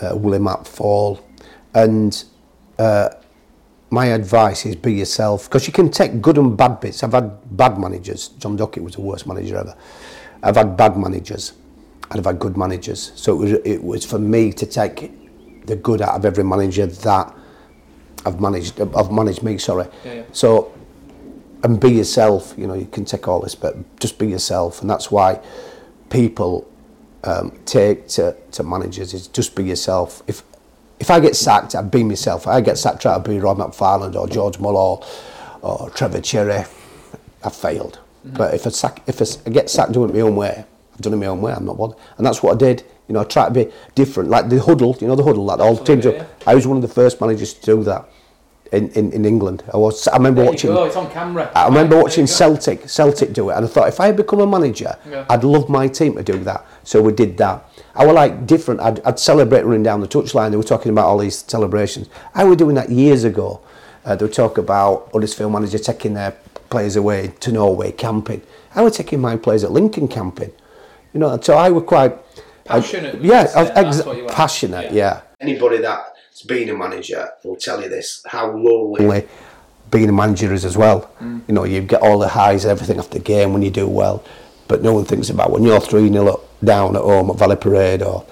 uh, 0.00 0.16
William 0.16 0.44
McFaul, 0.44 1.20
and 1.74 2.24
uh, 2.78 3.10
my 3.90 4.06
advice 4.06 4.64
is 4.66 4.76
be 4.76 4.94
yourself 4.94 5.44
because 5.48 5.66
you 5.66 5.72
can 5.72 5.90
take 5.90 6.22
good 6.22 6.38
and 6.38 6.56
bad 6.56 6.80
bits. 6.80 7.02
I've 7.02 7.12
had 7.12 7.56
bad 7.56 7.78
managers. 7.78 8.28
John 8.38 8.56
Docherty 8.56 8.82
was 8.82 8.94
the 8.94 9.00
worst 9.00 9.26
manager 9.26 9.56
ever. 9.56 9.76
I've 10.42 10.56
had 10.56 10.76
bad 10.76 10.96
managers, 10.96 11.52
and 12.10 12.18
I've 12.20 12.24
had 12.24 12.38
good 12.38 12.56
managers. 12.56 13.12
So 13.16 13.32
it 13.34 13.36
was 13.36 13.52
it 13.64 13.82
was 13.82 14.04
for 14.04 14.18
me 14.18 14.52
to 14.52 14.66
take 14.66 15.12
the 15.66 15.76
good 15.76 16.00
out 16.00 16.14
of 16.14 16.24
every 16.24 16.44
manager 16.44 16.86
that 16.86 17.34
I've 18.24 18.40
managed. 18.40 18.80
I've 18.80 19.10
managed 19.10 19.42
me. 19.42 19.58
Sorry. 19.58 19.86
Yeah, 20.04 20.14
yeah. 20.14 20.22
So 20.32 20.72
and 21.62 21.80
be 21.80 21.90
yourself. 21.90 22.54
You 22.56 22.66
know, 22.68 22.74
you 22.74 22.86
can 22.86 23.04
take 23.04 23.26
all 23.28 23.40
this, 23.40 23.54
but 23.54 23.76
just 23.98 24.18
be 24.18 24.28
yourself, 24.28 24.80
and 24.80 24.88
that's 24.88 25.10
why 25.10 25.40
people 26.10 26.70
um, 27.24 27.58
take 27.66 28.08
to, 28.08 28.36
to 28.52 28.62
managers 28.62 29.14
is 29.14 29.28
just 29.28 29.54
be 29.54 29.64
yourself. 29.64 30.22
If 30.26 30.42
if 31.00 31.10
I 31.10 31.18
get 31.18 31.34
sacked, 31.34 31.74
I'd 31.74 31.90
be 31.90 32.04
myself. 32.04 32.42
If 32.42 32.48
I 32.48 32.60
get 32.60 32.78
sacked 32.78 33.02
trying 33.02 33.22
to 33.22 33.28
be 33.28 33.40
Rod 33.40 33.56
McFarland 33.56 34.14
or 34.14 34.28
George 34.28 34.58
Mulhall 34.58 35.04
or 35.62 35.90
Trevor 35.90 36.20
Cherry, 36.20 36.64
I 37.42 37.50
failed. 37.50 37.98
But 38.22 38.54
if 38.54 38.66
I 38.66 38.70
sack, 38.70 39.02
if 39.06 39.22
I, 39.22 39.50
get 39.50 39.70
sacked 39.70 39.92
doing 39.92 40.10
it 40.10 40.14
my 40.14 40.20
own 40.20 40.36
way, 40.36 40.64
I've 40.92 41.00
done 41.00 41.14
it 41.14 41.16
my 41.16 41.26
own 41.26 41.40
way. 41.40 41.52
I'm 41.52 41.64
not 41.64 41.78
bothered, 41.78 41.96
and 42.18 42.26
that's 42.26 42.42
what 42.42 42.54
I 42.54 42.58
did. 42.58 42.84
You 43.08 43.14
know, 43.14 43.20
I 43.20 43.24
try 43.24 43.46
to 43.46 43.50
be 43.50 43.72
different. 43.94 44.28
Like 44.28 44.50
the 44.50 44.60
huddle, 44.60 44.96
you 45.00 45.08
know, 45.08 45.16
the 45.16 45.24
huddle. 45.24 45.44
Like 45.46 45.58
all 45.58 45.76
teams. 45.76 46.04
Absolutely, 46.04 46.26
I 46.46 46.54
was 46.54 46.66
one 46.66 46.76
of 46.76 46.82
the 46.82 46.88
first 46.88 47.18
managers 47.18 47.54
to 47.54 47.64
do 47.64 47.82
that 47.84 48.06
in, 48.72 48.88
in, 48.90 49.12
in 49.12 49.24
England. 49.24 49.62
I 49.72 49.76
was. 49.76 50.06
I 50.08 50.16
remember 50.16 50.42
There 50.42 50.50
watching. 50.52 50.70
you 50.70 50.76
go, 50.76 50.84
it's 50.84 50.96
on 50.96 51.10
camera. 51.10 51.50
I 51.54 51.66
remember 51.66 51.90
There 51.90 51.98
you 51.98 52.04
watching. 52.04 52.26
Celtic, 52.26 52.88
Celtic 52.88 53.32
do 53.32 53.50
it, 53.50 53.54
and 53.54 53.64
I 53.64 53.68
thought 53.68 53.88
if 53.88 53.98
I 54.00 54.06
had 54.06 54.16
become 54.16 54.40
a 54.40 54.46
manager, 54.46 54.96
Yeah. 55.08 55.24
I'd 55.28 55.44
love 55.44 55.68
my 55.68 55.88
team 55.88 56.16
to 56.16 56.22
do 56.22 56.38
that. 56.44 56.64
So 56.84 57.02
we 57.02 57.12
did 57.12 57.36
that. 57.38 57.64
I 57.94 58.06
was 58.06 58.14
like 58.14 58.46
different. 58.46 58.80
I'd, 58.80 59.00
I'd 59.04 59.18
celebrate 59.18 59.64
running 59.64 59.82
down 59.82 60.00
the 60.00 60.08
touchline. 60.08 60.50
They 60.52 60.56
were 60.56 60.62
talking 60.62 60.92
about 60.92 61.06
all 61.06 61.18
these 61.18 61.38
celebrations. 61.38 62.08
I 62.34 62.44
was 62.44 62.56
doing 62.56 62.74
that 62.76 62.90
years 62.90 63.24
ago. 63.24 63.60
Uh, 64.04 64.16
they 64.16 64.24
would 64.24 64.32
talk 64.32 64.56
about 64.58 65.10
Huddersfield 65.12 65.52
manager 65.52 65.78
taking 65.78 66.14
their 66.14 66.30
players 66.70 66.96
away 66.96 67.32
to 67.40 67.52
Norway 67.52 67.92
camping. 67.92 68.40
I 68.74 68.82
was 68.82 68.96
taking 68.96 69.20
my 69.20 69.36
players 69.36 69.64
at 69.64 69.72
Lincoln 69.72 70.06
camping. 70.08 70.52
You 71.12 71.18
know, 71.20 71.38
so 71.40 71.54
I 71.56 71.70
was 71.70 71.82
quite 71.84 72.16
Passionate, 72.64 73.16
I- 73.16 73.18
yeah. 73.18 73.52
I- 73.56 73.84
ex- 73.84 74.04
what 74.06 74.16
you 74.16 74.26
are. 74.26 74.28
passionate. 74.32 74.92
Yeah. 74.92 74.94
Yeah. 74.94 75.20
Anybody 75.40 75.78
that's 75.78 76.08
been 76.46 76.68
a 76.68 76.74
manager 76.74 77.28
will 77.44 77.56
tell 77.56 77.80
you 77.82 77.88
this: 77.88 78.22
how 78.26 78.50
lonely 78.50 79.26
being 79.90 80.08
a 80.08 80.12
manager 80.12 80.52
is 80.52 80.64
as 80.64 80.76
well. 80.76 81.10
Mm. 81.20 81.42
You 81.48 81.54
know, 81.54 81.64
you 81.64 81.80
get 81.82 82.00
all 82.02 82.18
the 82.18 82.28
highs, 82.28 82.64
and 82.64 82.70
everything 82.70 82.98
after 82.98 83.18
the 83.18 83.24
game 83.24 83.52
when 83.52 83.62
you 83.62 83.70
do 83.70 83.88
well, 83.88 84.24
but 84.68 84.82
no 84.82 84.92
one 84.94 85.04
thinks 85.04 85.30
about 85.30 85.50
when 85.50 85.62
you're 85.64 85.80
three 85.80 86.08
0 86.08 86.40
down 86.62 86.94
at 86.96 87.02
home 87.02 87.30
at 87.30 87.36
Valley 87.36 87.56
Parade 87.56 88.02
or 88.02 88.24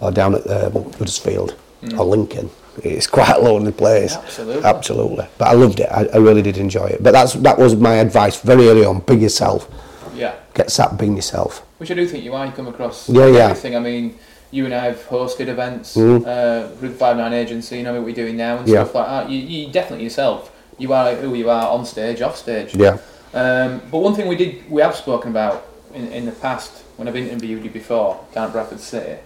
or 0.00 0.10
down 0.10 0.34
at 0.34 0.46
um, 0.50 0.72
Huddersfield 0.92 1.56
or 1.96 2.04
Lincoln. 2.04 2.50
It's 2.82 3.06
quite 3.06 3.30
a 3.36 3.38
lonely 3.40 3.72
place. 3.72 4.14
Mm. 4.16 4.22
Absolutely. 4.24 4.64
Absolutely. 4.64 5.26
But 5.38 5.48
I 5.48 5.52
loved 5.52 5.80
it. 5.80 5.88
I, 5.90 6.04
I 6.12 6.16
really 6.18 6.42
did 6.42 6.58
enjoy 6.58 6.86
it. 6.86 7.02
But 7.02 7.12
that's 7.12 7.32
that 7.34 7.58
was 7.58 7.74
my 7.74 7.94
advice 7.94 8.38
very 8.40 8.68
early 8.68 8.84
on. 8.84 9.00
Be 9.00 9.14
yourself. 9.16 9.70
Yeah. 10.14 10.34
Get 10.54 10.70
sat 10.70 10.98
being 10.98 11.16
yourself. 11.16 11.60
Which 11.78 11.90
I 11.90 11.94
do 11.94 12.06
think 12.06 12.24
you 12.24 12.34
are. 12.34 12.44
You 12.44 12.52
come 12.52 12.68
across 12.68 13.08
Yeah, 13.08 13.26
yeah. 13.26 13.38
everything. 13.48 13.76
I 13.76 13.80
mean, 13.80 14.18
you 14.50 14.64
and 14.64 14.74
I 14.74 14.84
have 14.84 15.06
hosted 15.08 15.48
events 15.48 15.96
Mhm. 15.96 16.22
uh, 16.22 16.68
the 16.80 16.88
Five 16.90 17.16
Nine 17.16 17.32
Agency. 17.32 17.78
You 17.78 17.82
know 17.84 17.94
what 17.94 18.04
we're 18.04 18.14
doing 18.14 18.36
now 18.36 18.58
and 18.58 18.68
Yeah. 18.68 18.84
stuff 18.84 18.94
like 18.94 19.06
that. 19.08 19.30
You, 19.30 19.38
you 19.38 19.72
definitely 19.72 20.04
yourself. 20.04 20.50
You 20.78 20.92
are 20.92 21.14
who 21.14 21.34
you 21.34 21.50
are 21.50 21.68
on 21.68 21.84
stage, 21.86 22.20
off 22.22 22.36
stage. 22.36 22.74
Yeah. 22.74 22.98
Um, 23.34 23.82
but 23.90 23.98
one 23.98 24.14
thing 24.14 24.28
we 24.28 24.36
did, 24.36 24.70
we 24.70 24.82
have 24.82 24.94
spoken 24.94 25.30
about 25.30 25.64
in, 25.94 26.08
in 26.12 26.26
the 26.26 26.32
past 26.32 26.70
when 26.96 27.08
I've 27.08 27.16
interviewed 27.16 27.64
you 27.64 27.70
before 27.70 28.20
down 28.34 28.46
at 28.48 28.52
Bradford 28.52 28.80
City. 28.80 29.16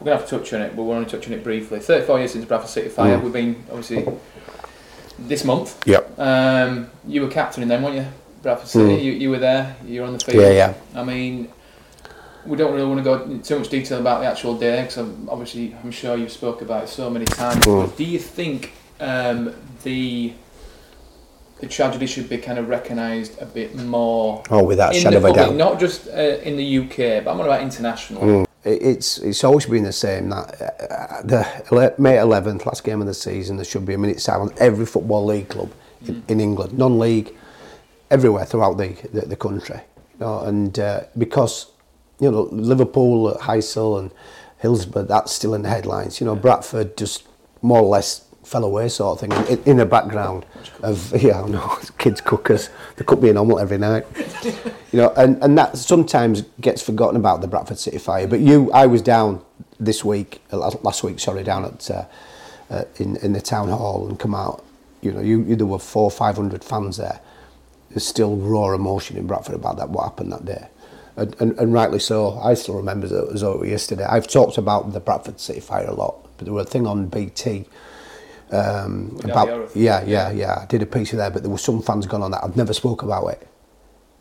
We're 0.00 0.04
gonna 0.06 0.16
have 0.18 0.28
to 0.28 0.38
touch 0.38 0.52
on 0.52 0.62
it, 0.62 0.76
but 0.76 0.82
we're 0.84 0.94
only 0.94 1.08
touching 1.10 1.32
it 1.32 1.42
briefly. 1.42 1.80
34 1.80 2.18
years 2.20 2.32
since 2.32 2.44
Bradford 2.44 2.70
City 2.70 2.88
Fire. 2.88 3.18
Mm. 3.18 3.22
We've 3.22 3.32
been 3.32 3.56
obviously 3.70 4.06
this 5.18 5.44
month. 5.44 5.76
Yep. 5.86 6.18
Um, 6.18 6.88
you 7.06 7.22
were 7.22 7.28
captain 7.28 7.66
then, 7.66 7.82
weren't 7.82 7.96
you? 7.96 8.06
Bradford 8.42 8.68
City. 8.68 8.96
Mm. 8.96 9.02
You, 9.02 9.12
you 9.12 9.30
were 9.30 9.38
there. 9.38 9.74
You 9.86 10.02
were 10.02 10.06
on 10.06 10.12
the 10.12 10.20
field. 10.24 10.42
Yeah, 10.42 10.50
yeah. 10.50 10.74
I 10.94 11.02
mean, 11.04 11.48
we 12.48 12.56
don't 12.56 12.72
really 12.74 12.86
want 12.86 12.98
to 12.98 13.04
go 13.04 13.22
into 13.22 13.44
too 13.46 13.58
much 13.58 13.68
detail 13.68 14.00
about 14.00 14.20
the 14.20 14.26
actual 14.26 14.56
day 14.56 14.82
because 14.82 14.98
obviously 15.28 15.76
I'm 15.82 15.90
sure 15.90 16.16
you've 16.16 16.32
spoke 16.32 16.62
about 16.62 16.84
it 16.84 16.88
so 16.88 17.10
many 17.10 17.26
times. 17.26 17.64
Mm. 17.64 17.86
But 17.86 17.96
do 17.96 18.04
you 18.04 18.18
think 18.18 18.72
um, 19.00 19.54
the 19.82 20.32
the 21.60 21.66
tragedy 21.66 22.06
should 22.06 22.28
be 22.28 22.38
kind 22.38 22.58
of 22.58 22.68
recognised 22.68 23.40
a 23.42 23.46
bit 23.46 23.74
more 23.74 24.42
Oh, 24.48 24.62
without 24.62 24.94
a 24.94 25.00
shadow 25.00 25.18
of 25.18 25.24
a 25.24 25.32
doubt. 25.32 25.54
not 25.56 25.80
just 25.80 26.06
uh, 26.08 26.12
in 26.48 26.56
the 26.56 26.78
UK, 26.78 27.24
but 27.24 27.32
I'm 27.32 27.40
on 27.40 27.46
about 27.46 27.62
international. 27.62 28.22
Mm. 28.22 28.46
It's 28.64 29.18
it's 29.18 29.44
always 29.44 29.66
been 29.66 29.84
the 29.84 29.92
same. 29.92 30.30
That 30.30 30.46
uh, 30.60 31.22
the 31.22 31.94
May 31.98 32.16
11th, 32.16 32.66
last 32.66 32.84
game 32.84 33.00
of 33.00 33.06
the 33.06 33.14
season, 33.14 33.56
there 33.56 33.64
should 33.64 33.86
be 33.86 33.94
a 33.94 33.98
minute 33.98 34.20
silence. 34.20 34.52
Every 34.60 34.86
football 34.86 35.24
league 35.24 35.48
club 35.48 35.70
in, 36.06 36.22
in 36.28 36.40
England, 36.40 36.76
non-league, 36.76 37.34
everywhere 38.10 38.44
throughout 38.44 38.76
the 38.76 38.88
the, 39.12 39.22
the 39.22 39.36
country. 39.36 39.80
You 40.14 40.26
know, 40.26 40.40
and 40.40 40.78
uh, 40.78 41.02
because 41.16 41.70
you 42.20 42.30
know 42.30 42.48
Liverpool, 42.52 43.36
Heysel, 43.40 43.98
and 43.98 44.10
Hillsborough, 44.58 45.04
that's 45.04 45.32
still 45.32 45.54
in 45.54 45.62
the 45.62 45.68
headlines. 45.68 46.20
You 46.20 46.26
know, 46.26 46.36
Bradford 46.36 46.96
just 46.96 47.26
more 47.62 47.80
or 47.80 47.88
less 47.88 48.24
fell 48.44 48.64
away, 48.64 48.88
sort 48.88 49.22
of 49.22 49.28
thing, 49.28 49.46
in, 49.48 49.62
in 49.64 49.76
the 49.76 49.86
background 49.86 50.46
of 50.82 51.14
yeah, 51.22 51.42
I 51.42 51.48
know 51.48 51.78
kids 51.98 52.20
cookers. 52.20 52.70
They 52.96 53.04
cook 53.04 53.20
me 53.22 53.30
an 53.30 53.36
omelette 53.36 53.62
every 53.62 53.78
night. 53.78 54.06
you 54.92 54.98
know, 55.00 55.12
and, 55.16 55.42
and 55.42 55.56
that 55.58 55.76
sometimes 55.76 56.42
gets 56.60 56.82
forgotten 56.82 57.16
about 57.16 57.40
the 57.40 57.46
Bradford 57.46 57.78
City 57.78 57.98
Fire. 57.98 58.26
But 58.26 58.40
you, 58.40 58.72
I 58.72 58.86
was 58.86 59.02
down 59.02 59.42
this 59.78 60.04
week, 60.04 60.40
uh, 60.52 60.56
last 60.56 60.82
last 60.82 61.04
week, 61.04 61.20
sorry, 61.20 61.44
down 61.44 61.64
at 61.64 61.90
uh, 61.90 62.04
uh, 62.70 62.84
in 62.96 63.16
in 63.16 63.32
the 63.32 63.40
town 63.40 63.68
hall 63.68 64.08
and 64.08 64.18
come 64.18 64.34
out. 64.34 64.64
You 65.00 65.12
know, 65.12 65.20
you, 65.20 65.42
you 65.42 65.54
there 65.54 65.66
were 65.66 65.78
four, 65.78 66.10
five 66.10 66.36
hundred 66.36 66.64
fans 66.64 66.96
there. 66.96 67.20
There's 67.90 68.06
still 68.06 68.36
raw 68.36 68.72
emotion 68.74 69.16
in 69.16 69.26
Bradford 69.26 69.54
about 69.54 69.76
that 69.76 69.90
what 69.90 70.04
happened 70.04 70.32
that 70.32 70.44
day. 70.44 70.68
And, 71.18 71.36
and, 71.40 71.58
and 71.60 71.74
rightly 71.74 72.00
so. 72.00 72.38
I 72.40 72.54
still 72.54 72.76
remember 72.76 73.08
it 73.08 73.34
as 73.34 73.42
though 73.42 73.54
it 73.54 73.60
was 73.60 73.70
yesterday. 73.70 74.04
I've 74.06 74.28
talked 74.28 74.58
about 74.58 74.92
the 74.94 75.00
Bradford 75.00 75.40
City 75.40 75.60
Fire 75.60 75.86
a 75.88 75.94
lot, 75.94 76.16
but 76.38 76.46
there 76.46 76.54
was 76.54 76.66
a 76.66 76.70
thing 76.70 76.86
on 76.88 77.08
BT 77.08 77.66
Um, 78.52 79.18
about 79.24 79.48
yeah, 79.76 80.04
yeah, 80.04 80.30
yeah. 80.32 80.60
I 80.62 80.66
did 80.66 80.82
a 80.82 80.86
piece 80.86 81.12
of 81.12 81.18
there, 81.18 81.30
but 81.30 81.42
there 81.42 81.50
were 81.50 81.58
some 81.58 81.82
fans 81.82 82.06
gone 82.06 82.22
on 82.22 82.32
that. 82.32 82.44
I've 82.44 82.56
never 82.56 82.74
spoke 82.74 83.02
about 83.02 83.26
it 83.28 83.48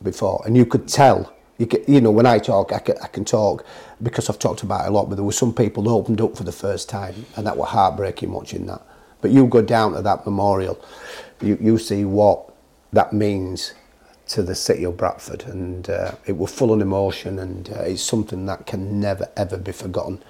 before, 0.03 0.43
and 0.45 0.57
you 0.57 0.65
could 0.65 0.87
tell. 0.87 1.33
You, 1.59 1.67
ca- 1.67 1.83
you 1.87 2.01
know, 2.01 2.11
when 2.11 2.25
I 2.27 2.39
talk, 2.39 2.73
I 2.73 2.79
can, 2.79 2.97
I 3.03 3.07
can 3.07 3.25
talk 3.25 3.65
because 4.03 4.29
I've 4.29 4.39
talked 4.39 4.63
about 4.63 4.85
it 4.85 4.89
a 4.89 4.91
lot. 4.91 5.09
But 5.09 5.15
there 5.15 5.25
were 5.25 5.33
some 5.33 5.53
people 5.53 5.83
that 5.83 5.91
opened 5.91 6.21
up 6.21 6.37
for 6.37 6.43
the 6.45 6.51
first 6.53 6.89
time, 6.89 7.25
and 7.37 7.47
that 7.47 7.57
were 7.57 7.65
heartbreaking 7.65 8.31
watching 8.31 8.67
that. 8.67 8.81
But 9.21 9.31
you 9.31 9.47
go 9.47 9.61
down 9.61 9.93
to 9.93 10.01
that 10.03 10.25
memorial, 10.25 10.79
you 11.41 11.57
you 11.61 11.77
see 11.79 12.05
what 12.05 12.53
that 12.93 13.13
means 13.13 13.73
to 14.29 14.43
the 14.43 14.55
city 14.55 14.83
of 14.83 14.97
Bradford, 14.97 15.43
and 15.43 15.89
uh, 15.89 16.11
it 16.25 16.37
was 16.37 16.51
full 16.51 16.73
of 16.73 16.81
emotion, 16.81 17.39
and 17.39 17.69
uh, 17.69 17.81
it's 17.81 18.03
something 18.03 18.45
that 18.45 18.65
can 18.65 18.99
never 18.99 19.29
ever 19.37 19.57
be 19.57 19.71
forgotten. 19.71 20.21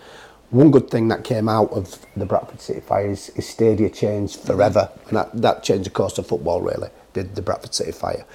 One 0.49 0.71
good 0.71 0.89
thing 0.89 1.09
that 1.09 1.25
came 1.25 1.49
out 1.49 1.71
of 1.71 2.05
the 2.15 2.25
Bradford 2.25 2.61
City 2.61 2.79
Fire 2.79 3.07
is, 3.07 3.29
is 3.29 3.47
stadia 3.47 3.89
changed 3.89 4.39
forever, 4.39 4.89
and 5.07 5.17
that, 5.17 5.41
that 5.41 5.63
changed 5.63 5.87
the 5.87 5.89
course 5.89 6.17
of 6.17 6.27
football 6.27 6.61
really. 6.61 6.89
Did 7.13 7.35
the 7.35 7.41
Bradford 7.41 7.73
City 7.73 7.91
Fire, 7.91 8.25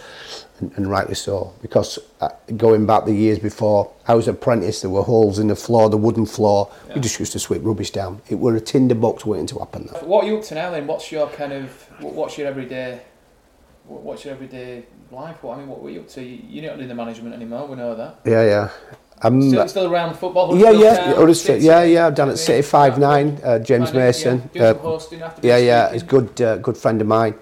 and, 0.59 0.73
and 0.77 0.91
rightly 0.91 1.15
so, 1.15 1.55
because 1.63 2.01
uh, 2.21 2.31
going 2.57 2.85
back 2.85 3.05
the 3.05 3.15
years 3.15 3.39
before, 3.39 3.93
I 4.09 4.15
was 4.15 4.27
apprentice. 4.27 4.81
There 4.81 4.91
were 4.91 5.03
holes 5.03 5.39
in 5.39 5.47
the 5.47 5.55
floor, 5.55 5.89
the 5.89 5.97
wooden 5.97 6.27
floor. 6.27 6.69
We 6.93 7.01
just 7.01 7.21
used 7.21 7.33
to 7.33 7.39
sweep 7.39 7.63
rubbish 7.65 7.93
down. 7.93 8.21
It 8.29 8.35
were 8.35 8.57
a 8.57 8.61
tinder 8.61 8.97
box 8.97 9.25
waiting 9.25 9.47
to 9.47 9.61
happen. 9.61 9.87
That. 9.87 10.05
What 10.05 10.25
are 10.25 10.27
you 10.27 10.39
up 10.39 10.45
to 10.47 10.57
now 10.57 10.71
then? 10.71 10.89
What's 10.89 11.13
your 11.13 11.29
kind 11.29 11.53
of 11.53 11.71
what's 12.01 12.37
your 12.37 12.49
everyday 12.49 13.03
what's 14.01 14.25
your 14.25 14.35
everyday 14.35 14.85
life? 15.11 15.43
What 15.43 15.57
I 15.57 15.61
mean, 15.61 15.69
what 15.69 15.83
were 15.83 15.91
you 15.91 16.01
up 16.01 16.09
to? 16.09 16.23
You're 16.23 16.71
not 16.71 16.77
doing 16.77 16.89
the 16.89 16.95
management 16.95 17.35
anymore. 17.35 17.67
We 17.67 17.77
know 17.77 17.95
that. 17.95 18.21
Yeah, 18.25 18.45
yeah. 18.45 18.71
I'm, 19.25 19.41
Still, 19.41 19.69
still 19.69 19.93
around 19.93 20.17
football. 20.17 20.59
yeah, 20.59 20.71
yeah, 20.71 21.21
yeah, 21.21 21.33
City, 21.33 21.65
yeah, 21.65 21.85
yeah. 21.85 22.07
I've 22.09 22.15
done 22.17 22.31
at 22.31 22.39
City 22.39 22.63
Five 22.63 22.99
Nine. 22.99 23.39
Uh, 23.45 23.61
James 23.61 23.91
Finding- 23.91 24.03
Mason. 24.03 24.51
Yeah, 24.53 24.73
doing 24.73 24.77
uh, 24.77 24.83
hosting 24.83 25.23
after 25.23 25.47
yeah, 25.47 25.59
yeah. 25.59 25.93
He's 25.93 26.03
good, 26.03 26.41
uh, 26.43 26.57
good 26.57 26.77
friend 26.77 27.01
of 27.01 27.07
mine. 27.07 27.35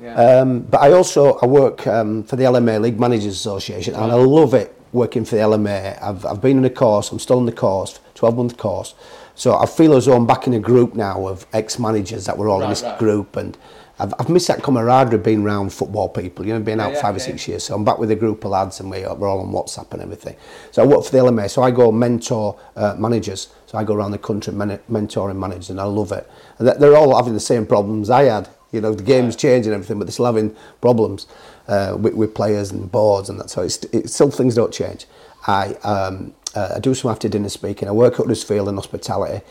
Yeah. 0.00 0.14
Um, 0.14 0.60
but 0.60 0.80
I 0.80 0.92
also 0.92 1.34
I 1.38 1.46
work 1.46 1.86
um, 1.86 2.24
for 2.24 2.36
the 2.36 2.44
LMA 2.44 2.80
League 2.80 2.98
Managers 2.98 3.34
Association, 3.34 3.94
and 3.94 4.10
I 4.10 4.14
love 4.14 4.54
it 4.54 4.74
working 4.92 5.24
for 5.24 5.36
the 5.36 5.42
LMA. 5.42 6.00
I've 6.02 6.26
I've 6.26 6.40
been 6.40 6.58
in 6.58 6.64
a 6.64 6.70
course. 6.70 7.12
I'm 7.12 7.18
still 7.20 7.38
in 7.38 7.46
the 7.46 7.52
course, 7.52 8.00
twelve 8.14 8.36
month 8.36 8.56
course. 8.56 8.94
So 9.34 9.56
I 9.56 9.66
feel 9.66 9.94
as 9.94 10.06
though 10.06 10.16
I'm 10.16 10.26
back 10.26 10.48
in 10.48 10.54
a 10.54 10.58
group 10.58 10.94
now 10.94 11.28
of 11.28 11.46
ex 11.52 11.78
managers 11.78 12.24
that 12.26 12.36
were 12.36 12.48
all 12.48 12.62
in 12.62 12.68
this 12.70 12.82
right. 12.82 12.98
group, 12.98 13.36
and 13.36 13.56
I've, 13.98 14.14
I've 14.18 14.28
missed 14.28 14.48
that 14.48 14.62
camaraderie 14.62 15.18
being 15.18 15.42
around 15.42 15.72
football 15.72 16.08
people. 16.08 16.46
You 16.46 16.54
know, 16.54 16.60
being 16.60 16.80
out 16.80 16.92
Yeah, 16.92 17.02
five 17.02 17.16
or 17.16 17.18
six 17.18 17.48
years. 17.48 17.64
So 17.64 17.74
I'm 17.74 17.84
back 17.84 17.98
with 17.98 18.10
a 18.10 18.16
group 18.16 18.44
of 18.44 18.50
lads, 18.50 18.80
and 18.80 18.90
we, 18.90 19.00
we're 19.00 19.28
all 19.28 19.40
on 19.40 19.52
WhatsApp 19.52 19.92
and 19.92 20.02
everything. 20.02 20.36
So 20.70 20.82
I 20.82 20.86
work 20.86 21.04
for 21.04 21.12
the 21.12 21.18
LMA. 21.18 21.50
So 21.50 21.62
I 21.62 21.70
go 21.70 21.90
mentor 21.90 22.58
uh, 22.76 22.94
managers. 22.98 23.48
So 23.66 23.78
I 23.78 23.84
go 23.84 23.94
around 23.94 24.12
the 24.12 24.18
country 24.18 24.52
men- 24.52 24.80
mentoring 24.90 25.36
managers, 25.36 25.70
and 25.70 25.80
I 25.80 25.84
love 25.84 26.12
it. 26.12 26.30
And 26.58 26.68
they're 26.68 26.96
all 26.96 27.16
having 27.16 27.34
the 27.34 27.40
same 27.40 27.66
problems 27.66 28.10
I 28.10 28.24
had. 28.24 28.48
You 28.72 28.80
know, 28.80 28.94
the 28.94 29.02
game's 29.02 29.34
changing 29.34 29.72
and 29.72 29.80
everything, 29.82 29.98
but 29.98 30.06
they're 30.06 30.12
still 30.12 30.26
having 30.26 30.54
problems 30.80 31.26
uh, 31.68 31.96
with, 31.98 32.14
with 32.14 32.34
players 32.34 32.70
and 32.70 32.90
boards 32.92 33.30
and 33.30 33.40
that. 33.40 33.50
So 33.50 33.62
it's, 33.62 33.78
it's 33.84 34.14
still 34.14 34.30
things 34.30 34.54
don't 34.54 34.72
change. 34.72 35.06
I 35.46 35.68
um, 35.84 36.34
uh, 36.54 36.74
I 36.76 36.80
do 36.80 36.94
some 36.94 37.10
after 37.10 37.28
dinner 37.28 37.48
speaking. 37.48 37.88
I 37.88 37.92
work 37.92 38.14
at 38.14 38.18
Huddersfield 38.18 38.68
in 38.68 38.74
hospitality. 38.74 39.44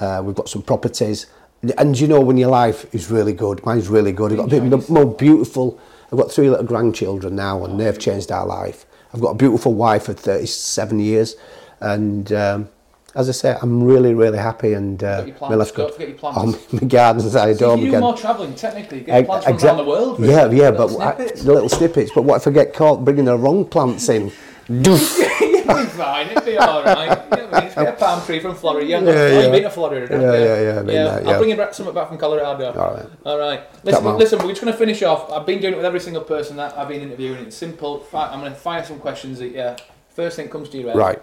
Uh, 0.00 0.22
we've 0.24 0.34
got 0.34 0.48
some 0.48 0.62
properties, 0.62 1.26
and 1.72 1.98
you 1.98 2.06
know 2.08 2.20
when 2.20 2.36
your 2.36 2.50
life 2.50 2.92
is 2.94 3.10
really 3.10 3.32
good. 3.32 3.64
Mine's 3.64 3.88
really 3.88 4.12
good. 4.12 4.32
I've 4.32 4.38
got 4.38 4.52
a 4.52 4.60
bit 4.60 4.70
the 4.70 4.92
more 4.92 5.06
beautiful. 5.06 5.78
I've 6.12 6.18
got 6.18 6.30
three 6.30 6.48
little 6.50 6.64
grandchildren 6.66 7.34
now, 7.36 7.64
and 7.64 7.78
they've 7.80 7.98
changed 7.98 8.30
our 8.30 8.46
life. 8.46 8.86
I've 9.12 9.20
got 9.20 9.30
a 9.30 9.34
beautiful 9.36 9.74
wife 9.74 10.04
for 10.04 10.12
37 10.12 10.98
years, 11.00 11.36
and 11.80 12.32
um, 12.32 12.68
as 13.14 13.28
I 13.28 13.32
say, 13.32 13.56
I'm 13.62 13.82
really, 13.82 14.12
really 14.14 14.38
happy. 14.38 14.72
And 14.72 15.02
uh, 15.02 15.18
Got 15.20 15.26
your 15.28 15.36
plans, 15.36 15.50
my 15.50 15.56
life's 15.56 15.70
don't 15.72 15.86
good. 15.86 15.92
forget 15.94 16.08
your 16.08 16.18
plans. 16.18 16.56
Oh, 16.56 16.68
my 16.72 16.88
gardens, 16.88 17.36
I 17.36 17.52
So 17.54 17.56
adore 17.72 17.78
you 17.78 17.86
my 17.86 17.90
do 17.92 18.00
more 18.00 18.16
travelling 18.16 18.54
technically. 18.54 18.98
You 18.98 19.04
get 19.04 19.26
plants 19.26 19.46
from 19.46 19.56
around 19.58 19.76
the 19.78 19.84
world. 19.84 20.18
Yeah, 20.20 20.42
really. 20.44 20.56
yeah, 20.58 20.70
Little 20.70 20.88
but 20.98 21.00
I, 21.00 21.14
snippets. 21.16 21.42
the 21.44 21.52
little 21.52 21.68
snippets. 21.68 22.10
But 22.14 22.22
what 22.22 22.36
if 22.36 22.46
I 22.46 22.50
get 22.50 22.74
caught 22.74 23.04
bringing 23.04 23.26
the 23.26 23.36
wrong 23.38 23.64
plants 23.64 24.08
in? 24.08 24.32
Doof. 24.68 25.20
It'll 25.64 25.76
be 25.76 25.84
fine. 25.90 26.28
It'll 26.28 26.42
be 26.42 26.56
all 26.56 26.82
right. 26.82 27.08
You 27.30 27.36
know 27.36 27.46
what 27.48 27.54
I 27.54 27.60
mean? 27.64 27.74
Get 27.74 27.88
a 27.88 27.92
palm 27.98 28.24
tree 28.24 28.40
from 28.40 28.54
Florida. 28.54 28.86
Yeah, 28.86 28.98
oh, 28.98 29.10
yeah. 29.10 29.42
you've 29.42 29.52
been 29.52 29.62
to 29.64 29.70
Florida, 29.70 30.06
Yeah, 30.10 30.20
you? 30.20 30.32
yeah, 30.32 30.60
yeah, 30.62 30.78
I've 30.80 30.86
been 30.86 30.94
there, 30.94 31.28
I'll 31.28 31.38
bring 31.38 31.50
you 31.50 31.56
back 31.56 31.74
something 31.74 31.94
back 31.94 32.08
from 32.08 32.18
Colorado. 32.18 32.72
All 32.72 32.94
right. 32.94 33.06
All 33.26 33.38
right. 33.38 33.60
Come 33.72 33.80
Listen, 33.84 34.06
on. 34.06 34.18
listen. 34.18 34.38
We're 34.40 34.48
just 34.48 34.60
going 34.62 34.72
to 34.72 34.78
finish 34.78 35.02
off. 35.02 35.30
I've 35.30 35.44
been 35.46 35.60
doing 35.60 35.74
it 35.74 35.76
with 35.76 35.84
every 35.86 36.00
single 36.00 36.22
person 36.22 36.56
that 36.56 36.76
I've 36.78 36.88
been 36.88 37.02
interviewing. 37.02 37.44
It's 37.44 37.56
simple. 37.56 38.06
I'm 38.14 38.40
going 38.40 38.52
to 38.52 38.58
fire 38.58 38.84
some 38.84 38.98
questions 38.98 39.40
at 39.40 39.52
you. 39.52 39.76
First 40.10 40.36
thing 40.36 40.48
comes 40.48 40.68
to 40.70 40.78
your 40.78 40.88
head. 40.90 40.96
Right. 40.96 41.22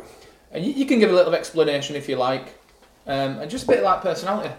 And 0.51 0.65
you, 0.65 0.73
you 0.73 0.85
can 0.85 0.99
give 0.99 1.09
a 1.09 1.13
little 1.15 1.33
explanation 1.33 1.95
if 1.95 2.09
you 2.09 2.17
like, 2.17 2.53
um, 3.07 3.39
and 3.39 3.49
just 3.49 3.63
a 3.63 3.67
bit 3.67 3.83
like 3.83 4.01
personality 4.01 4.53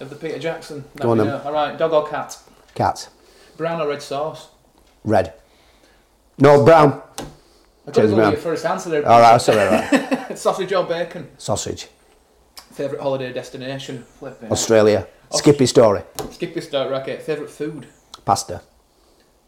of 0.00 0.10
the 0.10 0.16
Peter 0.16 0.38
Jackson. 0.38 0.84
that 0.94 1.02
Go 1.04 1.12
on. 1.12 1.20
All 1.20 1.52
right. 1.52 1.78
Dog 1.78 1.92
or 1.92 2.06
cat? 2.08 2.36
Cat. 2.74 3.08
Brown 3.56 3.80
or 3.80 3.88
red 3.88 4.02
sauce? 4.02 4.48
Red. 5.04 5.34
No, 6.38 6.64
brown. 6.64 7.00
I 7.86 7.90
got 7.90 7.94
to 7.94 8.00
Cheers, 8.00 8.12
man. 8.14 8.32
your 8.32 8.40
first 8.40 8.64
answer 8.64 8.90
there. 8.90 9.06
All 9.06 9.20
right, 9.20 9.40
sorry, 9.40 9.58
right. 9.58 10.38
Sausage 10.38 10.72
or 10.72 10.84
bacon? 10.84 11.28
Sausage. 11.38 11.88
Favourite 12.72 13.02
holiday 13.02 13.32
destination? 13.32 14.04
Flipping. 14.18 14.50
Australia. 14.50 15.06
Skippy 15.30 15.66
story. 15.66 16.02
Skip 16.30 16.54
your 16.54 16.62
start 16.62 16.90
racket. 16.90 17.22
Favourite 17.22 17.50
food? 17.50 17.86
Pasta. 18.24 18.62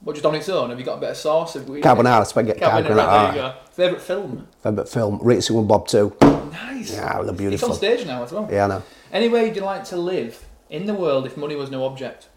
What 0.00 0.12
just 0.12 0.26
on 0.26 0.34
its 0.34 0.48
own? 0.48 0.68
Have 0.70 0.78
you 0.78 0.84
got 0.84 0.98
a 0.98 1.00
bit 1.00 1.10
of 1.10 1.16
sauce? 1.16 1.54
Have 1.54 1.68
we- 1.68 1.80
Carbonara. 1.80 2.26
Spaghetti 2.26 2.60
Carbonara. 2.60 2.84
There 2.94 3.28
you 3.28 3.34
go. 3.34 3.54
Favourite 3.72 4.02
film? 4.02 4.46
Favourite 4.62 4.88
film. 4.88 5.18
Rita 5.22 5.52
and 5.56 5.66
Bob 5.68 5.88
too. 5.88 6.14
Nice. 6.20 6.92
Yeah, 6.92 7.14
they're 7.22 7.30
It's 7.30 7.38
beautiful. 7.38 7.70
on 7.70 7.74
stage 7.76 8.06
now 8.06 8.22
as 8.22 8.32
well. 8.32 8.48
Yeah, 8.50 8.64
I 8.64 8.68
know. 8.68 8.82
Anywhere 9.12 9.46
you'd 9.46 9.56
like 9.56 9.84
to 9.84 9.96
live 9.96 10.44
in 10.68 10.86
the 10.86 10.94
world 10.94 11.26
if 11.26 11.36
money 11.36 11.56
was 11.56 11.70
no 11.70 11.84
object? 11.86 12.28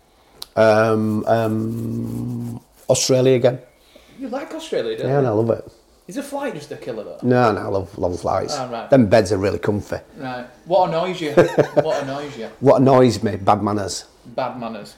Um, 0.55 1.25
um, 1.27 2.61
Australia 2.89 3.35
again. 3.35 3.59
You 4.17 4.29
like 4.29 4.53
Australia, 4.53 4.97
don't 4.97 5.07
you? 5.07 5.11
Yeah, 5.13 5.19
you? 5.19 5.23
no, 5.25 5.31
I 5.33 5.35
love 5.35 5.49
it. 5.51 5.71
Is 6.09 6.17
a 6.17 6.23
flight 6.23 6.55
just 6.55 6.71
a 6.71 6.75
killer 6.75 7.03
though? 7.03 7.19
No, 7.21 7.51
no, 7.51 7.59
I 7.61 7.65
love 7.65 7.95
long 7.95 8.17
flights. 8.17 8.55
Ah, 8.57 8.67
right. 8.67 8.89
Them 8.89 9.05
beds 9.05 9.31
are 9.31 9.37
really 9.37 9.59
comfy. 9.59 9.97
Right. 10.17 10.47
What 10.65 10.89
annoys 10.89 11.21
you? 11.21 11.33
what 11.83 12.01
annoys 12.01 12.35
you? 12.35 12.47
What 12.61 12.81
annoys 12.81 13.21
me? 13.21 13.35
Bad 13.35 13.61
manners. 13.61 14.05
Bad 14.25 14.59
manners. 14.59 14.95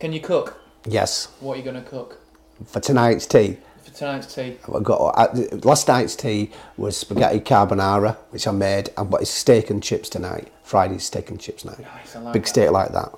Can 0.00 0.12
you 0.12 0.18
cook? 0.18 0.60
Yes. 0.84 1.26
What 1.38 1.54
are 1.54 1.56
you 1.58 1.62
going 1.62 1.80
to 1.80 1.88
cook 1.88 2.20
For 2.66 2.80
tonight's 2.80 3.24
tea, 3.24 3.58
for 3.84 3.92
tonight's 3.94 4.34
tea? 4.34 4.58
I've 4.74 4.82
got 4.82 4.96
uh, 5.16 5.32
last 5.62 5.86
night's 5.86 6.16
tea 6.16 6.50
was 6.76 6.96
spaghetti 6.96 7.38
carbonara, 7.38 8.16
which 8.30 8.48
I 8.48 8.50
made, 8.50 8.90
and 8.96 9.08
but 9.08 9.22
it's 9.22 9.30
steak 9.30 9.70
and 9.70 9.80
chips 9.80 10.08
tonight. 10.08 10.48
Friday's 10.64 11.04
steak 11.04 11.30
and 11.30 11.38
chips 11.38 11.64
night. 11.64 11.78
Nice, 11.78 12.16
I 12.16 12.18
like 12.18 12.32
Big 12.32 12.42
that. 12.42 12.48
steak 12.48 12.70
like 12.72 12.90
that. 12.90 13.12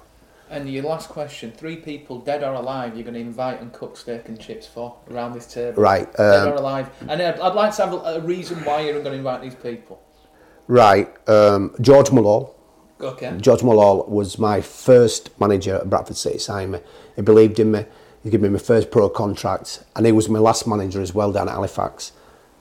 And 0.50 0.68
your 0.68 0.82
last 0.84 1.08
question: 1.08 1.52
Three 1.52 1.76
people, 1.76 2.18
dead 2.18 2.42
or 2.42 2.54
alive, 2.54 2.94
you're 2.96 3.04
going 3.04 3.14
to 3.14 3.20
invite 3.20 3.60
and 3.60 3.72
cook 3.72 3.96
steak 3.96 4.28
and 4.28 4.38
chips 4.38 4.66
for 4.66 4.96
around 5.10 5.32
this 5.32 5.46
table. 5.46 5.80
Right. 5.80 6.12
Dead 6.16 6.48
or 6.48 6.52
Um, 6.52 6.58
alive, 6.58 6.90
and 7.08 7.22
I'd, 7.22 7.38
I'd 7.38 7.54
like 7.54 7.74
to 7.76 7.84
have 7.86 7.92
a, 8.04 8.20
reason 8.20 8.58
why 8.64 8.80
you're 8.80 8.94
going 8.94 9.04
to 9.04 9.12
invite 9.12 9.42
these 9.42 9.54
people. 9.54 10.00
right. 10.66 11.08
Um, 11.28 11.74
George 11.80 12.10
Mulhall. 12.10 12.56
Okay. 13.00 13.32
George 13.40 13.62
Mulhall 13.62 14.04
was 14.08 14.38
my 14.38 14.60
first 14.60 15.30
manager 15.40 15.76
at 15.76 15.88
Bradford 15.88 16.16
City. 16.16 16.66
Me. 16.66 16.80
He 17.16 17.22
believed 17.22 17.58
in 17.60 17.70
me. 17.72 17.86
He 18.22 18.28
gave 18.28 18.42
me 18.42 18.48
my 18.50 18.58
first 18.58 18.90
pro 18.90 19.08
contract, 19.08 19.84
and 19.96 20.04
he 20.04 20.12
was 20.12 20.28
my 20.28 20.38
last 20.40 20.66
manager 20.66 21.00
as 21.00 21.14
well 21.14 21.32
down 21.32 21.48
at 21.48 21.54
Halifax. 21.54 22.12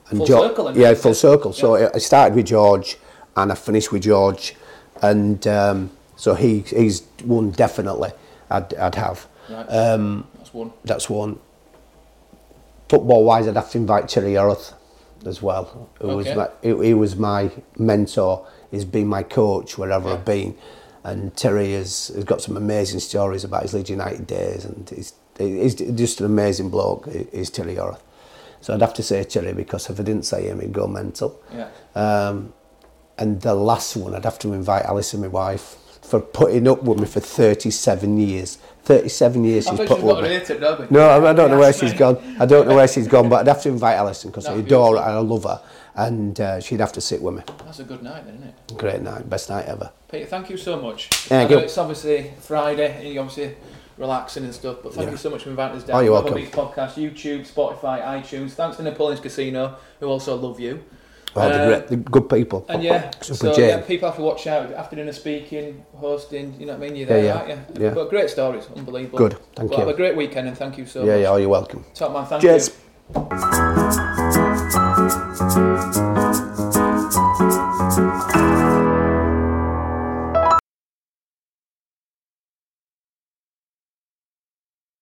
And 0.08 0.18
Full 0.18 0.26
Geor- 0.28 0.48
circle 0.48 0.78
Yeah, 0.78 0.94
full 0.94 1.14
circle. 1.14 1.52
So 1.52 1.90
I 1.92 1.98
started 1.98 2.34
with 2.36 2.46
George, 2.46 2.96
and 3.36 3.50
I 3.52 3.54
finished 3.56 3.90
with 3.92 4.02
George, 4.04 4.54
and 5.02 5.46
um, 5.46 5.90
so 6.20 6.34
he 6.34 6.60
he's 6.60 7.02
one 7.24 7.50
definitely 7.50 8.10
I'd 8.50 8.74
I'd 8.74 8.94
have. 8.96 9.26
Right. 9.48 9.66
Um, 9.66 10.26
That's 10.36 10.52
one. 10.54 10.72
that's 10.84 11.08
one. 11.10 11.38
Football 12.88 13.24
wise, 13.24 13.46
I'd 13.48 13.56
have 13.56 13.70
to 13.70 13.78
invite 13.78 14.08
Terry 14.08 14.32
Yorath 14.32 14.74
as 15.24 15.40
well. 15.40 15.88
Who 16.00 16.08
was 16.16 16.26
my, 16.34 16.48
he, 16.62 16.86
he 16.88 16.94
was 16.94 17.14
my 17.16 17.50
mentor. 17.78 18.46
He's 18.70 18.84
been 18.84 19.06
my 19.06 19.22
coach 19.22 19.78
wherever 19.78 20.08
Yeah. 20.08 20.14
I've 20.14 20.24
been, 20.24 20.56
and 21.04 21.36
Terry 21.36 21.72
has, 21.72 22.08
has 22.14 22.24
got 22.24 22.42
some 22.42 22.56
amazing 22.56 23.00
stories 23.00 23.44
about 23.44 23.62
his 23.62 23.74
Leeds 23.74 23.90
United 23.90 24.26
days, 24.26 24.64
and 24.64 24.88
he's 24.88 25.12
he's 25.38 25.74
just 25.74 26.20
an 26.20 26.26
amazing 26.26 26.68
bloke. 26.70 27.06
Is 27.08 27.48
Terry 27.50 27.74
Yorath. 27.76 28.00
So 28.60 28.74
I'd 28.74 28.80
have 28.82 28.94
to 28.94 29.02
say 29.02 29.22
Terry 29.24 29.52
because 29.52 29.88
if 29.88 29.98
I 29.98 30.02
didn't 30.02 30.24
say 30.26 30.46
him, 30.48 30.60
he'd 30.60 30.72
go 30.72 30.86
mental. 30.86 31.40
Yeah. 31.54 31.68
Um, 31.94 32.52
and 33.18 33.40
the 33.40 33.54
last 33.54 33.96
one, 33.96 34.14
I'd 34.14 34.24
have 34.24 34.38
to 34.40 34.52
invite 34.52 34.84
Alison, 34.84 35.20
my 35.20 35.28
wife, 35.28 35.76
for 36.10 36.20
putting 36.20 36.66
up 36.66 36.82
with 36.82 36.98
me 36.98 37.06
for 37.06 37.20
37 37.20 38.18
years. 38.18 38.58
37 38.84 39.44
years 39.44 39.66
I 39.66 39.70
she's 39.70 39.78
put 39.78 39.88
she's 40.00 40.08
up 40.08 40.78
with 40.78 40.90
me. 40.90 40.96
No, 40.98 41.08
I 41.08 41.30
I 41.30 41.32
don't 41.32 41.50
know 41.50 41.58
where 41.58 41.72
she's 41.72 41.92
gone. 41.92 42.16
I 42.40 42.46
don't 42.46 42.66
know 42.66 42.74
where 42.74 42.88
she's 42.88 43.06
gone, 43.06 43.28
but 43.28 43.40
I'd 43.40 43.46
have 43.48 43.62
to 43.62 43.68
invite 43.68 43.96
Alison 43.96 44.30
because 44.30 44.46
I 44.46 44.54
adore 44.54 44.96
her 44.96 45.02
and 45.02 45.12
I 45.12 45.18
love 45.20 45.44
her. 45.44 45.60
And 45.94 46.40
uh, 46.40 46.60
she'd 46.60 46.80
have 46.80 46.92
to 46.94 47.00
sit 47.00 47.20
with 47.22 47.34
me. 47.34 47.42
That's 47.64 47.78
a 47.80 47.84
good 47.84 48.02
night, 48.02 48.24
then, 48.24 48.36
isn't 48.36 48.48
it? 48.48 48.78
Great 48.78 49.02
night, 49.02 49.28
best 49.28 49.50
night 49.50 49.66
ever. 49.66 49.90
Peter, 50.10 50.26
thank 50.26 50.48
you 50.50 50.56
so 50.56 50.80
much. 50.80 51.08
Thank 51.08 51.50
I 51.50 51.54
know 51.54 51.58
you. 51.60 51.64
It's 51.66 51.78
obviously 51.78 52.32
Friday, 52.40 52.96
and 52.96 53.08
you're 53.12 53.22
obviously 53.22 53.54
relaxing 53.98 54.44
and 54.44 54.54
stuff, 54.54 54.78
but 54.82 54.94
thank 54.94 55.06
Yeah. 55.06 55.12
you 55.12 55.16
so 55.18 55.30
much 55.30 55.42
for 55.44 55.50
inviting 55.50 55.76
us 55.76 55.84
down. 55.84 55.96
Oh, 55.96 56.00
you're 56.00 56.14
Love 56.14 56.24
welcome. 56.24 56.46
Podcast, 56.46 56.94
YouTube, 56.94 57.46
Spotify, 57.52 58.02
iTunes. 58.02 58.52
Thanks 58.52 58.76
to 58.78 58.82
Napoleon's 58.82 59.20
Casino, 59.20 59.76
who 60.00 60.06
also 60.06 60.34
love 60.36 60.58
you. 60.58 60.82
Oh, 61.36 61.48
they're 61.48 61.74
uh, 61.74 61.86
great, 61.86 62.04
good 62.06 62.28
people. 62.28 62.66
And 62.68 62.82
yeah, 62.82 63.10
Super 63.20 63.34
so 63.36 63.54
Jane. 63.54 63.68
yeah, 63.68 63.80
people 63.82 64.08
have 64.08 64.16
to 64.16 64.22
watch 64.22 64.46
out. 64.46 64.72
After 64.72 64.96
dinner 64.96 65.12
speaking, 65.12 65.84
hosting, 65.94 66.58
you 66.58 66.66
know 66.66 66.72
what 66.76 66.82
I 66.82 66.86
mean? 66.88 66.96
You're 66.96 67.06
there, 67.06 67.24
yeah, 67.24 67.46
yeah. 67.46 67.54
aren't 67.54 67.78
you? 67.78 67.84
Yeah. 67.84 67.94
But 67.94 68.10
great 68.10 68.30
stories, 68.30 68.66
unbelievable. 68.76 69.18
Good, 69.18 69.38
thank 69.54 69.70
you. 69.70 69.78
Have 69.78 69.88
a 69.88 69.94
great 69.94 70.16
weekend 70.16 70.48
and 70.48 70.56
thank 70.58 70.76
you 70.76 70.86
so 70.86 71.00
yeah, 71.00 71.12
much. 71.12 71.20
Yeah, 71.20 71.30
yeah, 71.30 71.36
you're 71.36 71.48
welcome. 71.48 71.84
Top 71.94 72.12
man, 72.12 72.26
thank 72.26 72.42
Cheers. 72.42 72.70
you. 78.34 78.39